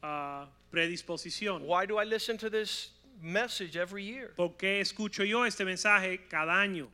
ah, 0.03 0.47
predisposición? 0.73 1.63
Why 1.63 1.85
do 1.85 1.99
I 1.99 2.05
listen 2.05 2.39
to 2.39 2.49
this 2.49 2.91
message 3.21 3.77
every 3.77 4.05
year? 4.05 4.33
¿Por 4.37 4.51
qué 4.57 4.81
escucho 4.81 5.29
yo 5.29 5.43
este 5.43 5.65
mensaje 5.65 6.21
cada 6.31 6.53
año? 6.53 6.87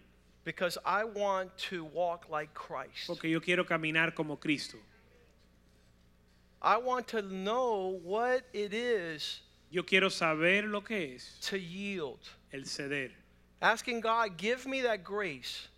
Because 0.44 0.78
I 0.84 1.04
want 1.04 1.56
to 1.68 1.84
walk 1.84 2.30
like 2.30 2.54
Christ. 2.54 3.06
Porque 3.06 3.24
yo 3.24 3.40
quiero 3.40 3.64
caminar 3.64 4.14
como 4.14 4.36
Cristo. 4.36 4.78
I 6.62 6.78
want 6.78 7.06
to 7.08 7.20
know 7.20 8.00
what 8.02 8.44
it 8.54 8.72
is 8.72 9.42
Yo 9.70 9.82
quiero 9.82 10.08
saber 10.08 10.64
lo 10.66 10.80
que 10.80 11.14
es 11.14 11.38
to 11.42 11.58
yield. 11.58 12.18
el 12.52 12.62
ceder. 12.62 13.10
Asking 13.60 14.00
God, 14.00 14.38
give 14.38 14.66
me 14.66 14.80
that 14.80 15.04
grace. 15.04 15.68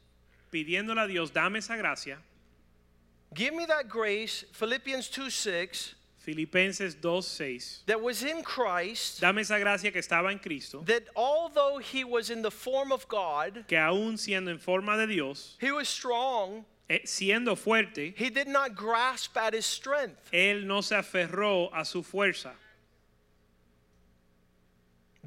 Pidiéndole 0.52 1.04
a 1.04 1.08
Dios, 1.08 1.30
dame 1.30 1.58
esa 1.58 1.76
gracia. 1.76 2.18
Give 3.34 3.54
me 3.54 3.64
that 3.66 3.88
grace, 3.88 4.44
Philippians 4.52 5.08
2 5.08 5.30
6, 5.30 5.94
Filipenses 6.18 6.94
2:6. 6.94 7.84
that 7.86 8.00
was 8.00 8.22
in 8.22 8.42
Christ, 8.42 9.20
Dame 9.20 9.38
esa 9.38 9.58
gracia 9.58 9.90
que 9.90 10.00
estaba 10.00 10.30
en 10.30 10.38
Cristo, 10.38 10.82
that 10.86 11.08
although 11.16 11.78
he 11.78 12.04
was 12.04 12.30
in 12.30 12.42
the 12.42 12.50
form 12.50 12.92
of 12.92 13.08
God, 13.08 13.64
que 13.66 13.76
aún 13.76 14.14
siendo 14.14 14.48
en 14.48 14.58
forma 14.58 14.96
de 14.96 15.06
Dios, 15.06 15.56
he 15.60 15.72
was 15.72 15.88
strong, 15.88 16.64
eh, 16.88 17.00
siendo 17.04 17.56
fuerte, 17.56 18.14
he 18.16 18.30
did 18.30 18.46
not 18.46 18.76
grasp 18.76 19.36
at 19.36 19.54
his 19.54 19.66
strength. 19.66 20.30
él 20.32 20.64
no 20.64 20.80
se 20.80 20.94
aferró 20.94 21.70
a 21.74 21.84
su 21.84 22.02
fuerza. 22.02 22.52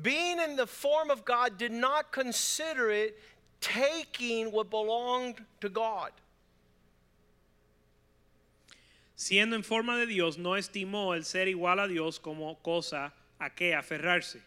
Being 0.01 0.39
in 0.39 0.55
the 0.55 0.67
form 0.67 1.09
of 1.09 1.25
God 1.25 1.57
did 1.57 1.71
not 1.71 2.11
consider 2.11 2.91
it 2.91 3.17
taking 3.59 4.51
what 4.51 4.69
belonged 4.69 5.43
to 5.61 5.69
God. 5.69 6.11
Siendo 9.15 9.55
en 9.55 9.63
forma 9.63 9.97
de 9.97 10.05
Dios, 10.05 10.37
no 10.37 10.55
estimó 10.57 11.13
el 11.13 11.23
ser 11.23 11.47
igual 11.47 11.79
a 11.79 11.87
Dios 11.87 12.19
como 12.19 12.57
cosa 12.61 13.13
a 13.39 13.49
que 13.49 13.73
aferrarse. 13.73 14.41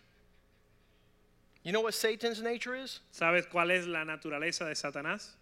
You 1.65 1.73
know 1.73 1.81
what 1.83 1.95
Satan's 1.95 2.41
nature 2.41 2.75
is? 2.75 3.01
¿Sabes 3.13 3.47
cuál 3.47 3.71
es 3.71 3.87
la 3.87 4.05
naturaleza 4.05 4.65
de 4.67 4.75
Satanás? 4.75 5.35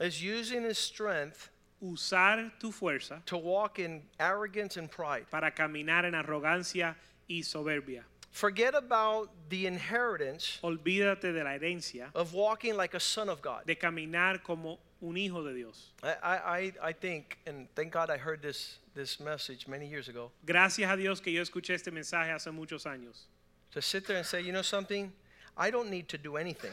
Is 0.00 0.22
using 0.22 0.64
his 0.64 0.78
strength 0.78 1.50
Usar 1.82 2.52
tu 2.60 2.70
fuerza 2.70 3.24
to 3.26 3.36
walk 3.36 3.80
in 3.80 4.02
arrogance 4.20 4.76
and 4.76 4.88
pride. 4.88 5.26
para 5.30 5.50
caminar 5.50 6.04
en 6.04 6.14
arrogancia 6.14 6.94
y 7.28 7.40
soberbia. 7.42 8.04
Forget 8.30 8.74
about 8.74 9.30
the 9.48 9.66
inheritance 9.66 10.58
Olvídate 10.62 11.32
de 11.32 11.42
la 11.42 11.50
herencia 11.58 12.10
of 12.14 12.32
walking 12.34 12.76
like 12.76 12.94
a 12.94 13.00
son 13.00 13.28
of 13.28 13.42
God. 13.42 13.66
de 13.66 13.74
caminar 13.74 14.42
como 14.44 14.78
un 15.02 15.16
hijo 15.16 15.42
de 15.42 15.52
Dios. 15.52 15.90
I, 16.02 16.16
I, 16.22 16.72
I 16.82 16.92
think, 16.92 17.38
and 17.46 17.66
thank 17.74 17.92
God 17.92 18.08
I 18.08 18.16
heard 18.16 18.40
this, 18.40 18.78
this 18.94 19.18
message 19.20 19.66
many 19.66 19.86
years 19.86 20.08
ago. 20.08 20.30
Gracias 20.46 20.90
a 20.90 20.96
Dios 20.96 21.20
que 21.20 21.32
yo 21.32 21.42
escuché 21.42 21.74
este 21.74 21.90
mensaje 21.90 22.32
hace 22.32 22.50
muchos 22.52 22.84
años. 22.84 23.24
To 23.72 23.82
sit 23.82 24.06
there 24.06 24.18
and 24.18 24.26
say, 24.26 24.40
you 24.40 24.52
know 24.52 24.62
something? 24.62 25.12
I 25.56 25.70
don't 25.70 25.90
need 25.90 26.08
to 26.08 26.18
do 26.18 26.36
anything. 26.36 26.70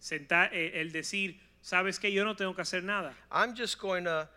Sentar, 0.00 0.50
eh, 0.52 0.70
el 0.74 0.90
decir, 0.90 1.36
sabes 1.62 1.98
que 1.98 2.10
yo 2.10 2.24
no 2.24 2.34
tengo 2.34 2.52
que 2.52 2.62
hacer 2.62 2.82
nada. 2.82 3.14
I'm 3.32 3.54
just 3.54 3.80
going 3.80 4.04
to 4.04 4.28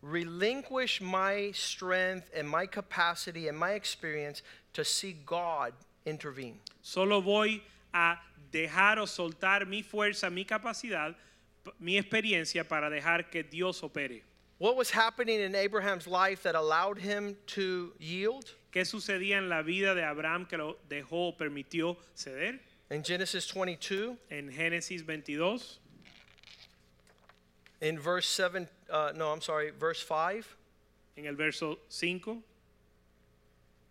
relinquish 0.00 1.00
my 1.00 1.50
strength 1.52 2.30
and 2.34 2.48
my 2.48 2.66
capacity 2.66 3.48
and 3.48 3.56
my 3.56 3.72
experience 3.72 4.42
to 4.72 4.84
see 4.84 5.16
God 5.26 5.72
intervene. 6.06 6.58
Solo 6.80 7.20
voy 7.20 7.60
a 7.94 8.16
dejar 8.50 8.98
o 8.98 9.04
soltar 9.04 9.66
mi 9.68 9.82
fuerza, 9.82 10.32
mi 10.32 10.44
capacidad, 10.44 11.14
mi 11.78 11.96
experiencia 11.96 12.64
para 12.66 12.90
dejar 12.90 13.30
que 13.30 13.42
Dios 13.42 13.82
opere. 13.82 14.22
What 14.58 14.76
was 14.76 14.90
happening 14.90 15.40
in 15.40 15.54
Abraham's 15.54 16.06
life 16.06 16.44
that 16.44 16.54
allowed 16.54 16.98
him 16.98 17.36
to 17.48 17.92
yield? 17.98 18.52
¿Qué 18.72 18.84
sucedía 18.86 19.38
en 19.38 19.48
la 19.48 19.62
vida 19.62 19.94
de 19.94 20.02
Abraham 20.04 20.46
que 20.46 20.56
lo 20.56 20.76
dejó 20.88 21.28
o 21.28 21.32
permitió 21.32 21.96
ceder? 22.16 22.58
In 22.90 23.02
Genesis 23.02 23.50
22, 23.50 24.16
En 24.30 24.50
Génesis 24.50 25.02
22, 25.02 25.78
in 27.80 27.98
verse 27.98 28.28
7, 28.28 28.68
uh, 28.90 29.12
no, 29.16 29.32
I'm 29.32 29.40
sorry, 29.40 29.70
verse 29.70 30.00
5, 30.02 30.46
en 31.16 31.26
el 31.26 31.34
verso 31.34 31.78
5, 31.88 32.42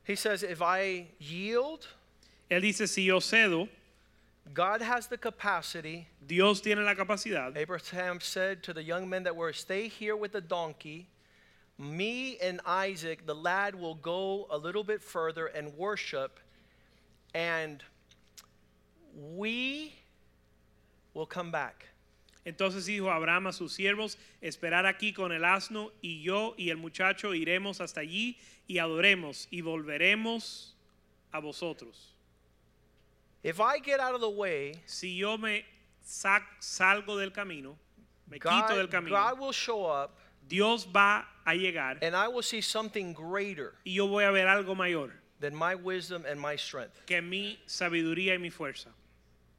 he 0.03 0.15
says, 0.15 0.43
If 0.43 0.61
I 0.61 1.07
yield, 1.19 1.87
él 2.49 2.61
dice, 2.61 2.89
si 2.89 3.05
yo 3.05 3.19
cedo, 3.19 3.67
God 4.53 4.81
has 4.81 5.07
the 5.07 5.17
capacity. 5.17 6.07
Dios 6.25 6.61
tiene 6.61 6.83
la 6.83 6.93
capacidad. 6.93 7.55
Abraham 7.55 8.19
said 8.19 8.63
to 8.63 8.73
the 8.73 8.83
young 8.83 9.07
men 9.07 9.23
that 9.23 9.35
were, 9.35 9.53
Stay 9.53 9.87
here 9.87 10.15
with 10.15 10.33
the 10.33 10.41
donkey. 10.41 11.07
Me 11.77 12.37
and 12.39 12.59
Isaac, 12.65 13.25
the 13.25 13.35
lad, 13.35 13.75
will 13.75 13.95
go 13.95 14.47
a 14.49 14.57
little 14.57 14.83
bit 14.83 15.01
further 15.01 15.47
and 15.47 15.75
worship, 15.77 16.39
and 17.33 17.83
we 19.35 19.93
will 21.13 21.25
come 21.25 21.51
back. 21.51 21.87
Entonces 22.45 22.85
dijo 22.85 23.09
Abraham 23.15 23.47
a 23.47 23.53
sus 23.53 23.73
siervos, 23.73 24.17
esperar 24.41 24.85
aquí 24.85 25.13
con 25.13 25.31
el 25.31 25.45
asno 25.45 25.91
y 26.01 26.21
yo 26.23 26.55
y 26.57 26.69
el 26.69 26.77
muchacho 26.77 27.33
iremos 27.33 27.81
hasta 27.81 28.01
allí 28.01 28.37
y 28.67 28.79
adoremos 28.79 29.47
y 29.51 29.61
volveremos 29.61 30.75
a 31.31 31.39
vosotros. 31.39 32.10
If 33.43 33.59
I 33.59 33.79
get 33.79 33.99
out 33.99 34.13
of 34.13 34.21
the 34.21 34.29
way, 34.29 34.73
Si 34.85 35.09
yo 35.09 35.37
me 35.37 35.63
sac- 36.03 36.59
salgo 36.61 37.19
del 37.19 37.31
camino, 37.31 37.77
me 38.29 38.37
quito 38.39 38.75
del 38.75 38.87
camino, 38.87 39.15
God 39.15 39.39
will 39.39 39.51
show 39.51 39.85
up, 39.85 40.17
Dios 40.47 40.85
va 40.85 41.25
a 41.45 41.53
llegar 41.53 41.97
and 42.01 42.15
I 42.15 42.27
will 42.27 42.43
see 42.43 42.61
something 42.61 43.13
greater 43.13 43.73
y 43.85 43.93
yo 43.93 44.07
voy 44.07 44.23
a 44.27 44.31
ver 44.31 44.45
algo 44.47 44.75
mayor 44.75 45.11
than 45.39 45.55
my 45.55 45.73
wisdom 45.75 46.23
and 46.27 46.39
my 46.39 46.55
strength. 46.55 46.99
que 47.05 47.21
mi 47.21 47.57
sabiduría 47.67 48.33
y 48.33 48.37
mi 48.37 48.49
fuerza. 48.49 48.89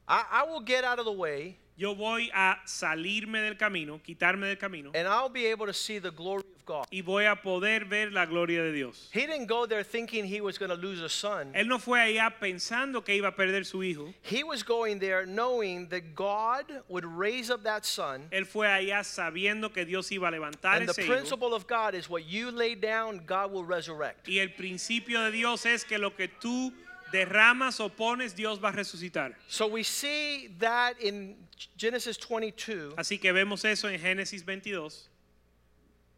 I, 0.06 0.24
I 0.30 0.42
will 0.44 0.60
get 0.60 0.84
out 0.84 0.98
of 0.98 1.04
the 1.04 1.12
way, 1.12 1.56
Yo 1.82 1.96
voy 1.96 2.30
a 2.32 2.60
salirme 2.64 3.40
del 3.42 3.56
camino, 3.56 4.00
quitarme 4.04 4.46
del 4.46 4.56
camino 4.56 4.92
and 4.94 5.08
I'll 5.08 5.28
be 5.28 5.46
able 5.46 5.66
to 5.66 5.72
see 5.72 5.98
the 5.98 6.12
glory 6.12 6.44
of 6.44 6.64
God. 6.64 6.86
y 6.92 7.02
voy 7.02 7.24
a 7.24 7.34
poder 7.34 7.86
ver 7.86 8.12
la 8.12 8.24
gloria 8.24 8.62
de 8.62 8.70
Dios. 8.70 9.08
He 9.12 9.26
didn't 9.26 9.48
go 9.48 9.66
there 9.66 9.82
thinking 9.82 10.24
he 10.24 10.40
was 10.40 10.58
going 10.58 10.70
to 10.70 10.76
lose 10.76 11.00
a 11.00 11.08
son. 11.08 11.50
Él 11.54 11.66
no 11.66 11.80
fue 11.80 11.98
allá 11.98 12.38
pensando 12.38 13.04
que 13.04 13.16
iba 13.16 13.26
a 13.26 13.32
perder 13.32 13.64
su 13.64 13.82
hijo. 13.82 14.14
He 14.22 14.44
was 14.44 14.62
going 14.62 15.00
there 15.00 15.26
knowing 15.26 15.88
that 15.88 16.14
God 16.14 16.66
would 16.88 17.04
raise 17.04 17.50
up 17.50 17.64
that 17.64 17.84
son. 17.84 18.28
Él 18.30 18.46
fue 18.46 18.68
allá 18.68 19.02
sabiendo 19.02 19.74
que 19.74 19.84
Dios 19.84 20.08
iba 20.12 20.28
a 20.28 20.30
levantar 20.30 20.76
And 20.76 20.86
the 20.86 20.92
ese 20.92 21.00
hijo. 21.00 21.12
principle 21.12 21.52
of 21.52 21.66
God 21.66 21.96
is 21.96 22.08
what 22.08 22.24
you 22.26 22.52
lay 22.52 22.76
down, 22.76 23.22
God 23.26 23.50
will 23.50 23.64
resurrect. 23.64 24.28
Y 24.28 24.38
el 24.38 24.50
principio 24.50 25.20
de 25.24 25.32
Dios 25.32 25.66
es 25.66 25.82
que 25.82 25.98
lo 25.98 26.14
que 26.14 26.28
tú 26.28 26.72
derramas 27.12 27.78
o 27.80 27.88
pones, 27.88 28.34
Dios 28.34 28.58
va 28.58 28.68
a 28.68 28.72
resucitar. 28.72 29.34
So 29.46 29.66
we 29.66 29.82
see 29.82 30.48
that 30.58 31.00
in 31.00 31.36
Genesis 31.76 32.16
22 32.16 32.94
Así 32.96 33.20
que 33.20 33.32
vemos 33.32 33.64
eso 33.64 33.88
en 33.88 34.00
Génesis 34.00 34.42
22, 34.44 35.08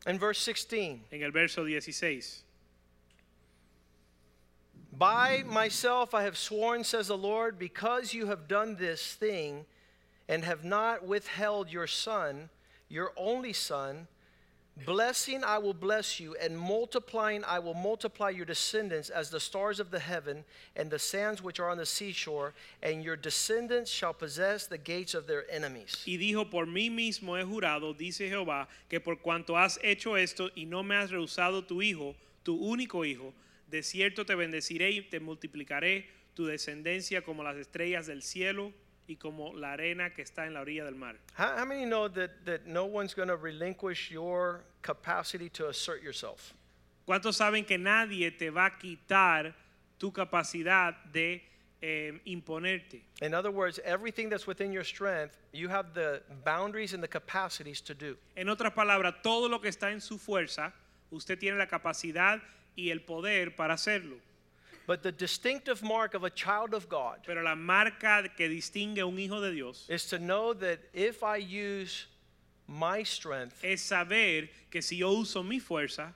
In 0.07 0.19
verse 0.19 0.39
16. 0.39 1.01
en 1.13 1.23
el 1.23 1.31
verso 1.31 1.65
16. 1.65 2.43
By 4.97 5.43
myself 5.45 6.15
I 6.15 6.23
have 6.23 6.37
sworn, 6.37 6.85
says 6.85 7.09
the 7.09 7.17
Lord, 7.17 7.59
because 7.59 8.15
you 8.15 8.27
have 8.27 8.47
done 8.47 8.77
this 8.77 9.15
thing 9.15 9.67
and 10.29 10.45
have 10.45 10.65
not 10.65 11.05
withheld 11.05 11.69
your 11.71 11.89
son, 11.89 12.49
your 12.89 13.13
only 13.17 13.53
son, 13.53 14.07
blessing 14.85 15.45
I 15.45 15.59
will 15.59 15.75
bless 15.75 16.19
you, 16.19 16.35
and 16.41 16.59
multiplying 16.59 17.45
I 17.45 17.59
will 17.59 17.75
multiply 17.75 18.31
your 18.31 18.45
descendants 18.45 19.11
as 19.11 19.31
the 19.31 19.41
stars 19.41 19.81
of 19.81 19.91
the 19.91 19.99
heaven 19.99 20.45
and 20.77 20.91
the 20.91 20.99
sands 20.99 21.43
which 21.43 21.61
are 21.61 21.69
on 21.71 21.79
the 21.79 21.87
seashore, 21.87 22.55
and 22.83 23.05
your 23.05 23.17
descendants 23.17 23.91
shall 23.91 24.13
possess 24.13 24.67
the 24.67 24.79
gates 24.79 25.15
of 25.15 25.27
their 25.27 25.45
enemies. 25.51 26.03
Y 26.07 26.17
dijo, 26.19 26.51
por 26.51 26.67
mí 26.67 26.91
mismo 26.91 27.39
he 27.39 27.45
jurado, 27.45 27.97
dice 27.97 28.29
Jehová, 28.29 28.67
que 28.89 29.01
por 29.01 29.17
cuanto 29.17 29.57
has 29.57 29.79
hecho 29.83 30.17
esto 30.17 30.51
y 30.57 30.65
no 30.65 30.83
me 30.83 30.97
has 30.97 31.11
rehusado 31.11 31.67
tu 31.67 31.81
hijo, 31.81 32.15
tu 32.43 32.57
único 32.57 33.05
hijo, 33.05 33.33
de 33.71 33.83
cierto 33.83 34.25
te 34.25 34.35
bendeciré 34.35 34.91
y 34.91 35.03
te 35.03 35.21
multiplicaré 35.21 36.07
tu 36.35 36.47
descendencia 36.47 37.23
como 37.23 37.43
las 37.43 37.57
estrellas 37.57 38.07
del 38.07 38.23
cielo 38.23 38.73
y 39.07 39.17
como 39.17 39.53
la 39.55 39.73
arena 39.73 40.11
que 40.11 40.23
está 40.23 40.47
en 40.47 40.55
la 40.55 40.61
orilla 40.61 40.85
del 40.85 40.95
mar. 40.95 41.17
How, 41.37 41.59
how 41.59 41.65
many 41.65 41.85
know 41.85 42.09
that, 42.09 42.45
that 42.45 42.67
no 42.67 42.87
one's 42.87 43.15
going 43.15 43.29
to 43.29 43.37
relinquish 43.37 44.11
your 44.11 44.65
capacity 44.83 45.49
to 45.51 45.69
assert 45.69 46.03
yourself? 46.03 46.55
¿Cuántos 47.07 47.37
saben 47.37 47.67
que 47.67 47.77
nadie 47.77 48.31
te 48.31 48.51
va 48.51 48.67
a 48.67 48.79
quitar 48.79 49.55
tu 49.99 50.11
capacidad 50.11 50.95
de 51.13 51.43
eh, 51.83 52.19
imponerte? 52.27 53.03
In 53.21 53.35
other 53.35 53.51
words, 53.51 53.79
everything 53.85 54.31
that's 54.31 54.47
within 54.47 54.73
your 54.73 54.85
strength, 54.85 55.37
you 55.53 55.69
have 55.69 55.93
the 55.93 56.23
boundaries 56.45 56.95
and 56.95 57.03
the 57.03 57.09
capacities 57.09 57.83
to 57.83 57.95
do. 57.95 58.17
En 58.37 58.49
otras 58.49 58.73
palabras, 58.73 59.23
todo 59.23 59.49
lo 59.49 59.61
que 59.61 59.69
está 59.69 59.93
en 59.93 60.01
su 60.01 60.19
fuerza, 60.19 60.73
usted 61.11 61.39
tiene 61.39 61.59
la 61.59 61.67
capacidad 61.67 62.41
y 62.75 62.91
el 62.91 63.01
poder 63.01 63.55
para 63.55 63.75
hacerlo. 63.75 64.17
But 64.87 65.03
the 65.03 65.13
distinctive 65.13 65.83
mark 65.83 66.15
of 66.15 66.25
a 66.25 66.31
child 66.31 66.75
of 66.75 66.89
God 66.89 67.21
Pero 67.27 67.43
la 67.43 67.55
marca 67.55 68.29
que 68.37 68.49
distingue 68.49 68.99
a 68.99 69.07
un 69.07 69.19
hijo 69.19 69.41
de 69.41 69.53
Dios 69.53 69.87
is 69.89 70.07
to 70.07 70.19
know 70.19 70.53
that 70.55 70.79
if 70.93 71.23
I 71.23 71.37
use 71.37 72.07
my 72.67 73.03
strength 73.03 73.63
es 73.63 73.83
saber 73.83 74.49
que 74.71 74.81
si 74.81 74.97
yo 74.97 75.13
uso 75.13 75.43
mi 75.43 75.61
fuerza 75.61 76.13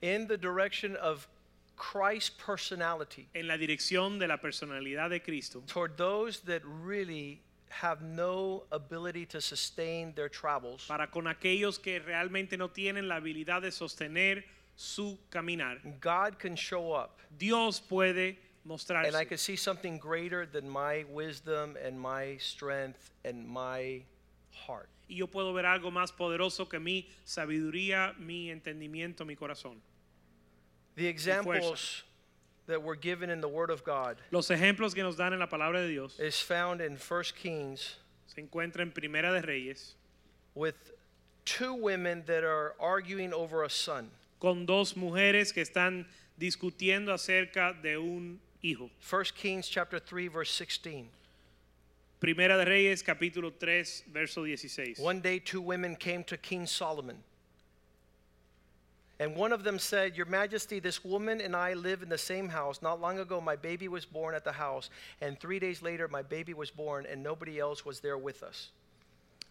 in 0.00 0.26
the 0.26 0.36
direction 0.36 0.96
of 0.96 1.28
Christ's 1.76 2.30
personality 2.30 3.28
en 3.34 3.48
la 3.48 3.56
dirección 3.56 4.18
de 4.18 4.28
la 4.28 4.36
personalidad 4.36 5.10
de 5.10 5.20
Cristo, 5.20 5.62
toward 5.66 5.96
those 5.96 6.40
that 6.40 6.62
really 6.64 7.40
have 7.68 8.02
no 8.02 8.64
ability 8.70 9.24
to 9.26 9.40
sustain 9.40 10.12
their 10.14 10.28
travels, 10.28 10.86
para 10.86 11.06
con 11.08 11.24
aquellos 11.24 11.82
que 11.82 12.00
realmente 12.00 12.56
no 12.56 12.68
tienen 12.68 13.08
la 13.08 13.16
habilidad 13.16 13.62
de 13.62 13.70
sostener 13.70 14.44
su 14.76 15.18
caminar, 15.30 15.78
God 16.00 16.38
can 16.38 16.56
show 16.56 16.92
up. 16.92 17.20
Dios 17.38 17.80
puede 17.80 18.36
mostrarse. 18.66 19.08
And 19.08 19.16
I 19.16 19.24
can 19.24 19.38
see 19.38 19.56
something 19.56 19.98
greater 19.98 20.46
than 20.46 20.68
my 20.68 21.04
wisdom 21.10 21.76
and 21.84 22.00
my 22.00 22.36
strength 22.38 23.10
and 23.24 23.46
my 23.46 24.02
heart. 24.50 24.88
Y 25.08 25.16
yo 25.16 25.26
puedo 25.26 25.52
ver 25.52 25.64
algo 25.64 25.90
más 25.90 26.12
poderoso 26.12 26.68
que 26.68 26.80
mi 26.80 27.08
sabiduría, 27.26 28.18
mi 28.18 28.50
entendimiento, 28.50 29.26
mi 29.26 29.36
corazón. 29.36 29.76
The 30.94 31.06
examples 31.06 32.02
that 32.66 32.82
were 32.82 32.96
given 32.96 33.30
in 33.30 33.40
the 33.40 33.48
Word 33.48 33.70
of 33.70 33.82
God 33.82 34.18
Los 34.30 34.48
ejemplos 34.48 34.94
que 34.94 35.02
nos 35.02 35.16
dan 35.16 35.32
en 35.32 35.40
la 35.40 35.46
palabra 35.46 35.80
de 35.80 35.88
Dios 35.88 36.18
is 36.20 36.38
found 36.38 36.80
in 36.80 36.96
1 36.96 37.22
Kings 37.34 37.96
se 38.26 38.40
encuentra 38.40 38.80
en 38.80 38.92
Primera 38.92 39.32
de 39.32 39.46
Reyes 39.46 39.94
with 40.54 40.92
two 41.44 41.74
women 41.74 42.22
that 42.26 42.44
are 42.44 42.74
arguing 42.80 43.32
over 43.32 43.64
a 43.64 43.70
son. 43.70 44.10
Con 44.42 44.66
dos 44.66 44.96
mujeres 44.96 45.52
que 45.52 45.60
están 45.60 46.04
discutiendo 46.36 47.12
acerca 47.12 47.72
de 47.72 47.96
un 47.96 48.40
hijo. 48.60 48.90
1 49.08 49.22
Kings 49.36 49.68
chapter 49.68 50.00
3 50.00 50.28
verse 50.32 50.50
16. 50.58 51.06
Primera 52.18 52.58
de 52.58 52.64
Reyes 52.64 53.04
capítulo 53.04 53.52
3 53.52 54.06
verso 54.12 54.42
16. 54.42 54.98
One 54.98 55.20
day 55.20 55.38
two 55.38 55.60
women 55.60 55.94
came 55.94 56.24
to 56.24 56.36
King 56.36 56.66
Solomon. 56.66 57.22
And 59.20 59.36
one 59.36 59.52
of 59.52 59.62
them 59.62 59.78
said, 59.78 60.16
Your 60.16 60.26
Majesty, 60.26 60.80
this 60.80 61.04
woman 61.04 61.40
and 61.40 61.54
I 61.54 61.74
live 61.74 62.02
in 62.02 62.08
the 62.08 62.18
same 62.18 62.48
house. 62.48 62.82
Not 62.82 63.00
long 63.00 63.20
ago, 63.20 63.40
my 63.40 63.54
baby 63.54 63.86
was 63.86 64.04
born 64.04 64.34
at 64.34 64.42
the 64.42 64.50
house, 64.50 64.90
and 65.20 65.38
three 65.38 65.60
days 65.60 65.82
later, 65.82 66.08
my 66.08 66.22
baby 66.22 66.52
was 66.52 66.68
born, 66.72 67.06
and 67.06 67.22
nobody 67.22 67.60
else 67.60 67.84
was 67.84 68.00
there 68.00 68.18
with 68.18 68.42
us. 68.42 68.72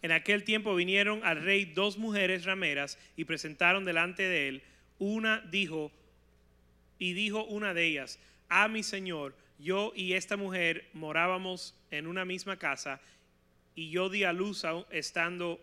En 0.03 0.11
aquel 0.11 0.43
tiempo 0.43 0.75
vinieron 0.75 1.23
al 1.23 1.37
rey 1.37 1.63
dos 1.63 1.97
mujeres 1.97 2.43
rameras 2.43 2.97
y 3.15 3.23
presentaron 3.23 3.85
delante 3.85 4.23
de 4.23 4.49
él. 4.49 4.61
Una 5.01 5.39
dijo, 5.39 5.91
y 6.99 7.13
dijo 7.13 7.43
una 7.45 7.73
de 7.73 7.87
ellas, 7.87 8.19
a 8.49 8.67
mi 8.67 8.83
señor, 8.83 9.35
yo 9.57 9.93
y 9.95 10.13
esta 10.13 10.37
mujer 10.37 10.89
morábamos 10.93 11.73
en 11.89 12.05
una 12.05 12.23
misma 12.23 12.57
casa, 12.57 13.01
y 13.73 13.89
yo 13.89 14.09
di 14.09 14.25
a 14.25 14.31
luz 14.31 14.63
estando 14.91 15.59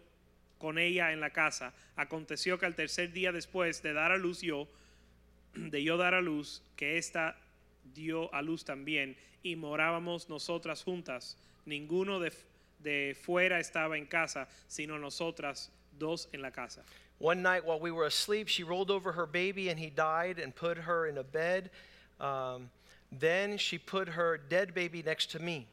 con 0.59 0.77
ella 0.77 1.13
en 1.13 1.21
la 1.21 1.31
casa. 1.31 1.73
Aconteció 1.95 2.59
que 2.59 2.67
al 2.67 2.75
tercer 2.75 3.13
día 3.13 3.31
después 3.31 3.81
de 3.81 3.93
dar 3.93 4.11
a 4.11 4.17
luz 4.17 4.41
yo, 4.41 4.67
de 5.55 5.85
yo 5.85 5.97
dar 5.97 6.15
a 6.15 6.21
luz, 6.21 6.65
que 6.75 6.99
esta 6.99 7.37
dio 7.95 8.35
a 8.35 8.43
luz 8.43 8.65
también 8.65 9.17
y 9.45 9.55
morábamos 9.55 10.29
nosotras 10.29 10.83
juntas. 10.83 11.39
Ninguno 11.65 12.19
de, 12.19 12.33
de 12.81 13.17
fuera 13.23 13.61
estaba 13.61 13.99
en 13.99 14.07
casa, 14.07 14.49
sino 14.67 14.99
nosotras 14.99 15.71
dos 15.97 16.29
en 16.33 16.43
la 16.43 16.51
casa. 16.51 16.85
One 17.19 17.43
night 17.43 17.65
while 17.65 17.81
we 17.81 17.91
were 17.91 18.07
asleep, 18.07 18.49
she 18.49 18.63
rolled 18.63 18.91
over 18.91 19.13
her 19.13 19.27
baby 19.27 19.71
and 19.71 19.79
he 19.79 19.91
died 19.91 20.39
and 20.39 20.55
put 20.55 20.79
her 20.79 21.07
in 21.07 21.19
a 21.19 21.25
bed. 21.25 21.71
Um, 22.21 22.71
then 23.11 23.59
she 23.59 23.79
put 23.79 24.09
her 24.09 24.39
dead 24.39 24.75
baby 24.75 25.03
next 25.03 25.31
to 25.33 25.39
me. 25.41 25.67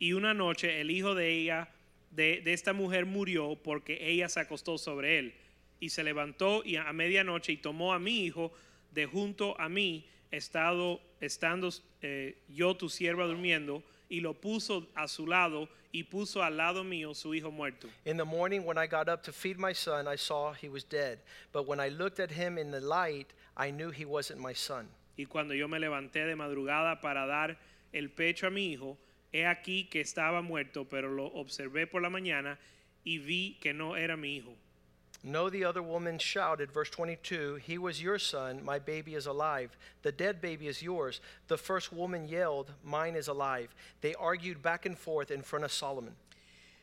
Y 0.00 0.12
una 0.12 0.32
noche 0.32 0.80
el 0.80 0.90
hijo 0.90 1.14
de 1.14 1.28
ella, 1.28 1.68
de, 2.12 2.40
de 2.40 2.52
esta 2.52 2.72
mujer, 2.72 3.04
murió 3.04 3.56
porque 3.56 3.98
ella 4.00 4.28
se 4.28 4.40
acostó 4.40 4.78
sobre 4.78 5.18
él. 5.18 5.32
Y 5.80 5.88
se 5.88 6.04
levantó 6.04 6.62
y 6.64 6.76
a 6.76 6.92
medianoche 6.92 7.52
y 7.52 7.56
tomó 7.56 7.92
a 7.92 7.98
mi 7.98 8.24
hijo 8.24 8.52
de 8.92 9.06
junto 9.06 9.60
a 9.60 9.68
mí, 9.68 10.06
estado, 10.30 11.00
estando 11.20 11.70
eh, 12.02 12.36
yo 12.48 12.76
tu 12.76 12.88
sierva 12.88 13.26
durmiendo, 13.26 13.82
y 14.08 14.20
lo 14.20 14.34
puso 14.34 14.86
a 14.94 15.06
su 15.06 15.26
lado 15.26 15.68
y 15.92 16.04
puso 16.04 16.42
al 16.42 16.56
lado 16.56 16.84
mío 16.84 17.14
su 17.14 17.34
hijo 17.34 17.50
muerto. 17.50 17.88
In 18.04 18.16
the 18.16 18.24
morning, 18.24 18.64
when 18.64 18.78
I 18.78 18.86
got 18.86 19.08
up 19.08 19.22
to 19.24 19.32
feed 19.32 19.58
my 19.58 19.72
son, 19.72 20.06
I 20.06 20.16
saw 20.16 20.52
he 20.52 20.68
was 20.68 20.84
dead. 20.84 21.18
But 21.52 21.66
when 21.66 21.80
I 21.80 21.88
looked 21.88 22.20
at 22.20 22.30
him 22.30 22.58
in 22.58 22.70
the 22.70 22.80
light, 22.80 23.32
I 23.56 23.70
knew 23.70 23.90
he 23.90 24.04
wasn't 24.04 24.40
my 24.40 24.52
son. 24.54 24.88
Y 25.16 25.24
cuando 25.24 25.54
yo 25.54 25.66
me 25.68 25.78
levanté 25.78 26.26
de 26.26 26.36
madrugada 26.36 27.00
para 27.00 27.26
dar 27.26 27.58
el 27.92 28.08
pecho 28.10 28.46
a 28.46 28.50
mi 28.50 28.72
hijo, 28.72 28.96
he 29.32 29.44
aquí 29.46 29.88
que 29.90 30.00
estaba 30.00 30.42
muerto, 30.42 30.86
pero 30.88 31.08
lo 31.08 31.26
observé 31.26 31.86
por 31.86 32.02
la 32.02 32.10
mañana 32.10 32.58
y 33.04 33.18
vi 33.18 33.58
que 33.60 33.72
no 33.72 33.96
era 33.96 34.16
mi 34.16 34.36
hijo. 34.36 34.54
No, 35.24 35.50
the 35.50 35.64
other 35.64 35.82
woman 35.82 36.18
shouted, 36.18 36.70
verse 36.70 36.90
22, 36.90 37.56
He 37.56 37.76
was 37.76 38.00
your 38.00 38.18
son, 38.18 38.64
my 38.64 38.78
baby 38.78 39.14
is 39.14 39.26
alive. 39.26 39.76
The 40.02 40.12
dead 40.12 40.40
baby 40.40 40.68
is 40.68 40.80
yours. 40.80 41.20
The 41.48 41.58
first 41.58 41.92
woman 41.92 42.28
yelled, 42.28 42.72
Mine 42.84 43.16
is 43.16 43.28
alive. 43.28 43.74
They 44.00 44.14
argued 44.14 44.62
back 44.62 44.86
and 44.86 44.96
forth 44.96 45.30
in 45.30 45.42
front 45.42 45.64
of 45.64 45.72
Solomon. 45.72 46.14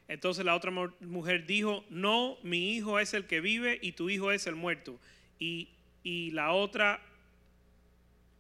Entonces 0.10 0.46
la 0.46 0.54
otra 0.54 0.72
mujer 1.02 1.46
dijo, 1.48 1.84
no, 1.90 2.38
mi 2.44 2.78
hijo 2.78 2.98
es 2.98 3.14
el 3.14 3.24
que 3.24 3.42
vive 3.42 3.80
y 3.82 3.94
tu 3.94 4.10
hijo 4.10 4.30
es 4.30 4.46
el 4.46 4.54
muerto. 4.54 5.00
Y, 5.40 5.70
y 6.04 6.30
la 6.32 6.52
otra 6.52 7.02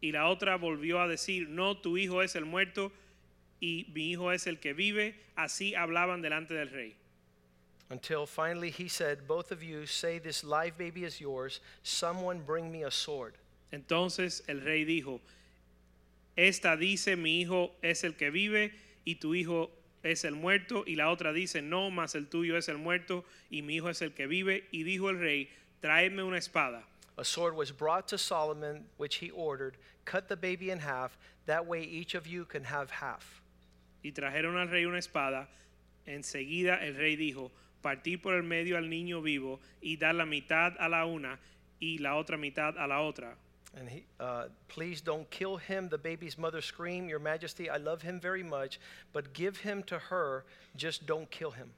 y 0.02 0.12
la 0.12 0.28
otra 0.28 0.58
volvió 0.58 1.02
a 1.02 1.08
decir, 1.08 1.50
no, 1.50 1.78
tu 1.78 1.98
hijo 1.98 2.22
es 2.22 2.36
el 2.36 2.46
muerto 2.46 2.91
y 3.60 3.88
mi 3.96 4.12
hijo 4.12 4.32
es 4.32 4.46
el 4.46 4.60
que 4.60 4.74
vive. 4.74 5.16
Así 5.36 5.74
hablaban 5.74 6.22
delante 6.22 6.54
del 6.54 6.70
rey. 6.70 6.96
Until 7.90 8.26
finally 8.26 8.72
he 8.72 8.88
said, 8.88 9.28
Both 9.28 9.52
of 9.52 9.62
you 9.62 9.86
say 9.86 10.18
this 10.18 10.44
live 10.44 10.78
baby 10.78 11.04
is 11.04 11.22
yours. 11.22 11.60
Someone 11.84 12.42
bring 12.46 12.72
me 12.72 12.84
a 12.84 12.92
sword. 12.92 13.36
Entonces 13.72 14.42
el 14.48 14.62
rey 14.62 14.86
dijo, 14.86 15.20
esta 16.36 16.76
dice, 16.76 17.16
mi 17.16 17.42
hijo 17.42 17.72
es 17.82 18.04
el 18.04 18.14
que 18.14 18.30
vive 18.30 18.72
y 19.06 19.16
tu 19.16 19.34
hijo 19.34 19.70
es 20.04 20.26
el 20.26 20.36
muerto. 20.36 20.84
Y 20.86 20.96
la 20.96 21.10
otra 21.10 21.34
dice, 21.34 21.62
no, 21.62 21.90
mas 21.90 22.16
el 22.16 22.28
tuyo 22.28 22.58
es 22.58 22.68
el 22.68 22.78
muerto 22.78 23.24
y 23.50 23.62
mi 23.62 23.76
hijo 23.76 23.90
es 23.90 24.02
el 24.02 24.14
que 24.14 24.28
vive. 24.28 24.66
Y 24.72 24.84
dijo 24.84 25.10
el 25.10 25.20
rey, 25.20 25.50
Traedme 25.82 26.24
una 26.24 26.38
espada. 26.38 26.84
A 27.18 27.24
sword 27.24 27.56
was 27.56 27.72
brought 27.72 28.08
to 28.08 28.18
Solomon, 28.18 28.86
which 28.98 29.18
he 29.18 29.30
ordered. 29.32 29.78
Cut 30.04 30.28
the 30.28 30.36
baby 30.36 30.72
in 30.72 30.80
half. 30.80 31.18
That 31.46 31.66
way 31.66 31.84
each 31.84 32.16
of 32.16 32.28
you 32.28 32.46
can 32.46 32.64
have 32.64 32.90
half. 32.90 33.42
Y 34.04 34.12
trajeron 34.12 34.60
al 34.60 34.68
rey 34.68 34.86
una 34.86 34.98
espada. 34.98 35.48
Enseguida 36.08 36.82
el 36.82 36.96
rey 36.96 37.16
dijo, 37.16 37.52
partí 37.86 38.18
por 38.18 38.34
el 38.34 38.42
medio 38.42 38.78
al 38.78 38.90
niño 38.90 39.22
vivo 39.22 39.60
y 39.80 39.98
dar 39.98 40.16
la 40.16 40.26
mitad 40.26 40.74
a 40.80 40.90
la 40.90 41.06
una 41.06 41.38
y 41.80 42.00
la 42.00 42.16
otra 42.16 42.36
mitad 42.36 42.76
a 42.80 42.88
la 42.88 43.02
otra. 43.02 43.36
And 43.78 43.88
he, 43.90 44.06
uh, 44.20 44.48
please 44.68 45.02
don't 45.04 45.30
kill 45.30 45.58
him. 45.58 45.90
The 45.90 45.98
baby's 46.00 46.38
mother 46.38 46.62
screamed, 46.62 47.10
Your 47.10 47.20
Majesty, 47.20 47.70
I 47.70 47.78
love 47.78 48.02
him 48.02 48.20
very 48.20 48.42
much, 48.42 48.80
but 49.14 49.34
give 49.34 49.58
him 49.58 49.84
to 49.84 50.00
her. 50.10 50.46
Just 50.76 51.06
don't 51.06 51.30
kill 51.30 51.52
him. 51.52 51.70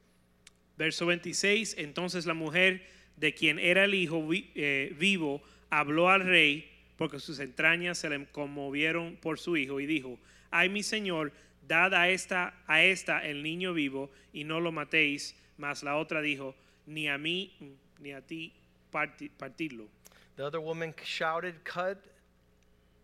Verso 0.78 1.05
26, 1.05 1.76
entonces 1.78 2.26
la 2.26 2.36
mujer 2.36 2.82
de 3.20 3.34
quien 3.34 3.58
era 3.60 3.84
el 3.84 3.93
hijo 3.95 4.22
vi- 4.28 4.51
eh, 4.55 4.93
vivo 4.97 5.41
habló 5.72 6.08
al 6.10 6.22
rey 6.24 6.70
porque 6.97 7.20
sus 7.20 7.39
entrañas 7.39 7.97
se 7.97 8.10
le 8.10 8.26
conmovieron 8.32 9.18
por 9.18 9.39
su 9.39 9.58
hijo 9.58 9.80
y 9.82 9.88
dijo, 9.88 10.18
ay 10.51 10.70
mi 10.70 10.84
señor, 10.84 11.32
dad 11.68 11.93
a 11.95 12.10
esta, 12.10 12.53
a 12.68 12.84
esta 12.84 13.26
el 13.26 13.41
niño 13.43 13.74
vivo 13.74 14.10
y 14.34 14.43
no 14.45 14.60
lo 14.62 14.72
matéis. 14.72 15.36
Mas 15.58 15.84
la 15.84 15.97
otra 15.97 16.22
dijo, 16.22 16.53
ni 16.86 17.08
a 17.08 17.18
mí 17.18 17.51
ni 17.99 18.12
a 18.12 18.22
ti 18.22 18.53
parti- 18.91 19.30
partirlo. 19.30 19.88
The 20.36 20.45
other 20.45 20.62
woman 20.62 20.93
shouted, 21.03 21.64
Cut, 21.64 21.97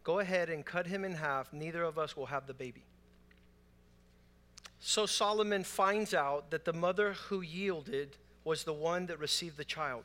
go 0.03 0.19
ahead 0.19 0.49
and 0.49 0.63
cut 0.63 0.87
him 0.87 1.03
in 1.03 1.13
half. 1.13 1.51
Neither 1.51 1.83
of 1.83 1.97
us 1.97 2.15
will 2.15 2.27
have 2.27 2.45
the 2.45 2.53
baby. 2.53 2.83
So 4.79 5.05
Solomon 5.05 5.63
finds 5.63 6.13
out 6.13 6.51
that 6.51 6.65
the 6.65 6.73
mother 6.73 7.13
who 7.13 7.41
yielded 7.41 8.17
was 8.43 8.63
the 8.65 8.73
one 8.73 9.05
that 9.07 9.17
received 9.17 9.57
the 9.57 9.63
child. 9.63 10.03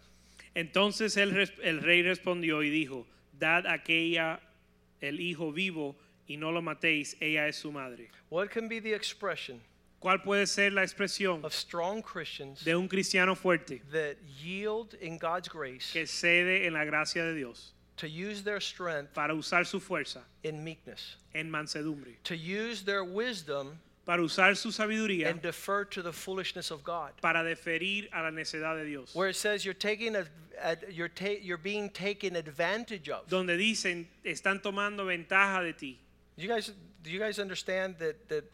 Entonces 0.55 1.17
el, 1.17 1.31
el 1.63 1.81
rey 1.83 2.03
respondió 2.03 2.63
y 2.63 2.71
dijo, 2.71 3.05
dad 3.39 3.67
aquella 3.67 4.39
el 5.03 5.21
hijo 5.21 5.53
vivo 5.53 5.97
y 6.29 6.37
no 6.37 6.51
lo 6.51 6.63
matéis, 6.63 7.17
ella 7.21 7.49
es 7.49 7.57
su 7.57 7.73
madre. 7.73 8.09
What 8.31 8.51
can 8.51 8.69
be 8.69 8.79
the 8.79 8.93
expression 8.93 9.61
¿Cuál 10.01 10.23
puede 10.23 10.47
ser 10.47 10.73
la 10.73 10.83
expresión 10.83 11.45
of 11.45 11.53
strong 11.53 12.03
Christians 12.03 12.63
de 12.65 12.75
un 12.77 12.89
cristiano 12.89 13.35
fuerte 13.35 13.81
that 13.91 14.17
yield 14.41 14.95
in 15.01 15.19
God's 15.19 15.49
grace 15.49 15.91
que 15.93 16.07
cede 16.07 16.67
en 16.67 16.75
la 16.75 16.85
gracia 16.85 17.23
de 17.25 17.35
Dios 17.35 17.73
to 17.97 18.07
use 18.09 18.43
their 18.45 18.61
strength 18.61 19.13
para 19.13 19.35
usar 19.35 19.67
su 19.67 19.81
fuerza 19.81 20.21
in 20.45 20.63
meekness, 20.63 21.17
en 21.35 21.51
mansedumbre, 21.51 22.15
to 22.23 22.37
use 22.37 22.83
their 22.85 23.03
wisdom 23.03 23.77
para 24.07 24.23
usar 24.23 24.57
su 24.57 24.69
sabiduría 24.71 25.29
and 25.31 25.43
defer 25.43 25.85
to 25.85 26.01
the 26.01 26.13
foolishness 26.13 26.71
of 26.71 26.85
God? 26.85 27.11
para 27.21 27.43
deferir 27.43 28.09
a 28.13 28.23
la 28.23 28.31
necedad 28.31 28.77
de 28.79 28.85
Dios? 28.85 29.13
Where 29.17 29.29
it 29.29 29.35
says 29.37 29.65
you're 29.65 29.75
taking 29.75 30.15
a, 30.15 30.25
a- 30.63 30.77
you're, 30.93 31.09
ta- 31.09 31.41
you're 31.43 31.59
being 31.59 31.91
taken 31.91 32.37
advantage 32.37 33.09
of. 33.09 33.27
Donde 33.29 33.59
dicen, 33.59 34.07
están 34.25 34.63
tomando 34.63 35.05
ventaja 35.07 35.63
de 35.65 35.73
ti. 35.73 35.99
Do 36.37 36.45
you 36.45 36.49
guys 36.49 36.71
do 37.03 37.11
you 37.11 37.19
guys 37.19 37.39
understand 37.39 37.97
that 37.99 38.29
that 38.29 38.45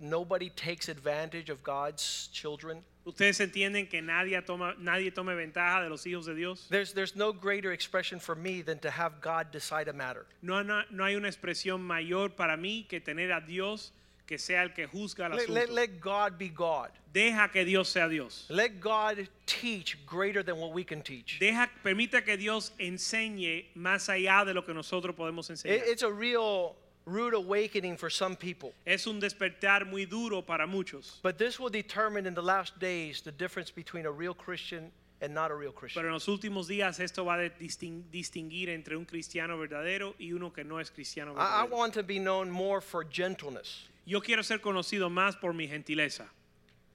nobody 0.00 0.50
takes 0.50 0.88
advantage 0.88 1.50
of 1.50 1.62
God's 1.62 2.28
children? 2.32 2.82
Ustedes 3.04 3.40
entienden 3.40 3.90
que 3.90 4.00
nadie 4.00 4.40
toma, 4.46 4.74
nadie 4.78 5.10
tome 5.12 5.34
ventaja 5.34 5.82
de 5.82 5.88
los 5.90 6.04
hijos 6.04 6.26
de 6.26 6.34
Dios. 6.34 6.66
There's 6.70 6.92
there's 6.92 7.16
no 7.16 7.32
greater 7.32 7.72
expression 7.72 8.20
for 8.20 8.34
me 8.36 8.62
than 8.62 8.78
to 8.80 8.90
have 8.90 9.20
God 9.20 9.50
decide 9.50 9.88
a 9.88 9.92
matter. 9.92 10.24
No, 10.40 10.62
no, 10.62 10.82
no 10.90 11.04
hay 11.04 11.16
una 11.16 11.28
expresión 11.28 11.80
mayor 11.80 12.28
para 12.30 12.56
mí 12.56 12.86
que 12.88 13.00
tener 13.00 13.32
a 13.32 13.40
Dios 13.44 13.90
que 14.24 14.38
sea 14.38 14.62
el 14.62 14.68
que 14.72 14.86
juzga 14.86 15.26
el 15.26 15.32
Let, 15.32 15.42
asunto. 15.42 15.52
let, 15.54 15.70
let 15.70 16.00
God 16.00 16.38
be 16.38 16.48
God. 16.48 16.90
Deja 17.12 17.48
que 17.52 17.64
Dios 17.64 17.88
sea 17.88 18.08
Dios. 18.08 18.46
Let 18.48 18.80
God 18.80 19.28
teach 19.46 19.98
greater 20.06 20.44
than 20.44 20.58
what 20.58 20.72
we 20.72 20.84
can 20.84 21.02
teach. 21.02 21.38
Deja, 21.40 21.68
permita 21.84 22.24
que 22.24 22.36
Dios 22.36 22.70
enseñe 22.78 23.66
más 23.74 24.08
allá 24.08 24.44
de 24.46 24.54
lo 24.54 24.62
que 24.62 24.72
nosotros 24.72 25.14
podemos 25.16 25.50
It- 25.50 25.56
enseñar. 25.66 25.88
it's 25.88 26.02
a 26.02 26.10
real 26.10 26.76
rude 27.04 27.34
awakening 27.34 27.96
for 27.96 28.10
some 28.10 28.36
people. 28.36 28.72
Es 28.86 29.06
un 29.06 29.20
despertar 29.20 29.86
muy 29.86 30.04
duro 30.04 30.42
para 30.42 30.66
muchos. 30.66 31.20
But 31.22 31.38
this 31.38 31.58
will 31.58 31.70
determine 31.70 32.26
in 32.26 32.34
the 32.34 32.42
last 32.42 32.78
days 32.78 33.22
the 33.22 33.32
difference 33.32 33.70
between 33.70 34.06
a 34.06 34.10
real 34.10 34.34
Christian 34.34 34.92
and 35.20 35.32
not 35.34 35.50
a 35.50 35.54
real 35.54 35.72
Christian. 35.72 36.02
Pero 36.02 36.08
en 36.08 36.14
los 36.14 36.26
últimos 36.26 36.66
días 36.68 37.00
esto 37.00 37.24
va 37.24 37.34
a 37.34 37.50
distin- 37.50 38.02
distinguir 38.12 38.68
entre 38.68 38.96
un 38.96 39.04
cristiano 39.04 39.56
verdadero 39.58 40.14
y 40.18 40.32
uno 40.32 40.50
que 40.50 40.64
no 40.64 40.78
es 40.78 40.90
cristiano 40.90 41.34
I, 41.36 41.62
I 41.62 41.64
want 41.64 41.94
to 41.94 42.02
be 42.02 42.18
known 42.18 42.50
more 42.50 42.80
for 42.80 43.04
gentleness. 43.04 43.88
Yo 44.04 44.20
quiero 44.20 44.42
ser 44.42 44.58
conocido 44.58 45.10
más 45.10 45.36
por 45.40 45.52
mi 45.52 45.68
gentileza. 45.68 46.26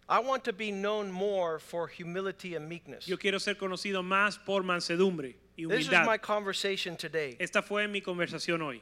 I 0.09 0.19
want 0.19 0.45
to 0.45 0.53
be 0.53 0.71
known 0.71 1.11
more 1.11 1.59
for 1.59 1.87
humility 1.89 2.55
and 2.55 2.67
meekness. 2.69 3.07
Yo 3.07 3.17
quiero 3.17 3.39
ser 3.39 3.55
conocido 3.55 4.03
más 4.03 4.37
por 4.45 4.63
mansedumbre 4.63 5.35
y 5.57 5.63
humildad. 5.63 5.77
This 5.77 5.87
is 5.87 6.05
my 6.07 6.17
conversation 6.17 6.95
today. 6.95 7.35
Esta 7.39 7.61
fue 7.61 7.87
mi 7.87 7.99
conversación 8.01 8.61
hoy. 8.61 8.81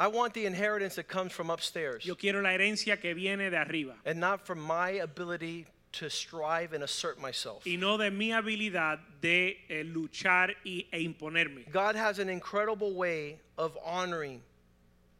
I 0.00 0.06
want 0.06 0.32
the 0.32 0.46
inheritance 0.46 0.94
that 0.94 1.08
comes 1.08 1.30
from 1.30 1.50
upstairs 1.50 2.06
Yo 2.06 2.14
quiero 2.14 2.40
la 2.40 2.48
herencia 2.48 2.98
que 2.98 3.14
viene 3.14 3.50
de 3.50 3.56
arriba 3.56 3.94
and 4.06 4.18
not 4.18 4.46
from 4.46 4.58
my 4.58 4.92
ability 4.92 5.66
to 5.92 6.08
strive 6.08 6.72
and 6.72 6.82
assert 6.82 7.20
myself. 7.20 7.66
y 7.66 7.76
no 7.76 7.98
de 7.98 8.10
mi 8.10 8.30
habilidad 8.30 8.98
de 9.20 9.58
eh, 9.68 9.84
luchar 9.84 10.54
y, 10.64 10.86
e 10.90 11.04
imponerme. 11.06 11.70
God 11.70 11.96
has 11.96 12.18
an 12.18 12.30
incredible 12.30 12.94
way 12.94 13.38
of 13.58 13.76
honoring 13.84 14.40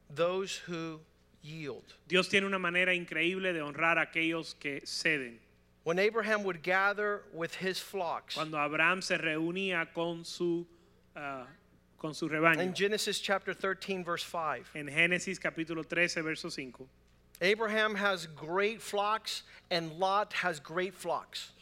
those 0.09 0.57
who 0.57 1.01
yield. 1.43 1.85
Dios 2.09 2.29
tiene 2.29 2.47
una 2.47 2.59
manera 2.59 2.95
increíble 2.95 3.53
de 3.53 3.61
honrar 3.61 3.99
a 3.99 4.07
aquellos 4.07 4.55
que 4.59 4.81
ceden. 4.87 5.39
When 5.83 5.99
Abraham 5.99 6.45
would 6.45 6.63
gather 6.63 7.23
with 7.35 7.55
his 7.55 7.79
flocks, 7.79 8.35
Cuando 8.35 8.57
Abraham 8.57 9.03
se 9.03 9.19
reunía 9.19 9.93
con 9.93 10.25
su, 10.25 10.67
ah, 11.17 11.47
con 12.01 12.15
su 12.15 12.29
rebaño. 12.29 12.61
in 12.61 12.73
Genesis 12.75 13.21
chapter 13.21 13.55
13, 13.55 14.03
verse 14.03 14.25
5, 14.25 14.65
En 14.75 14.89
Génesis 14.89 15.39
capítulo 15.39 15.87
13, 15.87 16.23
verso 16.23 16.49
5. 16.49 16.89
Abraham 17.43 17.95
has 17.95 18.27
great 18.27 18.81
flocks 18.83 19.43
and 19.71 19.93
Lot 19.93 20.33
has 20.33 20.59
great 20.61 20.95
flocks. 20.95 21.53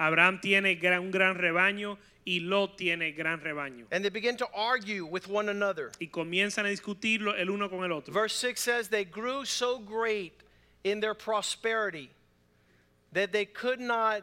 Abraham 0.00 0.38
tiene 0.40 0.74
gran- 0.80 1.00
un 1.02 1.10
gran 1.10 1.36
rebaño 1.36 1.98
y 2.24 2.40
Lot 2.42 2.78
tiene 2.78 3.12
gran 3.12 3.40
rebaño. 3.40 3.84
And 3.90 4.04
they 4.04 4.10
begin 4.10 4.36
to 4.36 4.46
argue 4.54 5.04
with 5.04 5.28
one 5.28 5.48
another. 5.48 5.90
Y 6.00 6.06
comienzan 6.06 6.66
a 6.66 6.68
discutirlo 6.68 7.34
el 7.38 7.50
uno 7.50 7.68
con 7.68 7.82
el 7.84 7.92
otro. 7.92 8.12
Verse 8.12 8.34
6 8.34 8.60
says, 8.60 8.88
They 8.88 9.04
grew 9.04 9.44
so 9.44 9.78
great 9.78 10.32
in 10.84 11.00
their 11.00 11.14
prosperity 11.14 12.10
that 13.12 13.32
they 13.32 13.44
could 13.44 13.80
not 13.80 14.22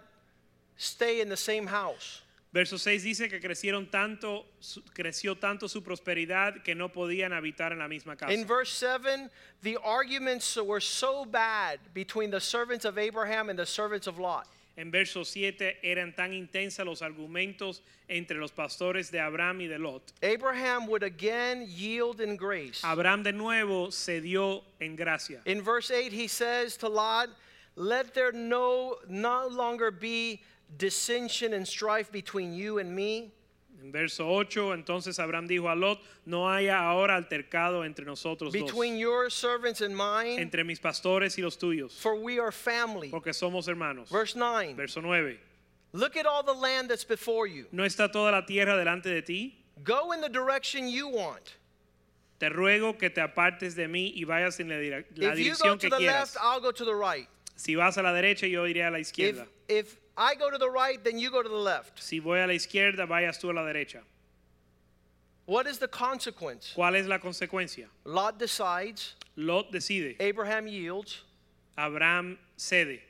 stay 0.78 1.20
in 1.20 1.30
the 1.30 1.38
same 1.38 1.68
house. 1.68 2.22
Verso 2.56 2.78
6 2.78 3.04
dice 3.04 3.28
que 3.28 3.42
crecieron 3.42 3.92
tanto, 3.92 4.46
su- 4.62 4.82
creció 4.94 5.36
tanto 5.38 5.68
su 5.68 5.84
prosperidad 5.84 6.64
que 6.64 6.74
no 6.74 6.88
podían 6.88 7.34
habitar 7.34 7.74
en 7.74 7.80
la 7.80 7.90
misma 7.90 8.16
casa. 8.16 8.32
In 8.32 8.46
verse 8.46 8.72
7, 8.72 9.30
the 9.62 9.76
arguments 9.84 10.56
were 10.56 10.80
so 10.80 11.26
bad 11.26 11.80
between 11.94 12.32
the 12.32 12.40
servants 12.40 12.86
of 12.86 12.98
Abraham 12.98 13.50
and 13.50 13.60
the 13.60 13.66
servants 13.66 14.08
of 14.08 14.20
Lot. 14.20 14.48
En 14.78 14.90
verso 14.90 15.24
7 15.24 15.74
eran 15.84 16.14
tan 16.16 16.32
intensas 16.32 16.86
los 16.86 17.02
argumentos 17.02 17.82
entre 18.08 18.38
los 18.40 18.52
pastores 18.52 19.12
de 19.12 19.20
Abraham 19.20 19.60
y 19.60 19.68
de 19.68 19.78
Lot. 19.78 20.14
Abraham 20.24 20.88
would 20.88 21.04
again 21.04 21.66
yield 21.68 22.22
in 22.22 22.38
grace. 22.38 22.82
Abraham 22.86 23.22
de 23.24 23.34
nuevo 23.34 23.88
cedió 23.92 24.64
en 24.80 24.96
gracia. 24.96 25.42
In 25.46 25.62
verse 25.62 25.92
8, 25.92 26.14
he 26.14 26.30
says 26.30 26.78
to 26.78 26.88
Lot, 26.88 27.28
Let 27.76 28.14
there 28.14 28.32
no, 28.32 28.96
no 29.10 29.48
longer 29.48 29.92
be 29.92 30.42
dissension 30.78 31.54
and 31.54 31.68
strife 31.68 32.12
between 32.12 32.54
you 32.54 32.80
and 32.80 32.94
me. 32.96 33.32
En 33.84 33.92
verso 33.92 34.26
8, 34.28 34.74
entonces 34.74 35.20
Abraham 35.20 35.48
dijo 35.48 35.70
a 35.72 35.76
Lot, 35.76 36.00
no 36.26 36.50
haya 36.50 36.80
ahora 36.80 37.16
altercado 37.22 37.86
entre 37.86 38.04
nosotros 38.06 38.52
between 38.52 38.94
dos, 38.94 39.00
your 39.02 39.30
servants 39.30 39.82
and 39.82 39.96
mine, 39.96 40.40
entre 40.40 40.64
mis 40.64 40.80
pastores 40.80 41.38
y 41.38 41.44
los 41.44 41.58
tuyos, 41.58 41.92
for 41.92 42.16
we 42.16 42.40
are 42.40 42.52
family. 42.52 43.10
porque 43.10 43.32
somos 43.34 43.68
hermanos. 43.68 44.10
Verse 44.10 44.36
9 44.36 44.74
Verso 44.76 45.02
9, 45.02 45.38
Look 45.94 46.18
at 46.18 46.26
all 46.26 46.42
the 46.44 46.54
land 46.54 46.90
that's 46.90 47.04
before 47.06 47.46
you. 47.48 47.68
¿no 47.72 47.84
está 47.84 48.12
toda 48.12 48.32
la 48.32 48.42
tierra 48.46 48.76
delante 48.76 49.10
de 49.10 49.22
ti? 49.22 49.56
Go 49.84 50.14
in 50.14 50.22
the 50.22 50.30
direction 50.30 50.88
you 50.88 51.08
want. 51.08 51.54
Te 52.40 52.50
ruego 52.50 52.98
que 52.98 53.10
te 53.10 53.22
apartes 53.22 53.76
de 53.76 53.88
mí 53.88 54.12
y 54.16 54.24
vayas 54.26 54.60
en 54.60 54.70
la, 54.70 54.78
la 54.78 55.34
If 55.34 55.38
dirección 55.38 55.78
que 55.80 55.90
quieras. 55.90 56.34
left, 56.34 56.38
I'll 56.42 56.60
go 56.60 56.72
to 56.72 56.86
the 56.86 56.96
right. 56.96 57.28
Si 57.56 57.76
vas 57.76 57.98
a 57.98 58.02
la 58.02 58.12
derecha, 58.14 58.48
yo 58.50 58.64
iré 58.68 58.84
a 58.86 58.90
la 58.90 58.98
If, 58.98 59.08
izquierda. 59.12 59.48
if 59.70 59.98
I 60.18 60.36
go 60.36 60.50
to 60.50 60.58
the 60.58 60.70
right, 60.70 61.04
then 61.04 61.18
you 61.20 61.30
go 61.30 61.44
to 61.44 61.50
the 61.50 61.56
left. 61.56 62.02
Si 62.02 62.20
voy 62.20 62.44
a 62.44 62.48
la 62.48 62.54
izquierda, 62.54 63.06
vayas 63.08 63.40
tú 63.40 63.50
a 63.50 63.54
la 63.54 63.62
derecha. 63.64 64.00
What 65.46 65.68
is 65.68 65.78
the 65.78 65.88
consequence? 65.88 66.74
¿Cuál 66.76 66.96
es 66.96 67.06
la 67.08 67.20
consecuencia? 67.20 67.86
Lot 68.06 68.40
decides, 68.40 69.14
Lot 69.36 69.72
decide, 69.72 70.16
Abraham 70.20 70.68
yields, 70.68 71.22
Abraham 71.78 72.38
cede. 72.58 73.02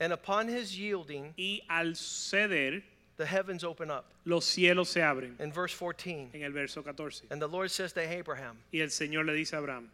and 0.00 0.12
upon 0.12 0.48
his 0.48 0.76
yielding, 0.78 1.34
Y 1.36 1.60
al 1.68 1.92
ceder, 1.94 2.82
the 3.18 3.26
heavens 3.26 3.62
open 3.62 3.90
up. 3.90 4.06
los 4.24 4.46
cielos 4.46 4.88
se 4.88 5.00
abren. 5.00 5.38
In 5.38 5.52
verse 5.52 5.74
14, 5.74 6.30
En 6.34 6.42
el 6.42 6.52
verso 6.52 6.82
14. 6.82 7.26
and 7.30 7.40
the 7.40 7.46
Lord 7.46 7.70
says 7.70 7.92
to 7.92 8.00
Abraham, 8.00 8.56
Y 8.72 8.80
el 8.80 8.88
Señor 8.88 9.26
le 9.26 9.34
dice 9.34 9.52
a 9.52 9.58
Abraham, 9.58 9.90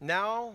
Now, 0.00 0.54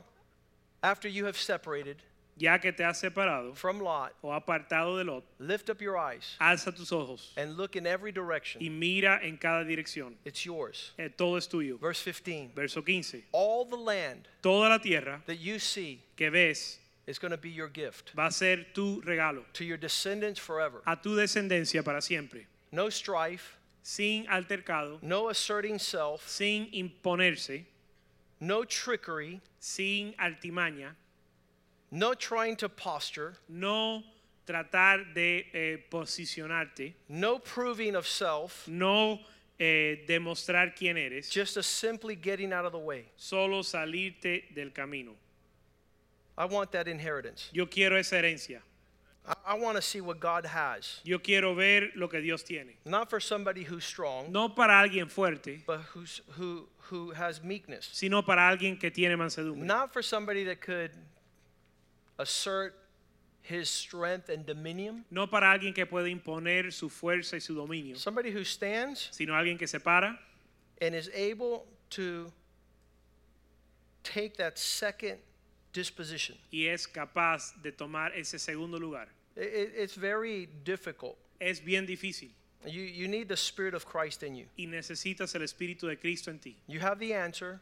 after 0.83 1.07
you 1.07 1.25
have 1.25 1.37
separated 1.37 1.95
ya 2.39 2.57
que 2.57 2.71
te 2.71 2.83
has 2.83 2.99
separado 3.01 3.53
from 3.55 3.79
Lot, 3.81 4.13
o 4.23 4.29
apartado 4.29 4.97
de 4.97 5.03
Lot, 5.03 5.23
lift 5.39 5.69
up 5.69 5.81
your 5.81 5.97
eyes 5.97 6.37
alza 6.39 6.71
tus 6.75 6.91
ojos 6.91 7.33
and 7.37 7.57
look 7.57 7.75
in 7.75 7.85
every 7.85 8.11
direction. 8.11 8.61
y 8.61 8.69
mira 8.69 9.19
en 9.21 9.37
cada 9.37 9.63
dirección. 9.65 10.13
It's 10.25 10.45
yours. 10.45 10.93
Eh, 10.97 11.09
todo 11.15 11.35
es 11.35 11.47
tuyo. 11.47 11.77
Verse 11.79 12.01
15, 12.01 12.51
Verso 12.55 12.81
15. 12.81 13.23
all 13.33 13.65
the 13.65 13.75
land 13.75 14.27
Toda 14.41 14.69
la 14.69 14.77
tierra 14.77 15.21
that 15.27 15.37
you 15.39 15.59
see 15.59 16.01
que 16.15 16.31
ves 16.31 16.77
is 17.05 17.19
going 17.19 17.31
to 17.31 17.37
be 17.37 17.49
your 17.49 17.67
gift 17.67 18.13
va 18.15 18.27
a 18.27 18.31
ser 18.31 18.65
tu 18.73 19.01
regalo 19.01 19.43
to 19.53 19.65
your 19.65 19.77
descendants 19.77 20.39
forever. 20.39 20.81
a 20.87 20.95
tu 20.95 21.15
descendencia 21.15 21.83
para 21.83 22.01
siempre, 22.01 22.45
No 22.71 22.89
strife, 22.89 23.57
sin 23.81 24.25
altercado, 24.27 24.99
no 25.01 25.27
asserting 25.29 25.79
self, 25.79 26.27
sin 26.29 26.69
imponerse, 26.71 27.65
no 28.39 28.63
trickery, 28.63 29.41
sin 29.59 30.13
altimaña, 30.19 30.91
no 31.91 32.13
trying 32.13 32.55
to 32.57 32.69
posture, 32.69 33.35
no 33.47 34.03
tratar 34.45 35.13
de 35.13 35.45
eh, 35.53 35.77
posicionarte, 35.89 36.93
no 37.07 37.39
proving 37.39 37.95
of 37.95 38.07
self, 38.07 38.67
no 38.67 39.19
eh, 39.59 40.05
demostrar 40.07 40.75
quién 40.75 40.97
eres, 40.97 41.29
just 41.29 41.57
a 41.57 41.63
simply 41.63 42.15
getting 42.15 42.53
out 42.53 42.65
of 42.65 42.71
the 42.71 42.79
way. 42.79 43.05
solo 43.15 43.61
salirte 43.61 44.53
del 44.55 44.69
camino. 44.71 45.11
I 46.37 46.45
want 46.45 46.71
that 46.71 46.87
inheritance. 46.87 47.49
Yo 47.51 47.65
quiero 47.65 47.97
esa 47.97 48.15
herencia. 48.15 48.59
I, 49.27 49.33
I 49.47 49.53
want 49.55 49.75
to 49.75 49.81
see 49.81 49.99
what 49.99 50.19
God 50.21 50.45
has. 50.45 51.01
Yo 51.03 51.19
quiero 51.19 51.53
ver 51.53 51.89
lo 51.95 52.07
que 52.07 52.21
Dios 52.21 52.43
tiene. 52.43 52.77
Not 52.85 53.09
for 53.09 53.19
somebody 53.19 53.63
who's 53.63 53.83
strong, 53.83 54.31
No 54.31 54.47
para 54.47 54.73
alguien 54.73 55.11
fuerte, 55.11 55.61
but 55.67 55.81
who's, 55.93 56.21
who, 56.37 56.67
who 56.89 57.11
has 57.11 57.43
meekness. 57.43 57.89
sino 57.91 58.21
para 58.21 58.41
alguien 58.41 58.79
que 58.79 58.89
tiene 58.89 59.17
mansedumbre. 59.17 59.65
Not 59.65 59.91
for 59.91 60.01
somebody 60.01 60.45
that 60.45 60.61
could 60.61 60.91
assert 62.19 62.75
his 63.41 63.67
strength 63.69 64.29
and 64.29 64.45
dominion. 64.45 65.03
No 65.09 65.25
para 65.25 65.51
alguien 65.51 65.73
que 65.73 65.85
puede 65.87 66.09
imponer 66.11 66.71
su 66.71 66.89
fuerza 66.89 67.35
y 67.35 67.39
su 67.39 67.55
dominio, 67.55 67.95
Somebody 67.97 68.29
who 68.31 68.43
stands 68.43 69.09
sino 69.11 69.33
alguien 69.33 69.57
que 69.57 69.65
se 69.67 69.79
para 69.79 70.19
and 70.81 70.93
is 70.93 71.09
able 71.15 71.65
to 71.89 72.31
take 74.03 74.37
that 74.37 74.57
second 74.57 75.17
disposition. 75.73 76.35
y 76.51 76.65
es 76.67 76.87
capaz 76.87 77.53
de 77.61 77.71
tomar 77.71 78.11
ese 78.15 78.39
segundo 78.39 78.77
lugar. 78.77 79.07
I- 79.37 79.41
I- 79.41 79.71
it's 79.83 79.95
very 79.95 80.47
difficult. 80.63 81.17
Es 81.39 81.59
bien 81.59 81.85
difícil 81.85 82.29
You, 82.65 82.81
you 82.83 83.07
need 83.07 83.29
the 83.29 83.37
Spirit 83.37 83.73
of 83.73 83.85
Christ 83.85 84.21
in 84.23 84.35
you. 84.35 84.45
y 84.57 84.65
necesitas 84.65 85.33
el 85.35 85.41
Espíritu 85.43 85.87
de 85.87 85.95
Cristo 85.95 86.29
en 86.29 86.39
ti. 86.39 86.57
You 86.67 86.81
have 86.81 86.99
the 86.99 87.13
answer, 87.13 87.61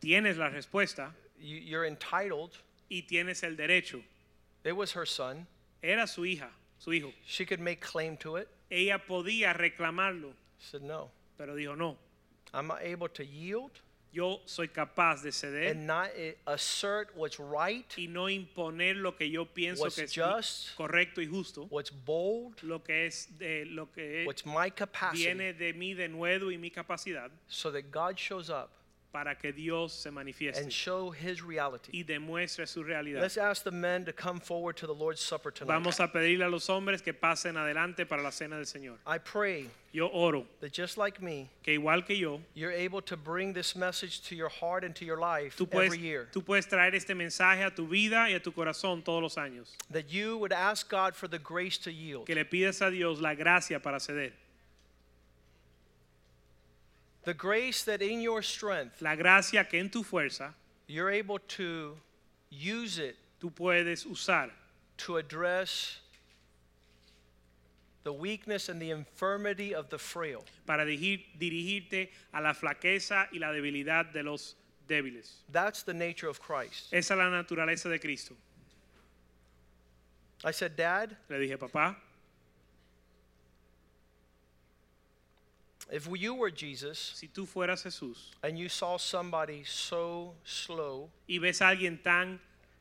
Tienes 0.00 0.36
la 0.36 0.50
respuesta 0.50 1.12
you, 1.40 1.56
you're 1.56 1.86
entitled. 1.86 2.58
Y 2.88 3.02
tienes 3.02 3.42
el 3.42 3.56
derecho. 3.56 4.02
It 4.64 4.72
was 4.72 4.92
her 4.92 5.06
son. 5.06 5.46
Era 5.82 6.06
su 6.06 6.22
hija, 6.22 6.50
su 6.78 6.92
hijo. 6.92 7.12
She 7.26 7.44
could 7.46 7.60
make 7.60 7.80
claim 7.80 8.16
to 8.18 8.36
it. 8.36 8.48
Ella 8.70 8.98
podía 8.98 9.52
reclamarlo, 9.52 10.32
She 10.58 10.70
said, 10.70 10.82
No, 10.82 11.10
pero 11.36 11.54
dijo 11.54 11.76
no. 11.76 11.96
I'm 12.52 12.70
able 12.70 13.08
to 13.08 13.24
yield 13.24 13.70
Yo 14.16 14.40
soy 14.46 14.68
capaz 14.68 15.22
de 15.22 15.30
ceder 15.30 15.72
and 15.72 15.86
not 15.86 16.08
assert 16.46 17.14
what's 17.14 17.38
right, 17.38 17.92
y 17.98 18.06
no 18.06 18.30
imponer 18.30 18.96
lo 18.96 19.14
que 19.14 19.28
yo 19.28 19.44
pienso 19.44 19.82
What's 19.82 19.96
que 19.96 20.04
es 20.04 20.14
just, 20.14 20.74
correcto 20.74 21.20
y 21.20 21.26
justo, 21.26 21.66
what's 21.70 21.90
bold, 21.90 22.62
lo 22.62 22.82
que 22.82 23.04
es 23.06 23.28
de 23.38 23.66
lo 23.66 23.92
que 23.92 24.24
what's 24.26 24.46
my 24.46 24.70
capacity, 24.70 25.24
viene 25.24 25.52
de 25.52 25.74
mí 25.74 25.92
de 25.92 26.08
nuevo 26.08 26.50
y 26.50 26.56
mi 26.56 26.70
capacidad 26.70 27.30
so 27.46 27.70
that 27.70 27.90
God 27.90 28.16
shows 28.16 28.48
up 28.48 28.70
para 29.16 29.34
que 29.34 29.50
Dios 29.50 29.94
se 29.94 30.10
manifieste 30.10 30.60
and 30.60 30.70
show 30.70 31.10
his 31.10 31.42
reality. 31.42 31.90
y 31.90 32.02
demuestre 32.02 32.66
su 32.66 32.84
realidad. 32.84 33.22
Let's 33.22 33.38
ask 33.38 33.64
the 33.64 33.70
men 33.70 34.04
to 34.04 34.12
come 34.12 34.38
forward 34.38 34.76
to 34.76 34.86
the 34.86 34.92
Lord's 34.92 35.22
Supper 35.22 35.50
tonight. 35.50 35.72
Vamos 35.72 36.00
a 36.00 36.08
pedirle 36.08 36.44
a 36.44 36.50
los 36.50 36.68
hombres 36.68 37.00
que 37.00 37.14
pasen 37.14 37.56
adelante 37.56 38.04
para 38.04 38.22
la 38.22 38.30
cena 38.30 38.56
del 38.56 38.66
Señor. 38.66 38.98
I 39.06 39.16
pray 39.16 39.70
Yo 39.90 40.08
oro 40.08 40.44
that 40.60 40.74
just 40.74 40.98
like 40.98 41.22
me, 41.22 41.48
que 41.62 41.72
igual 41.72 42.04
que 42.04 42.14
yo, 42.14 42.42
you're 42.52 42.70
able 42.70 43.00
to 43.00 43.16
bring 43.16 43.54
this 43.54 43.74
message 43.74 44.20
to 44.28 44.36
your 44.36 44.50
heart 44.50 44.84
and 44.84 44.94
to 44.94 45.06
your 45.06 45.18
life 45.18 45.56
tú 45.56 45.66
puedes, 45.66 45.86
every 45.86 45.98
year. 45.98 46.28
tú 46.30 46.44
puedes 46.44 46.66
traer 46.66 46.94
este 46.94 47.14
mensaje 47.14 47.64
a 47.64 47.70
tu 47.70 47.86
vida 47.86 48.28
y 48.28 48.34
a 48.34 48.40
tu 48.40 48.52
corazón 48.52 49.02
todos 49.02 49.22
los 49.22 49.36
años. 49.36 49.68
That 49.90 50.12
you 50.12 50.36
would 50.36 50.52
ask 50.52 50.90
God 50.90 51.14
for 51.14 51.26
the 51.26 51.38
grace 51.38 51.78
to 51.78 51.90
yield. 51.90 52.26
Que 52.26 52.34
le 52.34 52.44
pides 52.44 52.82
a 52.82 52.90
Dios 52.90 53.22
la 53.22 53.34
gracia 53.34 53.80
para 53.80 53.98
ceder. 53.98 54.32
The 57.26 57.34
grace 57.34 57.82
that 57.84 58.00
in 58.02 58.20
your 58.22 58.40
strength, 58.40 59.02
La 59.02 59.14
gracia 59.16 59.64
que 59.64 59.78
en 59.80 59.90
tu 59.90 60.02
fuerza 60.02 60.54
you're 60.86 61.10
able 61.10 61.38
to 61.58 61.96
use 62.50 62.98
it 62.98 63.16
tú 63.40 63.50
puedes 63.52 64.06
usar 64.06 64.50
to 64.98 65.18
address 65.18 65.98
the 68.04 68.12
weakness 68.12 68.68
and 68.68 68.80
the 68.80 68.90
infirmity 68.92 69.74
of 69.74 69.90
the 69.90 69.98
frail. 69.98 70.44
para 70.66 70.84
dirigir- 70.86 71.24
dirigirte 71.38 72.08
a 72.32 72.40
la 72.40 72.52
flaqueza 72.54 73.26
y 73.32 73.38
la 73.38 73.48
debilidad 73.52 74.12
de 74.12 74.22
los 74.22 74.54
débiles. 74.88 75.32
That's 75.50 75.82
the 75.82 75.92
nature 75.94 76.28
of 76.28 76.40
Christ. 76.40 76.92
Esa 76.92 77.14
es 77.14 77.18
la 77.18 77.28
naturaleza 77.28 77.90
de 77.90 77.98
Cristo. 77.98 78.36
I 80.44 80.52
said, 80.52 80.76
Dad, 80.76 81.16
Le 81.28 81.38
dije, 81.38 81.58
papá, 81.58 81.96
if 85.90 86.08
you 86.16 86.34
were 86.34 86.50
Jesus 86.50 87.12
si 87.14 87.28
tú 87.28 87.46
fueras 87.46 87.84
Jesús 87.84 88.30
and 88.42 88.58
you 88.58 88.68
saw 88.68 88.96
somebody 88.96 89.62
so 89.64 90.34
slow 90.44 91.08
y 91.28 91.38
ves 91.38 91.60
a 91.60 91.66
alguien 91.66 92.02
tan 92.02 92.40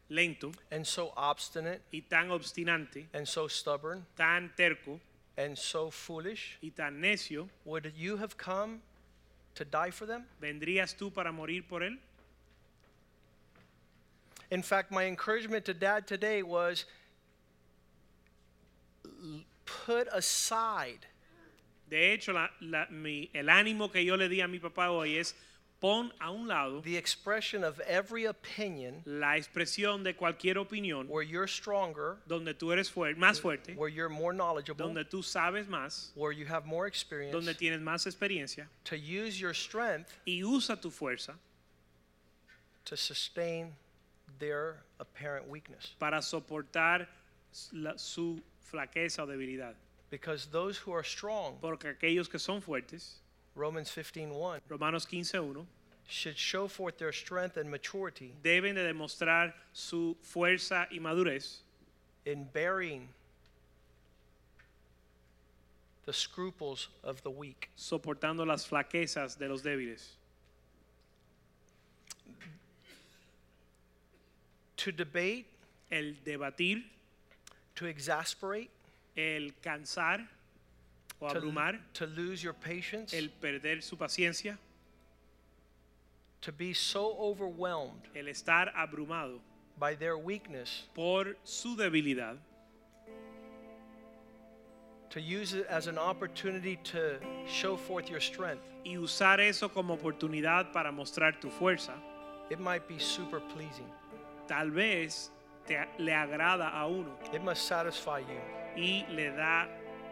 lento 0.09 0.51
and 0.71 0.85
so 0.85 1.13
obstinate 1.15 1.81
y 1.93 2.03
tan 2.09 2.29
obstinante, 2.29 3.05
and 3.13 3.27
so 3.27 3.47
stubborn 3.47 4.05
tan 4.15 4.51
terco 4.57 4.99
and 5.37 5.57
so 5.57 5.89
foolish, 5.89 6.57
y 6.63 6.71
tan 6.75 7.01
necio, 7.01 7.49
would 7.65 7.91
you 7.97 8.17
have 8.17 8.37
come 8.37 8.81
to 9.53 9.65
die 9.65 9.91
for 9.91 10.05
them? 10.05 10.25
¿vendrías 10.41 10.95
tú 10.95 11.13
para 11.13 11.31
morir 11.31 11.63
por 11.67 11.81
él? 11.81 11.97
In 14.51 14.61
fact, 14.61 14.91
my 14.91 15.05
encouragement 15.05 15.65
to 15.65 15.73
dad 15.73 16.07
today 16.07 16.43
was 16.43 16.85
put 19.65 20.07
aside 20.11 21.07
De 21.89 22.13
hecho, 22.13 22.33
la- 22.33 22.49
la- 22.61 22.87
mi- 22.89 23.29
el 23.33 23.47
ánimo 23.49 23.91
que 23.91 24.03
yo 24.03 24.15
le 24.17 24.27
di 24.27 24.41
a 24.41 24.47
mi 24.47 24.59
papá 24.59 24.89
hoy 24.89 25.17
es 25.17 25.35
pon 25.79 26.11
a 26.19 26.31
un 26.31 26.47
lado 26.47 26.81
the 26.81 26.97
expression 26.97 27.63
of 27.63 27.79
every 27.81 28.25
opinion 28.25 29.03
la 29.05 29.35
expresión 29.37 30.03
de 30.03 30.13
cualquier 30.15 30.57
opinión 30.57 31.07
where 31.09 31.21
you're 31.21 31.47
stronger, 31.47 32.17
donde 32.27 32.53
tú 32.55 32.71
eres 32.71 32.89
más 33.17 33.39
fuerte, 33.41 33.75
where 33.75 33.89
you're 33.89 34.09
more 34.09 34.33
knowledgeable, 34.33 34.83
donde 34.85 35.03
tú 35.05 35.21
sabes 35.21 35.67
más, 35.67 36.11
where 36.15 36.31
you 36.31 36.45
have 36.47 36.65
more 36.65 36.87
experience, 36.87 37.33
donde 37.33 37.53
tienes 37.53 37.81
más 37.81 38.07
experiencia 38.07 38.67
to 38.85 38.95
use 38.95 39.39
your 39.39 39.53
strength 39.53 40.09
y 40.25 40.41
usa 40.43 40.75
tu 40.79 40.89
fuerza 40.89 41.35
to 42.85 42.95
sustain 42.95 43.75
their 44.39 44.77
apparent 44.99 45.47
weakness. 45.47 45.93
para 45.99 46.21
soportar 46.21 47.07
la- 47.73 47.97
su 47.97 48.41
flaqueza 48.71 49.23
o 49.23 49.27
debilidad. 49.27 49.75
Because 50.15 50.45
those 50.45 50.77
who 50.77 50.93
are 50.93 51.03
strong, 51.03 51.57
Porque 51.59 51.87
aquellos 51.89 52.29
que 52.29 52.39
son 52.39 52.61
fuertes, 52.61 53.15
Romans 53.53 53.91
15:1, 53.91 54.61
Romanos 54.69 55.05
15.1, 55.05 55.65
should 56.07 56.37
show 56.37 56.69
forth 56.69 56.97
their 56.97 57.11
strength 57.11 57.57
and 57.57 57.69
maturity 57.69 58.33
deben 58.41 58.75
de 58.75 58.93
demostrar 58.93 59.51
su 59.73 60.15
fuerza 60.23 60.87
y 60.89 60.99
madurez 60.99 61.57
in 62.25 62.45
bearing 62.45 63.09
the 66.05 66.13
scruples 66.13 66.87
of 67.03 67.21
the 67.23 67.29
weak. 67.29 67.69
soportando 67.75 68.47
las 68.47 68.65
flaquezas 68.65 69.37
de 69.37 69.49
los 69.49 69.63
débiles. 69.63 70.11
To 74.77 74.93
debate, 74.93 75.45
El 75.91 76.13
debatir, 76.23 76.85
to 77.75 77.85
exasperate, 77.85 78.69
el 79.17 79.51
cansar 79.63 80.21
o 81.21 81.29
to, 81.29 81.39
abrumar, 81.39 81.77
to 81.93 82.05
lose 82.05 82.43
your 82.43 82.53
patience, 82.53 83.13
el 83.13 83.29
perder 83.41 83.81
su 83.81 83.95
paciencia, 83.95 84.57
to 86.41 86.51
be 86.51 86.73
so 86.73 87.15
overwhelmed 87.19 88.01
el 88.15 88.25
estar 88.25 88.71
abrumado 88.75 89.39
by 89.79 89.95
their 89.95 90.17
weakness, 90.17 90.83
por 90.93 91.35
su 91.43 91.75
debilidad, 91.75 92.37
to 95.09 95.21
use 95.21 95.53
it 95.53 95.65
as 95.69 95.87
an 95.87 95.97
opportunity 95.97 96.77
to 96.83 97.17
show 97.47 97.77
forth 97.77 98.09
your 98.09 98.19
strength. 98.19 98.61
y 98.85 98.97
usar 98.97 99.39
eso 99.39 99.67
como 99.69 99.95
oportunidad 99.97 100.71
para 100.71 100.91
mostrar 100.91 101.39
tu 101.39 101.49
fuerza, 101.49 101.93
It 102.51 102.59
might 102.59 102.87
be 102.87 102.99
super 102.99 103.39
pleasing. 103.39 103.89
tal 104.47 104.69
vez 104.71 105.31
te, 105.65 105.75
le 105.97 106.11
agrada 106.11 106.71
a 106.73 106.85
uno 106.87 107.17
It 107.33 107.41
must 107.41 107.65
satisfy 107.65 108.19
you. 108.19 108.39
Y 108.75 109.05
le 109.09 109.31
da 109.31 109.67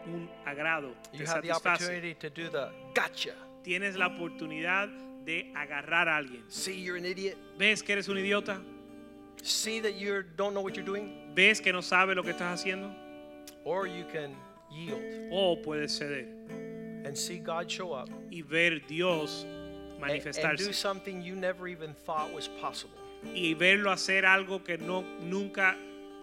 un 0.05 0.29
agrado, 0.45 0.93
te 1.11 1.19
You 1.19 1.25
have 1.25 1.41
the 1.41 1.49
satisface. 1.49 1.55
opportunity 1.65 2.13
to 2.15 2.29
do 2.29 2.49
the 2.49 2.69
gotcha. 2.93 3.33
Tienes 3.63 3.95
la 3.97 4.07
oportunidad 4.09 4.89
de 5.25 5.51
agarrar 5.55 6.07
a 6.07 6.17
alguien. 6.17 6.43
See, 6.49 6.79
you're 6.81 6.97
an 6.97 7.05
idiot. 7.05 7.37
¿Ves 7.57 7.81
que 7.81 7.93
eres 7.93 8.07
un 8.09 8.17
idiota? 8.17 8.61
See 9.41 9.79
that 9.81 9.95
you 9.95 10.23
don't 10.35 10.53
know 10.53 10.61
what 10.61 10.75
you're 10.75 10.85
doing. 10.85 11.31
¿Ves 11.33 11.59
que 11.61 11.71
no 11.71 11.79
sabes 11.81 12.15
lo 12.15 12.23
que 12.23 12.31
estás 12.33 12.61
haciendo? 12.61 12.93
Or 13.65 13.87
you 13.87 14.05
can 14.11 14.35
yield 14.71 15.01
O 15.31 15.55
puedes 15.55 15.97
ceder 15.97 16.25
and 17.05 17.17
see 17.17 17.37
God 17.39 17.69
show 17.69 17.93
up 17.93 18.09
y 18.31 18.41
ver 18.41 18.79
Dios 18.87 19.43
and, 19.43 19.93
and 19.93 20.01
manifestarse 20.01 20.57
do 20.57 20.73
something 20.73 21.21
you 21.21 21.35
never 21.35 21.67
even 21.67 21.93
thought 21.93 22.33
was 22.33 22.47
possible. 22.61 22.97
y 23.33 23.53
verlo 23.57 23.91
hacer 23.91 24.25
algo 24.25 24.63
que 24.63 24.77
no 24.77 25.03
nunca 25.21 25.75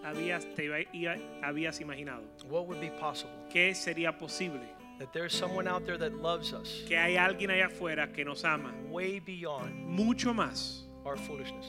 habías, 0.03 0.45
te 0.55 0.63
iba- 0.65 0.85
iba- 0.93 1.17
habías 1.43 1.79
imaginado. 1.81 2.23
What 2.49 2.67
would 2.67 2.79
be 2.81 2.89
possible? 2.99 3.31
¿Qué 3.51 3.73
sería 3.75 4.17
posible? 4.17 4.67
That 4.99 5.11
there's 5.13 5.33
someone 5.33 5.67
out 5.67 5.85
there 5.85 5.97
that 5.97 6.13
loves 6.21 6.53
us 6.53 6.83
Que 6.87 6.95
hay 6.95 7.15
alguien 7.17 7.49
allá 7.49 7.67
afuera 7.67 8.13
que 8.13 8.23
nos 8.23 8.43
ama 8.45 8.71
way 8.89 9.19
beyond 9.19 9.73
mucho 9.87 10.31
más, 10.33 10.83
our 11.05 11.17
foolishness, 11.17 11.65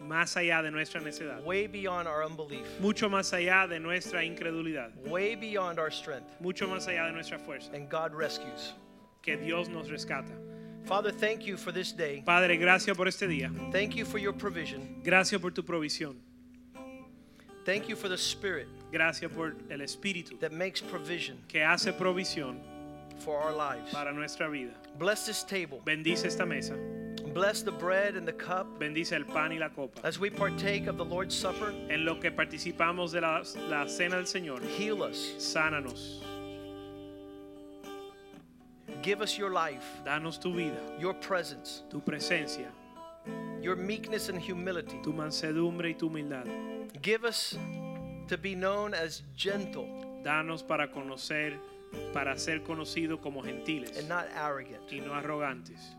más 0.00 0.34
allá 0.36 0.62
de 0.62 0.70
nuestra 0.70 1.00
necedad, 1.00 1.44
way 1.44 1.66
beyond 1.66 2.08
our 2.08 2.22
unbelief, 2.24 2.66
mucho 2.80 3.08
más 3.10 3.32
allá 3.34 3.68
de 3.68 3.78
nuestra 3.78 4.24
incredulidad, 4.24 4.90
way 5.06 5.34
beyond 5.36 5.78
our 5.78 5.90
strength. 5.92 6.40
mucho 6.40 6.66
más 6.66 6.86
allá 6.88 7.04
de 7.06 7.12
nuestra 7.12 7.38
fuerza, 7.38 7.70
And 7.74 7.90
God 7.90 8.14
rescues. 8.14 8.72
que 9.22 9.36
Dios 9.36 9.68
nos 9.68 9.90
rescata. 9.90 10.32
Father, 10.86 11.12
thank 11.12 11.44
you 11.44 11.56
for 11.58 11.70
this 11.70 11.92
day. 11.92 12.22
Padre, 12.26 12.56
gracias 12.56 12.96
por 12.96 13.06
este 13.06 13.28
día. 13.28 13.52
Thank 13.70 13.94
you 13.94 14.04
for 14.04 14.18
your 14.18 14.32
provision. 14.32 15.00
Gracias 15.04 15.40
por 15.40 15.52
tu 15.52 15.62
provisión. 15.62 16.16
Thank 17.64 17.88
you 17.88 17.96
for 17.96 18.08
the 18.08 18.18
Spirit 18.18 18.68
Gracias 18.92 19.30
por 19.32 19.54
el 19.70 19.78
Espíritu 19.80 20.38
that 20.40 20.52
makes 20.52 20.80
provision 20.80 21.38
que 21.48 21.60
hace 21.60 21.92
provisión 21.92 22.56
for 23.18 23.38
our 23.40 23.52
lives. 23.52 23.92
para 23.92 24.12
nuestra 24.12 24.50
vida. 24.50 24.72
Bless 24.98 25.24
this 25.26 25.42
table. 25.44 25.80
Bendice 25.84 26.24
esta 26.24 26.44
mesa. 26.44 26.74
Bless 27.32 27.62
the 27.62 27.70
bread 27.72 28.16
and 28.16 28.26
the 28.26 28.32
cup 28.32 28.78
Bendice 28.78 29.12
el 29.12 29.24
pan 29.24 29.52
y 29.52 29.58
la 29.58 29.68
copa. 29.70 30.00
as 30.04 30.18
we 30.18 30.28
partake 30.28 30.86
of 30.88 30.96
the 30.98 31.04
Lord's 31.04 31.34
Supper. 31.34 31.72
En 31.88 32.04
lo 32.04 32.16
que 32.16 32.30
participamos 32.30 33.12
de 33.12 33.20
la, 33.20 33.42
la 33.68 33.86
cena 33.86 34.16
del 34.16 34.26
Señor, 34.26 34.60
Heal 34.76 35.02
us. 35.02 35.34
sánanos. 35.38 36.18
Give 39.02 39.20
us 39.22 39.36
your 39.38 39.50
life, 39.50 39.84
Danos 40.04 40.38
tu 40.40 40.52
vida, 40.54 40.76
your 41.00 41.14
presence, 41.14 41.82
tu 41.90 42.00
presencia, 42.00 42.66
your 43.60 43.76
meekness 43.76 44.28
and 44.28 44.38
humility. 44.40 44.98
tu 45.02 45.12
mansedumbre 45.12 45.90
y 45.90 45.94
tu 45.94 46.08
humildad. 46.08 46.46
Give 47.00 47.24
us 47.24 47.56
to 48.28 48.36
be 48.36 48.54
known 48.54 48.94
as 48.94 49.22
gentle 49.36 49.88
Danos 50.22 50.66
para 50.66 50.88
conocer, 50.92 51.58
para 52.12 52.38
ser 52.38 52.62
conocido 52.62 53.20
como 53.20 53.42
gentiles 53.42 53.96
and 53.98 54.08
not 54.08 54.26
arrogant. 54.36 54.90
y 54.90 55.00
no 55.00 55.12
arrogantes. 55.12 55.96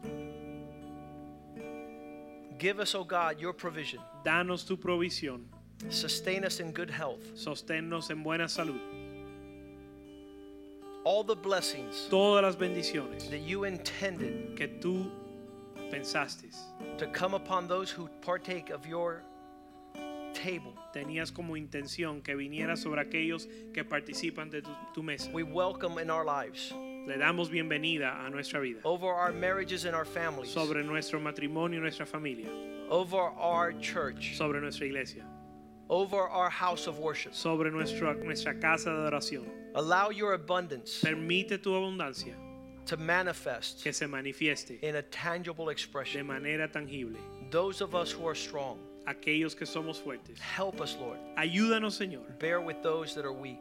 Give 2.57 2.79
us, 2.79 2.95
O 2.95 3.03
God, 3.03 3.39
your 3.39 3.53
provision. 3.53 4.01
Danos 4.23 4.65
tu 4.65 4.77
provisión. 4.77 5.43
Sustain 5.89 6.45
us 6.45 6.59
in 6.61 6.71
good 6.71 6.89
health. 6.89 7.19
Sosténnos 7.35 8.09
en 8.09 8.23
buena 8.23 8.45
salud. 8.47 8.79
All 11.03 11.25
the 11.25 11.35
blessings 11.35 12.07
Todas 12.09 12.43
las 12.43 12.55
bendiciones 12.55 13.29
that 13.29 13.41
you 13.41 13.65
intended 13.65 14.55
que 14.55 14.67
tú 14.67 15.11
pensaste 15.93 16.45
to 16.97 17.07
come 17.07 17.33
upon 17.35 17.67
those 17.67 17.91
who 17.91 18.09
partake 18.21 18.69
of 18.71 18.87
your 18.87 19.23
table. 20.33 20.73
tenías 20.93 21.31
como 21.31 21.55
intención 21.55 22.23
que 22.23 22.35
viniera 22.35 22.75
sobre 22.75 23.01
aquellos 23.01 23.47
que 23.73 23.83
participan 23.83 24.49
de 24.49 24.61
tu, 24.61 24.71
tu 24.93 25.03
mesa. 25.03 25.29
We 25.31 25.43
welcome 25.43 25.99
in 25.99 26.09
our 26.09 26.25
lives, 26.25 26.73
Le 27.05 27.17
damos 27.17 27.49
bienvenida 27.49 28.25
a 28.25 28.29
nuestra 28.29 28.59
vida, 28.61 28.79
over 28.83 29.07
our 29.07 29.31
marriages 29.31 29.85
and 29.85 29.95
our 29.95 30.05
families, 30.05 30.49
sobre 30.49 30.83
nuestro 30.83 31.19
matrimonio 31.19 31.77
y 31.77 31.81
nuestra 31.81 32.05
familia, 32.05 32.47
over 32.89 33.17
our 33.17 33.73
church, 33.73 34.35
sobre 34.35 34.59
nuestra 34.61 34.87
iglesia, 34.87 35.23
over 35.89 36.17
our 36.21 36.49
house 36.49 36.87
of 36.87 36.97
worship. 36.99 37.33
sobre 37.33 37.69
nuestra, 37.69 38.13
nuestra 38.15 38.53
casa 38.59 38.89
de 38.89 39.11
oración. 39.11 39.45
Allow 39.75 40.09
your 40.11 40.33
abundance 40.33 41.01
Permite 41.01 41.57
tu 41.57 41.71
abundancia 41.71 42.35
to 42.85 42.97
manifest 42.97 43.83
que 43.83 43.93
se 43.93 44.05
manifieste 44.07 44.79
in 44.83 44.95
a 44.95 45.01
tangible 45.03 45.65
de 45.65 45.71
expression. 45.71 46.25
manera 46.27 46.67
tangible. 46.67 47.17
Those 47.51 47.81
of 47.81 47.93
us 47.95 48.11
who 48.11 48.27
are 48.27 48.35
strong, 48.35 48.79
Aquellos 49.05 49.53
que 49.55 49.65
somos 49.65 49.99
fuertes, 50.01 50.39
help 50.39 50.79
us, 50.79 50.95
Lord. 50.99 51.17
ayúdanos 51.37 51.97
Señor, 51.99 52.37
Bear 52.39 52.61
with 52.61 52.81
those 52.81 53.13
that 53.15 53.25
are 53.25 53.33
weak 53.33 53.59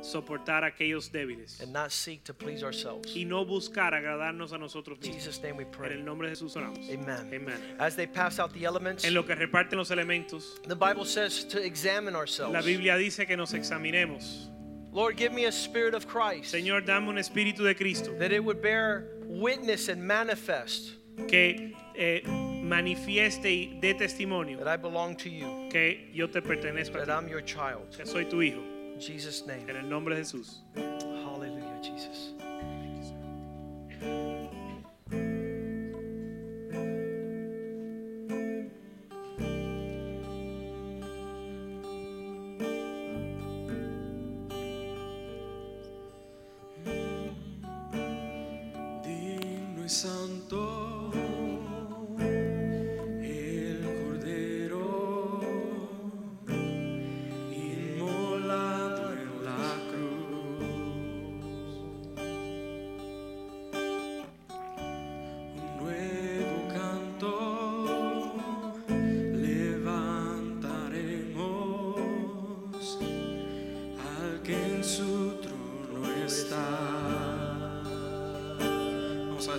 soportar 0.00 0.64
aquellos 0.64 1.10
débiles 1.10 1.60
and 1.60 1.72
not 1.72 1.92
seek 1.92 2.24
to 2.24 2.32
please 2.32 2.62
ourselves. 2.64 3.14
y 3.14 3.24
no 3.24 3.44
buscar 3.44 3.92
agradarnos 3.94 4.52
a 4.52 4.58
nosotros 4.58 4.98
In 5.02 5.10
mismos. 5.10 5.14
Jesus' 5.24 5.42
name 5.42 5.56
we 5.56 5.64
En 5.64 5.68
el 5.70 5.76
pray. 5.76 6.02
nombre 6.02 6.28
de 6.28 6.34
Jesús 6.36 6.56
oramos. 6.56 6.88
Amen. 6.88 7.28
Amen. 7.34 7.60
As 7.78 7.96
they 7.96 8.06
pass 8.06 8.38
out 8.38 8.52
the 8.54 8.64
elements, 8.64 9.04
En 9.04 9.12
lo 9.12 9.24
que 9.26 9.34
reparten 9.34 9.76
los 9.76 9.90
elementos, 9.90 10.58
the 10.66 10.74
Bible 10.74 11.04
says 11.04 11.44
to 11.44 11.62
examine 11.62 12.14
ourselves. 12.16 12.54
la. 12.54 12.62
Biblia 12.62 12.96
dice 12.96 13.26
que 13.26 13.36
nos 13.36 13.52
examinemos. 13.52 14.48
Lord, 14.92 15.16
give 15.16 15.32
me 15.32 15.44
a 15.44 15.52
spirit 15.52 15.94
of 15.94 16.06
Christ 16.08 16.52
Señor, 16.54 16.84
dame 16.84 17.08
un 17.08 17.16
espíritu 17.16 17.58
de 17.58 17.74
Cristo 17.74 18.12
that 18.18 18.32
it 18.32 18.42
would 18.44 18.60
bear 18.60 19.06
witness 19.26 19.88
and 19.88 20.02
manifest 20.02 20.92
que 21.28 21.72
eh, 21.96 22.20
manifieste 22.24 23.46
y 23.46 23.78
dé 23.80 23.94
testimonio 23.94 24.58
that 24.58 24.68
I 24.68 24.76
belong 24.76 25.16
to 25.16 25.28
you, 25.30 25.68
que 25.70 26.08
yo 26.12 26.26
te 26.26 26.40
pertenezco 26.40 26.96
a 26.96 27.04
that 27.04 27.06
ti, 27.06 27.12
I'm 27.12 27.28
your 27.28 27.40
child. 27.42 27.96
que 27.96 28.06
soy 28.06 28.24
tu 28.24 28.40
hijo. 28.42 28.60
In 28.94 29.00
Jesus' 29.00 29.46
name. 29.46 29.68
En 29.68 29.76
el 29.76 29.88
nombre 29.88 30.14
de 30.14 30.22
Jesús. 30.22 30.58
Hallelujah, 30.74 31.80
Jesus. 31.82 32.34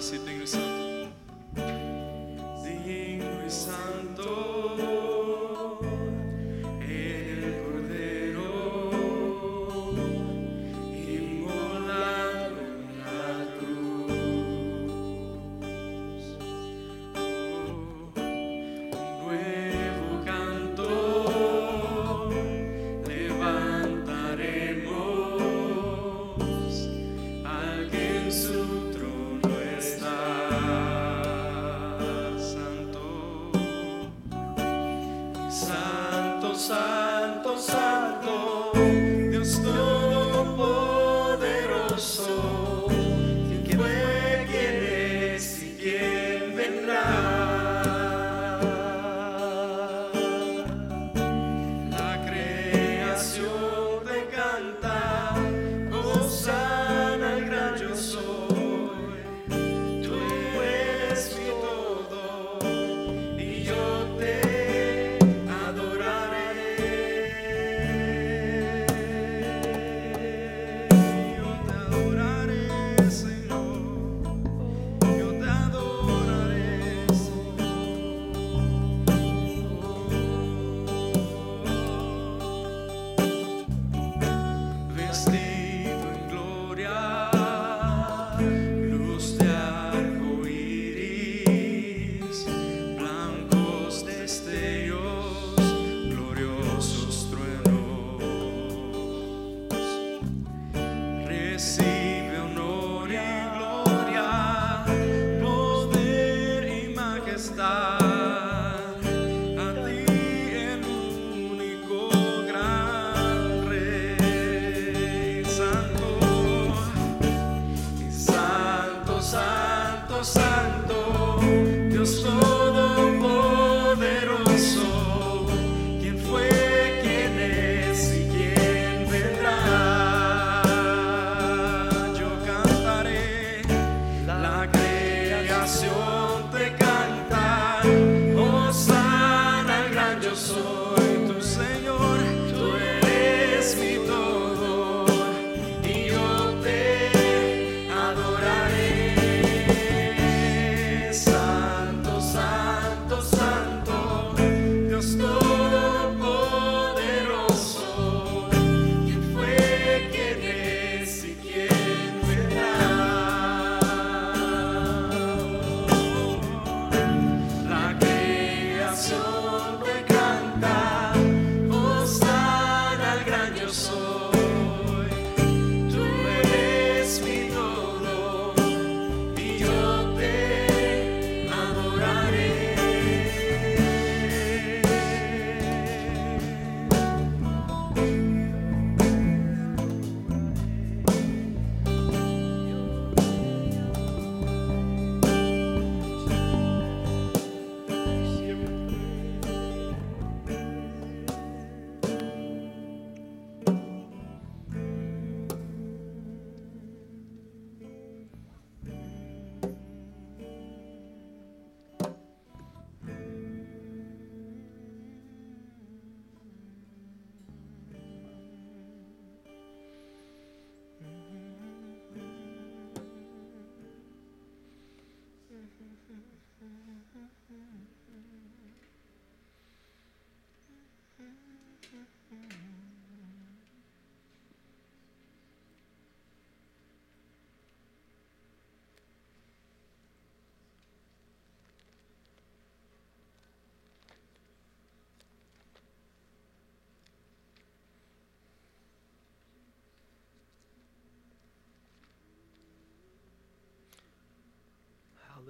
se 0.01 0.17
tem 0.17 0.39
no 0.39 0.70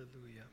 Hallelujah. 0.02 0.45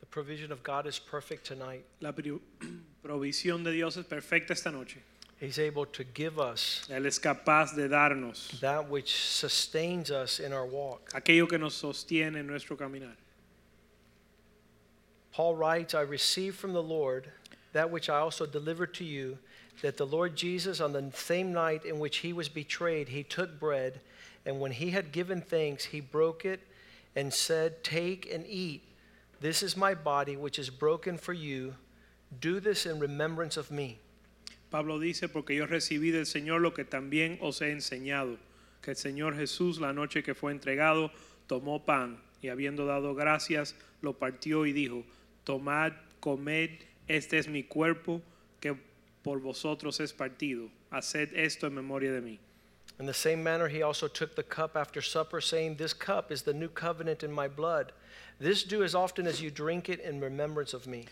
The 0.00 0.06
provision 0.06 0.50
of 0.52 0.62
God 0.62 0.86
is 0.86 0.98
perfect 0.98 1.44
tonight. 1.46 1.84
La 2.00 2.12
provisión 3.04 3.64
de 3.64 3.72
Dios 3.72 3.96
es 3.96 4.04
perfecta 4.06 4.52
esta 4.52 4.70
noche. 4.70 4.98
He's 5.38 5.58
able 5.58 5.84
to 5.86 6.02
give 6.02 6.38
us 6.38 6.86
Él 6.88 7.04
es 7.04 7.18
capaz 7.18 7.74
de 7.74 7.88
darnos 7.90 8.58
that 8.60 8.88
which 8.88 9.14
sustains 9.14 10.10
us 10.10 10.40
in 10.40 10.54
our 10.54 10.64
walk. 10.64 11.10
aquello 11.12 11.46
que 11.46 11.58
nos 11.58 11.74
sostiene 11.74 12.36
en 12.36 12.46
nuestro 12.46 12.76
caminar. 12.76 13.16
Paul 15.32 15.54
writes, 15.54 15.92
I 15.94 16.00
received 16.00 16.56
from 16.56 16.72
the 16.72 16.82
Lord 16.82 17.30
that 17.76 17.90
which 17.90 18.08
I 18.08 18.20
also 18.20 18.46
delivered 18.46 18.94
to 18.94 19.04
you, 19.04 19.36
that 19.82 19.98
the 19.98 20.06
Lord 20.06 20.34
Jesus, 20.34 20.80
on 20.80 20.94
the 20.94 21.12
same 21.14 21.52
night 21.52 21.84
in 21.84 21.98
which 21.98 22.18
he 22.18 22.32
was 22.32 22.48
betrayed, 22.48 23.10
he 23.10 23.22
took 23.22 23.60
bread, 23.60 24.00
and 24.46 24.58
when 24.60 24.72
he 24.72 24.92
had 24.92 25.12
given 25.12 25.42
thanks, 25.42 25.84
he 25.84 26.00
broke 26.00 26.46
it 26.46 26.60
and 27.14 27.30
said, 27.30 27.84
Take 27.84 28.32
and 28.32 28.46
eat. 28.46 28.82
This 29.42 29.62
is 29.62 29.76
my 29.76 29.92
body, 29.92 30.38
which 30.38 30.58
is 30.58 30.70
broken 30.70 31.18
for 31.18 31.34
you. 31.34 31.74
Do 32.40 32.60
this 32.60 32.86
in 32.86 32.98
remembrance 32.98 33.58
of 33.58 33.70
me. 33.70 33.98
Pablo 34.70 34.98
dice, 34.98 35.28
porque 35.28 35.54
yo 35.54 35.66
recibí 35.66 36.10
del 36.10 36.24
Señor 36.24 36.62
lo 36.62 36.70
que 36.70 36.84
también 36.84 37.38
os 37.42 37.60
he 37.60 37.70
enseñado, 37.70 38.38
que 38.80 38.92
el 38.92 38.96
Señor 38.96 39.36
Jesús 39.36 39.78
la 39.78 39.92
noche 39.92 40.22
que 40.22 40.34
fue 40.34 40.50
entregado 40.50 41.10
tomó 41.46 41.84
pan 41.84 42.18
y 42.40 42.48
habiendo 42.48 42.86
dado 42.86 43.14
gracias 43.14 43.74
lo 44.00 44.14
partió 44.14 44.64
y 44.64 44.72
dijo, 44.72 45.04
tomad, 45.44 45.92
comed 46.20 46.70
este 47.08 47.38
es 47.38 47.48
mi 47.48 47.62
cuerpo 47.62 48.20
que 48.60 48.76
por 49.22 49.40
vosotros 49.40 50.00
es 50.00 50.12
partido, 50.12 50.70
haced 50.90 51.32
esto 51.34 51.66
en 51.66 51.74
memoria 51.74 52.12
de 52.12 52.20
mí. 52.20 52.38
In 52.98 53.06
the 53.06 53.14
same 53.14 53.42
manner, 53.42 53.68
he 53.68 53.82
also 53.82 54.08
took 54.08 54.36
the 54.36 54.42
cup 54.42 54.76
after 54.76 55.02
supper, 55.02 55.40
saying, 55.40 55.76
This 55.76 55.92
cup 55.92 56.32
is 56.32 56.42
the 56.42 56.54
new 56.54 56.68
covenant 56.68 57.22
in 57.22 57.30
my 57.30 57.46
blood. 57.46 57.92
This 58.38 58.62
do 58.62 58.82
as 58.82 58.94
often 58.94 59.26
as 59.26 59.42
you 59.42 59.50
drink 59.50 59.88
it 59.88 60.00
in 60.00 60.20
remembrance 60.20 60.72
of 60.72 60.86
me. 60.86 61.04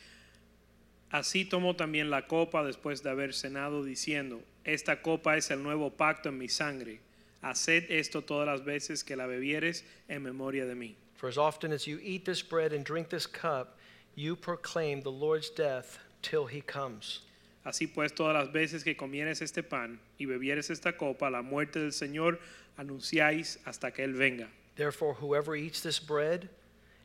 Así 1.12 1.48
tomó 1.48 1.76
también 1.76 2.08
la 2.08 2.22
copa 2.22 2.64
después 2.64 3.02
de 3.02 3.10
haber 3.10 3.32
cenado, 3.32 3.84
diciendo, 3.84 4.40
Esta 4.64 4.96
copa 4.96 5.36
es 5.36 5.50
el 5.50 5.58
nuevo 5.58 5.90
pacto 5.90 6.30
en 6.30 6.38
mi 6.38 6.48
sangre. 6.48 7.00
Haced 7.42 7.90
esto 7.90 8.22
todas 8.22 8.46
las 8.46 8.62
veces 8.64 9.04
que 9.04 9.14
la 9.14 9.26
bebieres 9.26 9.84
en 10.08 10.22
memoria 10.22 10.64
de 10.64 10.74
mí. 10.74 10.94
For 11.14 11.28
as 11.28 11.36
often 11.36 11.72
as 11.72 11.86
you 11.86 11.98
eat 12.02 12.24
this 12.24 12.42
bread 12.42 12.72
and 12.72 12.84
drink 12.84 13.10
this 13.10 13.26
cup, 13.26 13.76
you 14.14 14.36
proclaim 14.36 15.02
the 15.02 15.10
Lord's 15.10 15.50
death 15.50 15.98
till 16.22 16.46
he 16.46 16.60
comes. 16.60 17.20
Así 17.64 17.86
pues, 17.86 18.12
todas 18.12 18.34
las 18.34 18.52
veces 18.52 18.84
que 18.84 18.94
comieres 18.94 19.40
este 19.40 19.62
pan 19.62 19.98
y 20.18 20.26
bebieres 20.26 20.70
esta 20.70 20.92
copa, 20.92 21.30
la 21.30 21.42
muerte 21.42 21.80
del 21.80 21.92
Señor 21.92 22.38
anunciáis 22.76 23.58
hasta 23.64 23.90
que 23.90 24.04
Él 24.04 24.12
venga. 24.12 24.48
Therefore, 24.76 25.14
whoever 25.14 25.56
eats 25.56 25.80
this 25.80 25.98
bread 25.98 26.48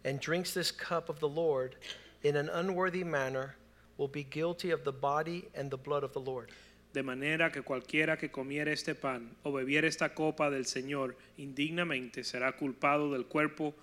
and 0.04 0.20
drinks 0.20 0.54
this 0.54 0.72
cup 0.72 1.10
of 1.10 1.20
the 1.20 1.30
Lord 1.30 1.76
in 2.24 2.36
an 2.36 2.50
unworthy 2.50 3.04
manner 3.04 3.56
will 3.98 4.08
be 4.08 4.24
guilty 4.24 4.72
of 4.72 4.84
the 4.84 4.92
body 4.92 5.46
and 5.56 5.70
the 5.70 5.78
blood 5.78 6.04
of 6.04 6.14
the 6.14 6.20
Lord. 6.20 6.50
De 6.92 7.04
manera 7.04 7.52
que 7.52 7.62
cualquiera 7.62 8.18
que 8.18 8.30
comiere 8.30 8.72
este 8.72 8.96
pan 8.96 9.36
o 9.46 9.52
bebiere 9.52 9.88
esta 9.88 10.10
copa 10.10 10.50
del 10.50 10.66
Señor 10.66 11.16
indignamente 11.38 12.24
será 12.24 12.58
culpado 12.58 13.12
del 13.12 13.26
cuerpo 13.28 13.76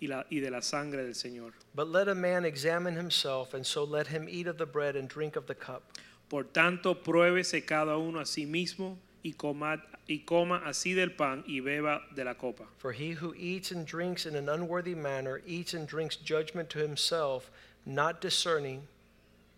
y, 0.00 0.06
la- 0.06 0.24
y 0.30 0.40
de 0.40 0.50
la 0.50 0.60
sangre 0.60 1.02
del 1.04 1.14
Señor. 1.14 1.52
But 1.74 1.88
let 1.88 2.08
a 2.08 2.14
man 2.14 2.44
examine 2.44 2.94
himself, 2.96 3.54
and 3.54 3.64
so 3.66 3.84
let 3.84 4.08
him 4.08 4.28
eat 4.28 4.46
of 4.46 4.58
the 4.58 4.66
bread 4.66 4.96
and 4.96 5.08
drink 5.08 5.36
of 5.36 5.46
the 5.46 5.54
cup. 5.54 5.82
Por 6.28 6.44
tanto, 6.44 6.94
pruébese 6.94 7.64
cada 7.66 7.96
uno 7.98 8.18
a 8.20 8.24
sí 8.24 8.46
mismo 8.46 8.96
y 9.22 9.32
coma, 9.36 9.80
y 10.08 10.22
coma 10.26 10.62
así 10.66 10.94
del 10.94 11.10
pan 11.10 11.44
y 11.46 11.60
beba 11.60 12.00
de 12.14 12.24
la 12.24 12.34
copa. 12.34 12.64
For 12.78 12.92
he 12.92 13.12
who 13.12 13.34
eats 13.36 13.70
and 13.70 13.86
drinks 13.86 14.26
in 14.26 14.34
an 14.34 14.48
unworthy 14.48 14.94
manner 14.94 15.40
eats 15.46 15.74
and 15.74 15.86
drinks 15.86 16.16
judgment 16.16 16.70
to 16.70 16.78
himself, 16.78 17.50
not 17.86 18.20
discerning 18.20 18.82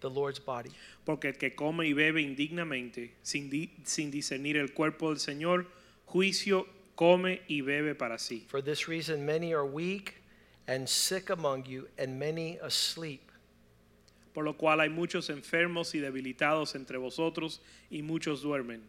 the 0.01 0.11
Lord's 0.11 0.39
body. 0.39 0.71
Porque 1.05 1.27
el 1.27 1.33
que 1.35 1.51
come 1.51 1.81
y 1.87 1.93
bebe 1.93 2.21
indignamente, 2.21 3.11
sin, 3.23 3.49
di- 3.49 3.71
sin 3.85 4.11
discernir 4.11 4.57
el 4.57 4.69
cuerpo 4.75 5.09
del 5.09 5.19
Señor, 5.19 5.67
juicio 6.07 6.67
come 6.97 7.41
y 7.49 7.61
bebe 7.61 7.95
para 7.95 8.17
sí. 8.19 8.43
For 8.49 8.61
this 8.61 8.89
reason, 8.89 9.25
many 9.25 9.53
are 9.55 9.65
weak 9.65 10.15
and 10.69 10.89
sick 10.89 11.31
among 11.31 11.67
you, 11.67 11.89
and 11.99 12.19
many 12.19 12.59
asleep. 12.63 13.31
Por 14.35 14.45
lo 14.45 14.53
cual 14.53 14.81
hay 14.81 14.89
muchos 14.89 15.29
enfermos 15.29 15.95
y 15.95 16.01
debilitados 16.01 16.75
entre 16.75 16.99
vosotros 16.99 17.61
y 17.91 18.03
muchos 18.03 18.43
duermen. 18.43 18.81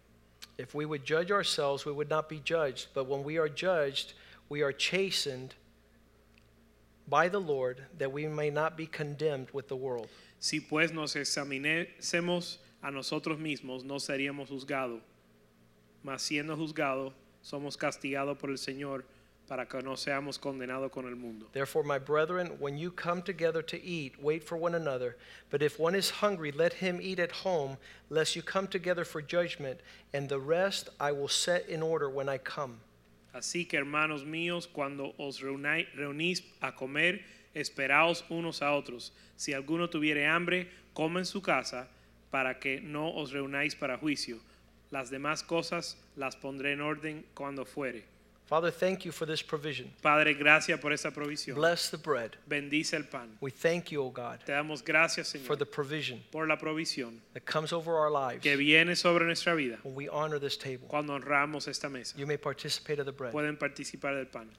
If 0.57 0.73
we 0.73 0.85
would 0.85 1.05
judge 1.05 1.31
ourselves, 1.31 1.85
we 1.85 1.91
would 1.91 2.09
not 2.09 2.27
be 2.27 2.39
judged. 2.39 2.87
But 2.93 3.07
when 3.07 3.23
we 3.23 3.37
are 3.37 3.47
judged, 3.47 4.13
we 4.49 4.61
are 4.61 4.73
chastened 4.73 5.55
by 7.07 7.29
the 7.29 7.39
Lord, 7.39 7.83
that 7.97 8.11
we 8.11 8.27
may 8.27 8.49
not 8.49 8.75
be 8.75 8.85
condemned 8.85 9.47
with 9.53 9.67
the 9.69 9.75
world. 9.75 10.09
Si 10.39 10.59
pues 10.59 10.91
nos 10.91 11.15
examinésemos 11.15 12.57
a 12.83 12.91
nosotros 12.91 13.37
mismos, 13.37 13.83
no 13.83 13.95
seríamos 13.95 14.49
juzgados. 14.49 15.01
Mas 16.03 16.23
siendo 16.23 16.57
juzgados, 16.57 17.13
somos 17.41 17.77
castigados 17.77 18.37
por 18.37 18.49
el 18.49 18.57
Señor 18.57 19.03
para 19.47 19.65
que 19.65 19.81
no 19.81 19.95
seamos 19.95 20.37
condenados 20.37 20.91
con 20.91 21.07
el 21.07 21.15
mundo. 21.15 21.47
Therefore, 21.53 21.83
my 21.83 21.97
brethren, 21.97 22.47
when 22.59 22.77
you 22.77 22.91
come 22.91 23.21
together 23.21 23.61
to 23.63 23.81
eat, 23.81 24.21
wait 24.21 24.43
for 24.43 24.57
one 24.57 24.75
another. 24.75 25.15
But 25.49 25.61
if 25.61 25.79
one 25.79 25.95
is 25.95 26.09
hungry, 26.09 26.51
let 26.51 26.73
him 26.73 26.99
eat 27.01 27.19
at 27.19 27.31
home, 27.31 27.77
lest 28.09 28.35
you 28.35 28.41
come 28.41 28.67
together 28.67 29.05
for 29.05 29.21
judgment. 29.21 29.79
And 30.13 30.27
the 30.27 30.39
rest 30.39 30.89
I 30.99 31.11
will 31.11 31.29
set 31.29 31.67
in 31.69 31.81
order 31.81 32.09
when 32.09 32.27
I 32.27 32.37
come. 32.37 32.79
Así 33.33 33.67
que 33.67 33.79
hermanos 33.79 34.25
míos, 34.25 34.67
cuando 34.67 35.13
os 35.17 35.41
reunís 35.41 36.41
a 36.61 36.71
comer, 36.71 37.21
esperaos 37.55 38.23
unos 38.29 38.61
a 38.61 38.73
otros. 38.73 39.11
Si 39.35 39.53
alguno 39.53 39.89
tuviere 39.89 40.25
hambre, 40.25 40.67
coma 40.93 41.19
en 41.19 41.25
su 41.25 41.41
casa, 41.41 41.87
para 42.31 42.59
que 42.59 42.81
no 42.81 43.15
os 43.15 43.31
reunáis 43.31 43.75
para 43.75 43.97
juicio. 43.97 44.39
Las 44.89 45.09
demás 45.09 45.43
cosas 45.43 45.97
las 46.15 46.35
pondré 46.35 46.73
en 46.73 46.81
orden 46.81 47.25
cuando 47.33 47.65
fuere. 47.65 48.16
Father, 48.47 48.71
thank 48.71 49.03
you 49.03 49.11
for 49.11 49.25
this 49.25 49.41
provision. 49.41 49.91
Padre, 50.01 50.33
gracias 50.33 50.79
por 50.79 50.93
esa 50.93 51.11
provisión. 51.11 51.55
Bless 51.55 51.89
the 51.89 51.97
bread. 51.97 52.37
Bendice 52.47 52.93
el 52.93 53.03
pan. 53.03 53.37
We 53.41 53.51
thank 53.51 53.91
you, 53.91 54.01
O 54.01 54.09
God, 54.09 54.39
Te 54.45 54.53
damos 54.53 54.81
gracias, 54.83 55.27
Señor. 55.33 55.45
for 55.45 55.57
the 55.57 55.65
provision 55.65 56.23
por 56.31 56.47
la 56.47 56.55
provisión 56.57 57.19
that 57.33 57.45
comes 57.45 57.73
over 57.73 57.95
our 57.95 58.09
lives 58.09 58.41
que 58.41 58.55
viene 58.55 58.95
sobre 58.95 59.25
nuestra 59.25 59.53
vida 59.53 59.79
when 59.83 59.95
we 59.95 60.07
honor 60.07 60.39
this 60.39 60.57
table. 60.57 60.87
cuando 60.87 61.13
honramos 61.13 61.67
esta 61.67 61.89
mesa. 61.89 62.17
You 62.17 62.25
may 62.25 62.37
participate 62.37 62.99
of 62.99 63.05
the 63.05 63.11
bread. 63.11 63.33
Pueden 63.33 63.57
participar 63.57 64.15
del 64.15 64.27
pan. 64.27 64.49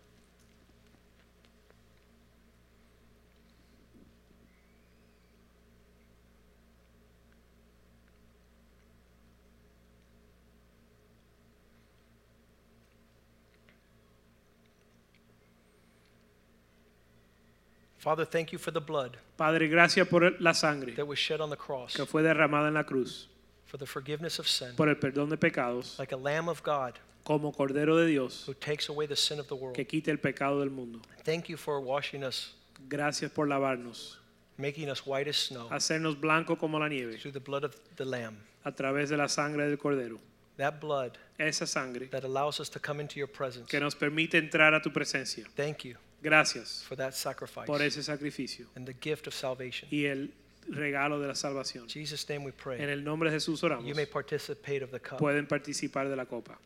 Father, 18.09 18.25
thank 18.25 18.53
you 18.53 18.59
for 18.59 18.71
the 18.71 18.81
blood 18.81 19.19
Padre, 19.37 19.69
gracias 19.69 20.09
por 20.09 20.33
la 20.41 20.53
sangre 20.55 20.95
that 20.95 21.07
was 21.07 21.19
shed 21.19 21.43
on 21.43 21.51
the 21.51 21.57
cross 21.57 21.95
que 21.95 22.07
fue 22.07 22.23
derramada 22.23 22.69
en 22.69 22.73
la 22.75 22.85
cruz 22.85 23.29
for 23.67 23.77
the 23.77 23.85
forgiveness 23.85 24.39
of 24.39 24.49
sin, 24.49 24.75
por 24.77 24.89
el 24.89 24.95
perdón 24.95 25.29
de 25.29 25.37
pecados, 25.37 25.99
like 25.99 26.13
a 26.13 26.17
lamb 26.17 26.49
of 26.49 26.63
God 26.63 26.95
como 27.23 27.53
Cordero 27.53 27.99
de 27.99 28.07
Dios 28.07 28.45
who 28.47 28.55
takes 28.55 28.89
away 28.89 29.07
the 29.07 29.15
sin 29.15 29.39
of 29.39 29.47
the 29.49 29.55
world. 29.55 29.77
que 29.77 29.85
quita 29.85 30.11
el 30.11 30.17
pecado 30.17 30.61
del 30.61 30.71
mundo. 30.71 31.01
Thank 31.23 31.51
you 31.51 31.59
for 31.59 31.81
washing 31.81 32.25
us, 32.25 32.55
Gracias 32.89 33.31
por 33.31 33.47
lavarnos, 33.47 34.17
making 34.57 34.89
us 34.89 35.05
white 35.07 35.29
as 35.29 35.37
snow 35.37 35.69
hacernos 35.71 36.19
blanco 36.19 36.57
como 36.57 36.79
la 36.79 36.89
nieve 36.89 37.19
through 37.19 37.33
the 37.33 37.41
blood 37.41 37.63
of 37.65 37.77
the 37.97 38.07
lamb. 38.07 38.39
a 38.65 38.73
través 38.73 39.11
de 39.11 39.19
la 39.19 39.27
sangre 39.29 39.69
del 39.69 39.77
Cordero. 39.77 40.19
That 40.57 40.81
blood 40.81 41.19
Esa 41.39 41.67
sangre 41.67 42.07
that 42.07 42.25
allows 42.25 42.59
us 42.59 42.71
to 42.71 42.81
come 42.81 43.01
into 43.03 43.19
your 43.19 43.29
presence. 43.29 43.69
que 43.69 43.79
nos 43.79 43.95
permite 43.95 44.39
entrar 44.39 44.73
a 44.73 44.81
tu 44.81 44.91
presencia. 44.91 45.45
Thank 45.55 45.85
you 45.85 45.97
Gracias 46.23 46.83
for 46.89 46.97
that 46.97 47.14
sacrifice 47.14 47.66
por 47.66 47.81
ese 47.81 48.03
sacrificio 48.03 48.66
and 48.75 48.87
the 48.87 48.95
gift 48.95 49.27
of 49.27 49.35
salvation. 49.35 49.89
y 49.91 50.07
el 50.07 50.33
regalo 50.69 51.21
de 51.21 51.29
la 51.29 51.35
salvación. 51.35 51.85
In 51.85 51.89
Jesus' 51.89 52.29
name 52.29 52.45
we 52.45 52.51
En 52.51 52.57
pray. 52.57 52.81
el 52.81 53.05
nombre 53.05 53.31
de 53.31 53.37
Jesús 53.37 53.62
oramos. 53.62 53.87
You 53.87 53.95
may 53.95 54.07
participate 54.07 54.83
of 54.83 54.91
the 54.91 55.01
cup. 55.01 55.19
Pueden 55.19 55.47
participar 55.47 56.09
de 56.09 56.16
la 56.16 56.25
copa. 56.27 56.59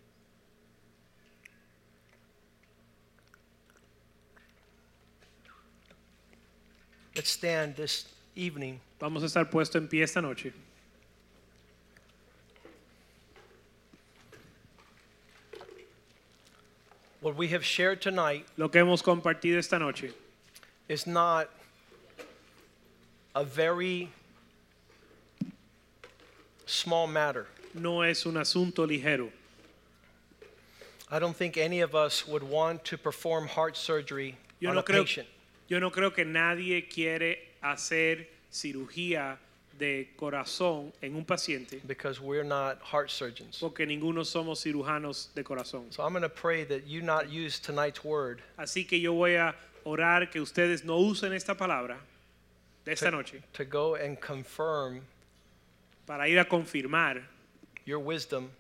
Let's 7.15 7.31
stand 7.31 7.77
this 7.77 8.07
evening 8.35 8.81
Vamos 8.99 9.23
a 9.25 9.27
estar 9.27 9.51
puesto 9.51 9.79
en 9.79 9.89
pie 9.89 10.05
esta 10.05 10.23
noche. 10.23 10.53
What 17.33 17.39
we 17.39 17.49
have 17.49 17.65
shared 17.65 18.03
tonight 18.03 18.45
Lo 18.59 18.69
que 18.69 18.79
hemos 18.79 19.01
compartido 19.03 19.57
esta 19.57 19.79
noche 19.79 20.13
is 20.87 21.07
not 21.07 21.49
a 23.35 23.43
very 23.43 24.11
small 26.67 27.07
matter. 27.07 27.47
no 27.73 28.03
es 28.03 28.27
un 28.27 28.35
asunto 28.35 28.87
ligero. 28.87 29.31
I 31.11 31.19
don't 31.19 31.35
think 31.35 31.57
any 31.57 31.81
of 31.81 31.95
us 31.95 32.29
would 32.29 32.43
want 32.43 32.85
to 32.85 32.99
perform 32.99 33.47
heart 33.49 33.79
surgery 33.79 34.37
Yo 34.61 34.69
on 34.69 34.75
no, 34.75 34.81
a 34.83 34.85
creo, 34.85 35.01
patient. 35.01 35.27
yo 35.69 35.79
no 35.79 35.91
creo 35.91 36.15
que 36.15 36.27
nadie 36.27 36.87
quiere 36.87 37.39
hacer 37.65 38.27
cirugía 38.53 39.39
de 39.79 40.09
corazón 40.17 40.93
en 41.03 41.15
un 41.17 41.25
paciente 41.25 41.81
because 41.87 42.21
we're 42.21 42.45
not 42.45 42.81
heart 42.83 43.11
surgeons. 43.11 43.59
porque 43.59 43.87
ninguno 43.87 44.25
somos 44.25 44.63
cirujanos 44.63 45.29
de 45.35 45.43
corazón. 45.43 45.93
So 45.93 46.03
I'm 46.03 46.13
going 46.13 46.23
to 46.23 46.29
pray 46.29 46.65
that 46.65 46.87
you 46.87 47.03
not 47.03 47.31
use 47.31 47.59
tonight's 47.59 48.05
word 48.05 48.43
Así 48.59 48.87
que 48.87 48.99
yo 48.99 49.15
voy 49.15 49.37
a 49.37 49.55
orar 49.85 50.31
que 50.31 50.41
ustedes 50.41 50.85
no 50.85 50.99
usen 50.99 51.33
esta 51.33 51.55
palabra 51.55 51.97
de 52.85 52.93
esta 52.93 53.11
noche 53.11 53.43
to 53.53 53.65
go 53.65 53.95
and 53.95 54.21
confirm 54.21 55.03
para 56.07 56.29
ir 56.29 56.39
a 56.39 56.45
confirmar 56.45 57.23
your 57.85 57.99
wisdom 57.99 58.51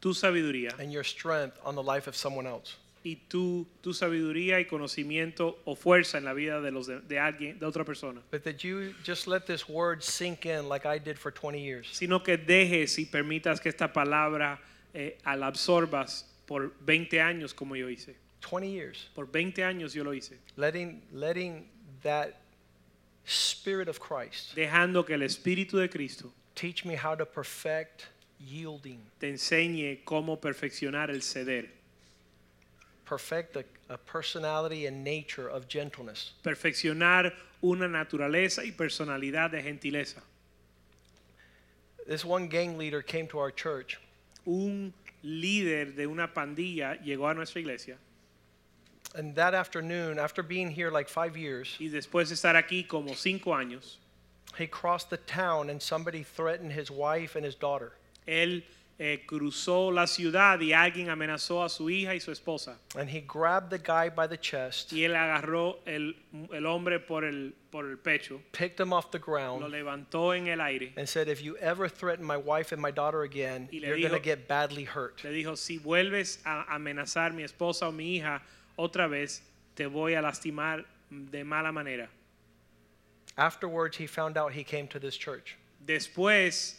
tu 0.00 0.10
sabiduría 0.10 0.72
and 0.78 0.92
your 0.92 1.04
strength 1.04 1.58
on 1.64 1.74
the 1.74 1.82
life 1.82 2.06
of 2.06 2.16
someone 2.16 2.46
else. 2.46 2.76
Y 3.04 3.16
tu, 3.28 3.66
tu 3.80 3.92
sabiduría 3.92 4.60
y 4.60 4.66
conocimiento 4.66 5.60
o 5.64 5.74
fuerza 5.74 6.18
en 6.18 6.24
la 6.24 6.32
vida 6.32 6.60
de, 6.60 6.70
los 6.70 6.86
de, 6.86 7.00
de 7.00 7.18
alguien, 7.18 7.58
de 7.58 7.66
otra 7.66 7.84
persona, 7.84 8.20
but 8.30 8.42
that 8.42 8.58
you 8.62 8.94
just 9.04 9.26
let 9.26 9.40
this 9.40 9.68
word 9.68 10.02
sink 10.02 10.46
in 10.46 10.68
like 10.68 10.86
I 10.86 10.98
did 10.98 11.16
for 11.16 11.32
20 11.32 11.60
years. 11.60 11.88
sino 11.92 12.22
que 12.22 12.36
dejes 12.36 12.98
y 12.98 13.06
permitas 13.06 13.60
que 13.60 13.68
esta 13.68 13.92
palabra 13.92 14.60
eh, 14.94 15.18
la 15.24 15.46
absorbas 15.46 16.26
por 16.46 16.72
20 16.80 17.20
años 17.20 17.54
como 17.54 17.74
yo 17.76 17.88
hice. 17.88 18.14
20 18.40 18.68
years. 18.68 19.08
Por 19.14 19.26
20 19.26 19.62
años 19.62 19.94
yo 19.94 20.02
lo 20.04 20.12
hice, 20.12 20.38
Letting, 20.56 21.02
letting 21.12 21.68
that 22.02 22.34
Spirit 23.24 23.88
of 23.88 24.00
Christ 24.00 24.54
dejando 24.54 25.04
que 25.06 25.14
el 25.14 25.22
Espíritu 25.22 25.78
de 25.78 25.88
Cristo 25.88 26.32
teach 26.54 26.84
me 26.84 26.96
how 26.96 27.14
to 27.14 27.24
perfect 27.24 28.06
yielding, 28.38 29.00
te 29.18 29.28
enseñe 29.28 30.02
cómo 30.04 30.40
perfeccionar 30.40 31.10
el 31.10 31.22
ceder, 31.22 31.70
perfect 33.04 33.56
a, 33.56 33.64
a 33.88 33.98
personality 33.98 34.86
and 34.86 35.04
nature 35.04 35.48
of 35.48 35.68
gentleness. 35.68 36.32
perfeccionar 36.42 37.32
una 37.62 37.86
naturaleza 37.88 38.64
y 38.64 38.72
personalidad 38.72 39.50
de 39.50 39.62
gentileza. 39.62 40.20
This 42.06 42.24
one 42.24 42.48
gang 42.48 42.78
leader 42.78 43.02
came 43.02 43.28
to 43.28 43.38
our 43.38 43.52
church 43.52 44.00
Un 44.44 44.92
líder 45.22 45.94
de 45.94 46.06
una 46.06 46.26
pandilla 46.26 46.98
llegó 47.04 47.30
a 47.30 47.34
nuestra 47.34 47.60
iglesia 47.60 47.96
And 49.14 49.34
that 49.36 49.54
afternoon, 49.54 50.18
after 50.18 50.42
being 50.42 50.70
here 50.70 50.90
like 50.90 51.08
five 51.08 51.36
years, 51.36 51.76
y 51.78 51.88
después 51.88 52.28
de 52.28 52.34
estar 52.34 52.56
aquí 52.56 52.88
como 52.88 53.12
cinco 53.12 53.50
años, 53.50 53.96
he 54.56 54.66
crossed 54.66 55.10
the 55.10 55.18
town 55.18 55.68
and 55.68 55.82
somebody 55.82 56.22
threatened 56.22 56.72
his 56.72 56.90
wife 56.90 57.36
and 57.36 57.44
his 57.44 57.54
daughter. 57.54 57.92
él 58.26 58.62
eh, 58.98 59.24
cruzó 59.26 59.90
la 59.90 60.06
ciudad 60.06 60.60
y 60.60 60.72
alguien 60.72 61.08
amenazó 61.10 61.64
a 61.64 61.68
su 61.68 61.90
hija 61.90 62.14
y 62.14 62.20
su 62.20 62.30
esposa. 62.30 62.78
And 62.96 63.08
he 63.10 63.20
grabbed 63.20 63.70
the 63.70 63.78
guy 63.78 64.10
by 64.10 64.28
the 64.28 64.36
chest, 64.38 64.92
Y 64.92 65.04
él 65.04 65.16
agarró 65.16 65.80
el, 65.86 66.14
el 66.52 66.66
hombre 66.66 67.00
por 67.00 67.24
el, 67.24 67.54
por 67.70 67.86
el 67.86 67.96
pecho, 67.98 68.40
picked 68.52 68.78
him 68.78 68.92
off 68.92 69.10
the 69.10 69.18
lo 69.18 69.24
ground, 69.24 69.64
levantó 69.70 70.34
en 70.36 70.46
el 70.48 70.60
aire, 70.60 70.92
and 70.96 71.08
said, 71.08 71.28
If 71.28 71.42
you 71.42 71.56
ever 71.58 71.88
threaten 71.88 72.24
my 72.24 72.36
wife 72.36 72.70
and 72.72 72.80
my 72.80 72.90
daughter 72.92 73.22
again, 73.22 73.68
Y 73.72 73.80
le 73.80 73.88
you're 73.88 73.98
going 73.98 74.12
to 74.12 74.18
dijo- 74.20 74.22
get 74.22 74.46
badly 74.46 74.84
hurt. 74.84 75.24
le 75.24 75.30
dijo, 75.30 75.56
si 75.56 75.78
vuelves 75.78 76.40
a 76.44 76.64
amenazar 76.74 77.32
mi 77.32 77.42
esposa 77.42 77.88
o 77.88 77.92
mi 77.92 78.16
hija 78.18 78.42
otra 78.76 79.08
vez, 79.08 79.42
te 79.74 79.86
voy 79.86 80.14
a 80.14 80.20
lastimar 80.22 80.84
de 81.10 81.42
mala 81.44 81.72
manera. 81.72 82.08
Afterwards, 83.36 83.96
he 83.96 84.06
found 84.06 84.36
out 84.36 84.52
he 84.52 84.62
came 84.64 84.86
to 84.88 84.98
this 84.98 85.16
church. 85.16 85.56
Después 85.84 86.76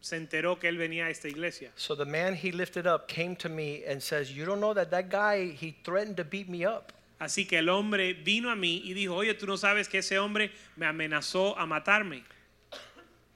se 0.00 0.16
enteró 0.16 0.58
que 0.58 0.68
él 0.68 0.78
venía 0.78 1.06
a 1.06 1.10
esta 1.10 1.28
iglesia. 1.28 1.70
So 1.76 1.94
the 1.94 2.04
man 2.04 2.34
he 2.34 2.52
lifted 2.52 2.86
up 2.86 3.06
came 3.06 3.36
to 3.36 3.48
me 3.48 3.82
and 3.86 4.00
says, 4.02 4.30
You 4.34 4.44
don't 4.46 4.60
know 4.60 4.74
that 4.74 4.90
that 4.90 5.10
guy, 5.10 5.52
he 5.52 5.76
threatened 5.84 6.16
to 6.16 6.24
beat 6.24 6.48
me 6.48 6.64
up. 6.66 6.92
Así 7.18 7.46
que 7.46 7.58
el 7.58 7.68
hombre 7.68 8.14
vino 8.14 8.50
a 8.50 8.56
mí 8.56 8.80
y 8.82 8.94
dijo, 8.94 9.14
oye, 9.14 9.34
tú 9.34 9.46
no 9.46 9.56
sabes 9.58 9.88
que 9.90 9.98
ese 9.98 10.18
hombre 10.18 10.50
me 10.76 10.86
amenazó 10.86 11.54
a 11.58 11.66
matarme, 11.66 12.24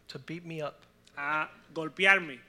To 0.08 0.18
beat 0.18 0.44
me 0.44 0.62
up. 0.62 0.76
a 1.18 1.48
golpearme. 1.74 2.40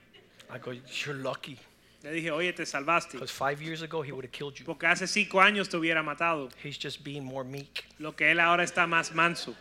I 0.49 0.57
go, 0.59 0.71
You're 0.71 1.13
lucky. 1.21 1.57
Le 2.03 2.11
dije, 2.11 2.31
oye, 2.31 2.53
te 2.53 2.63
salvaste, 2.65 3.13
Because 3.13 3.31
five 3.31 3.61
years 3.61 3.81
ago, 3.81 4.01
he 4.01 4.11
would 4.13 4.23
have 4.23 4.31
killed 4.31 4.57
you. 4.59 4.65
porque 4.65 4.85
hace 4.87 5.07
cinco 5.07 5.39
años 5.41 5.67
te 5.67 5.75
hubiera 5.75 6.03
matado. 6.03 6.49
He's 6.63 6.77
just 6.77 7.03
being 7.03 7.25
more 7.25 7.43
meek. 7.43 7.83
Lo 7.99 8.13
que 8.15 8.31
él 8.31 8.39
ahora 8.39 8.63
está 8.63 8.87
más 8.87 9.11
manso. 9.13 9.55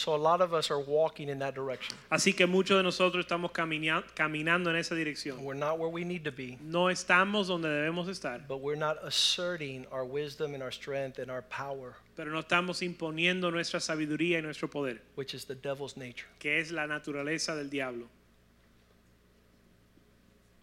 So 0.00 0.14
a 0.14 0.16
lot 0.16 0.40
of 0.40 0.54
us 0.54 0.70
are 0.70 0.78
walking 0.80 1.28
in 1.28 1.40
that 1.40 1.54
direction. 1.54 1.94
Así 2.10 2.34
que 2.34 2.46
muchos 2.46 2.78
de 2.78 2.82
nosotros 2.82 3.26
estamos 3.26 3.52
camina- 3.52 4.02
caminando 4.14 4.70
en 4.70 4.76
esa 4.76 4.94
dirección. 4.94 5.42
We're 5.42 5.52
not 5.52 5.78
where 5.78 5.90
we 5.90 6.04
need 6.04 6.24
to 6.24 6.32
be, 6.32 6.56
No 6.62 6.86
estamos 6.88 7.48
donde 7.48 7.68
debemos 7.68 8.08
estar, 8.08 8.40
but 8.48 8.62
we're 8.62 8.78
not 8.78 8.96
asserting 9.04 9.84
our 9.92 10.06
wisdom 10.06 10.54
and 10.54 10.62
our 10.62 10.70
strength 10.72 11.18
and 11.18 11.30
our 11.30 11.42
power, 11.42 11.96
pero 12.16 12.30
no 12.32 12.40
estamos 12.40 12.80
imponiendo 12.80 13.50
nuestra 13.52 13.78
sabiduría 13.78 14.38
y 14.38 14.40
nuestro 14.40 14.68
poder, 14.68 15.02
which 15.16 15.34
is 15.34 15.44
the 15.44 15.54
devil's 15.54 15.98
nature. 15.98 16.28
que 16.38 16.58
es 16.58 16.70
la 16.72 16.86
naturaleza 16.86 17.54
del 17.54 17.68
diablo. 17.68 18.06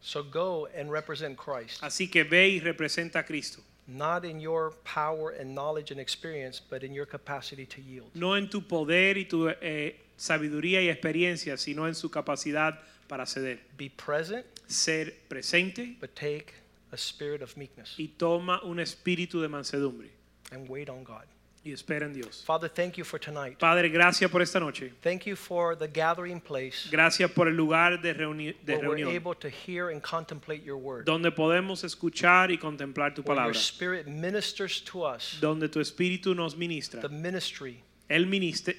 So 0.01 0.23
go 0.23 0.67
and 0.75 0.89
represent 0.91 1.37
Christ, 1.37 1.83
Así 1.83 2.09
que 2.09 2.23
ve 2.23 2.49
y 2.49 2.59
representa 2.59 3.19
a 3.19 3.23
Cristo, 3.23 3.61
not 3.87 4.25
in 4.25 4.39
your 4.39 4.71
power 4.83 5.31
and 5.39 5.55
knowledge 5.55 5.91
and 5.91 5.99
experience, 5.99 6.59
but 6.59 6.83
in 6.83 6.93
your 6.93 7.05
capacity 7.05 7.65
to 7.65 7.81
yield. 7.81 8.09
no 8.13 8.35
en 8.35 8.49
tu 8.49 8.61
poder 8.61 9.17
y 9.17 9.25
tu 9.25 9.47
eh, 9.61 9.95
sabiduría 10.17 10.81
y 10.81 10.89
experiencia, 10.89 11.57
sino 11.57 11.87
en 11.87 11.95
su 11.95 12.09
capacidad 12.09 12.79
para 13.07 13.25
ceder. 13.25 13.59
Be 13.77 13.89
present, 13.89 14.45
Ser 14.67 15.13
presente 15.29 15.95
but 16.01 16.13
take 16.15 16.53
a 16.91 16.97
spirit 16.97 17.41
of 17.41 17.55
meekness 17.55 17.95
y 17.97 18.09
toma 18.17 18.61
un 18.63 18.79
espíritu 18.79 19.39
de 19.41 19.47
mansedumbre 19.47 20.09
and 20.51 20.67
wait 20.69 20.89
on 20.89 21.03
God. 21.03 21.23
Y 21.67 21.73
espera 21.73 22.05
en 22.05 22.13
Dios. 22.13 22.43
Father, 22.45 22.69
thank 22.69 22.95
you 22.95 23.03
for 23.03 23.19
tonight. 23.19 23.57
Padre, 23.59 23.89
gracias 23.89 24.29
por 24.31 24.41
esta 24.41 24.59
noche. 24.59 24.93
Thank 25.01 25.25
you 25.25 25.35
for 25.35 25.75
the 25.77 25.87
gathering 25.87 26.39
place 26.39 26.89
Gracias 26.89 27.29
por 27.31 27.47
el 27.47 27.55
lugar 27.55 28.01
de, 28.01 28.13
reuni- 28.13 28.55
de 28.63 28.75
where 28.75 28.87
we're 28.89 28.95
reunión, 28.95 29.15
able 29.15 29.35
to 29.35 29.49
hear 29.49 29.89
and 29.89 30.01
contemplate 30.01 30.63
your 30.63 30.77
word. 30.77 31.05
donde 31.05 31.31
podemos 31.31 31.83
escuchar 31.83 32.51
y 32.51 32.57
contemplar 32.57 33.13
tu 33.13 33.21
Where 33.21 33.35
your 33.35 33.53
palabra, 33.53 33.53
spirit 33.59 34.07
ministers 34.07 34.81
to 34.83 35.03
us 35.05 35.37
donde 35.41 35.69
tu 35.69 35.79
espíritu 35.79 36.33
nos 36.35 36.55
ministra, 36.55 37.01
the 37.01 37.09
ministry 37.09 37.83
el, 38.09 38.23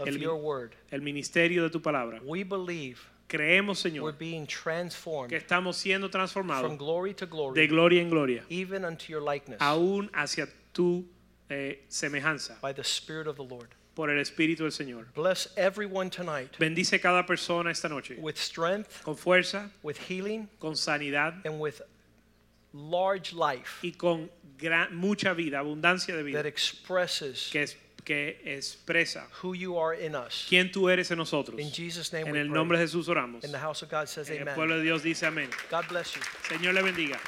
of 0.00 0.08
el, 0.08 0.18
your 0.18 0.36
word. 0.36 0.74
el 0.90 1.02
ministerio 1.02 1.62
de 1.62 1.70
tu 1.70 1.80
palabra. 1.80 2.20
We 2.24 2.44
believe 2.44 2.98
Creemos, 3.28 3.84
we're 3.84 3.90
Señor, 3.92 4.18
being 4.18 4.46
transformed 4.46 5.28
que 5.28 5.36
estamos 5.36 5.76
siendo 5.76 6.08
from 6.08 6.12
transformados 6.12 6.78
glory 6.78 7.12
to 7.12 7.26
de 7.26 7.30
glory, 7.30 7.66
gloria 7.66 8.00
en 8.00 8.08
gloria, 8.08 8.44
even 8.48 8.86
unto 8.86 9.12
your 9.12 9.20
likeness 9.20 9.60
aún 9.60 10.10
hacia 10.14 10.48
tu 10.72 11.06
eh, 11.50 11.76
semejanza 11.88 12.60
by 12.60 12.72
the 12.72 12.84
Spirit 12.84 13.26
of 13.26 13.36
the 13.36 13.44
Lord. 13.44 13.68
por 13.94 14.10
el 14.10 14.20
Espíritu 14.20 14.58
del 14.58 14.70
Señor. 14.70 15.06
Bless 15.14 15.48
everyone 15.56 16.08
tonight 16.08 16.56
Bendice 16.58 17.00
cada 17.00 17.24
persona 17.26 17.70
esta 17.70 17.88
noche 17.88 18.16
with 18.20 18.36
strength, 18.38 19.02
con 19.02 19.16
fuerza, 19.16 19.70
with 19.82 19.96
healing, 20.08 20.48
con 20.60 20.74
sanidad 20.76 21.34
and 21.44 21.58
with 21.58 21.80
large 22.72 23.32
life 23.32 23.80
y 23.82 23.90
con 23.96 24.30
gran- 24.58 24.94
mucha 24.94 25.34
vida, 25.34 25.58
abundancia 25.58 26.14
de 26.14 26.22
that 26.22 26.42
vida, 26.44 26.46
expresses 26.46 27.48
que, 27.50 27.62
es, 27.62 27.76
que 28.04 28.40
expresa 28.44 29.26
who 29.42 29.54
you 29.54 29.76
are 29.76 29.94
in 29.94 30.14
us. 30.14 30.46
quién 30.48 30.70
tú 30.70 30.88
eres 30.88 31.10
en 31.10 31.18
nosotros. 31.18 31.58
In 31.58 31.70
Jesus' 31.72 32.12
name 32.12 32.26
En 32.28 32.32
we 32.34 32.40
el 32.40 32.48
nombre 32.52 32.78
de 32.78 32.84
Jesús 32.86 33.08
oramos. 33.08 33.42
And 33.42 33.52
the 33.52 33.58
house 33.58 33.82
of 33.82 33.88
God 33.90 34.06
says 34.08 34.28
En 34.30 34.36
el 34.36 34.42
amen. 34.42 34.54
pueblo 34.54 34.76
de 34.76 34.82
Dios 34.84 35.02
dice 35.02 35.24
amén. 35.26 35.50
God 35.70 35.88
bless 35.88 36.14
you. 36.14 36.20
Señor 36.48 36.74
le 36.74 36.82
bendiga. 36.82 37.18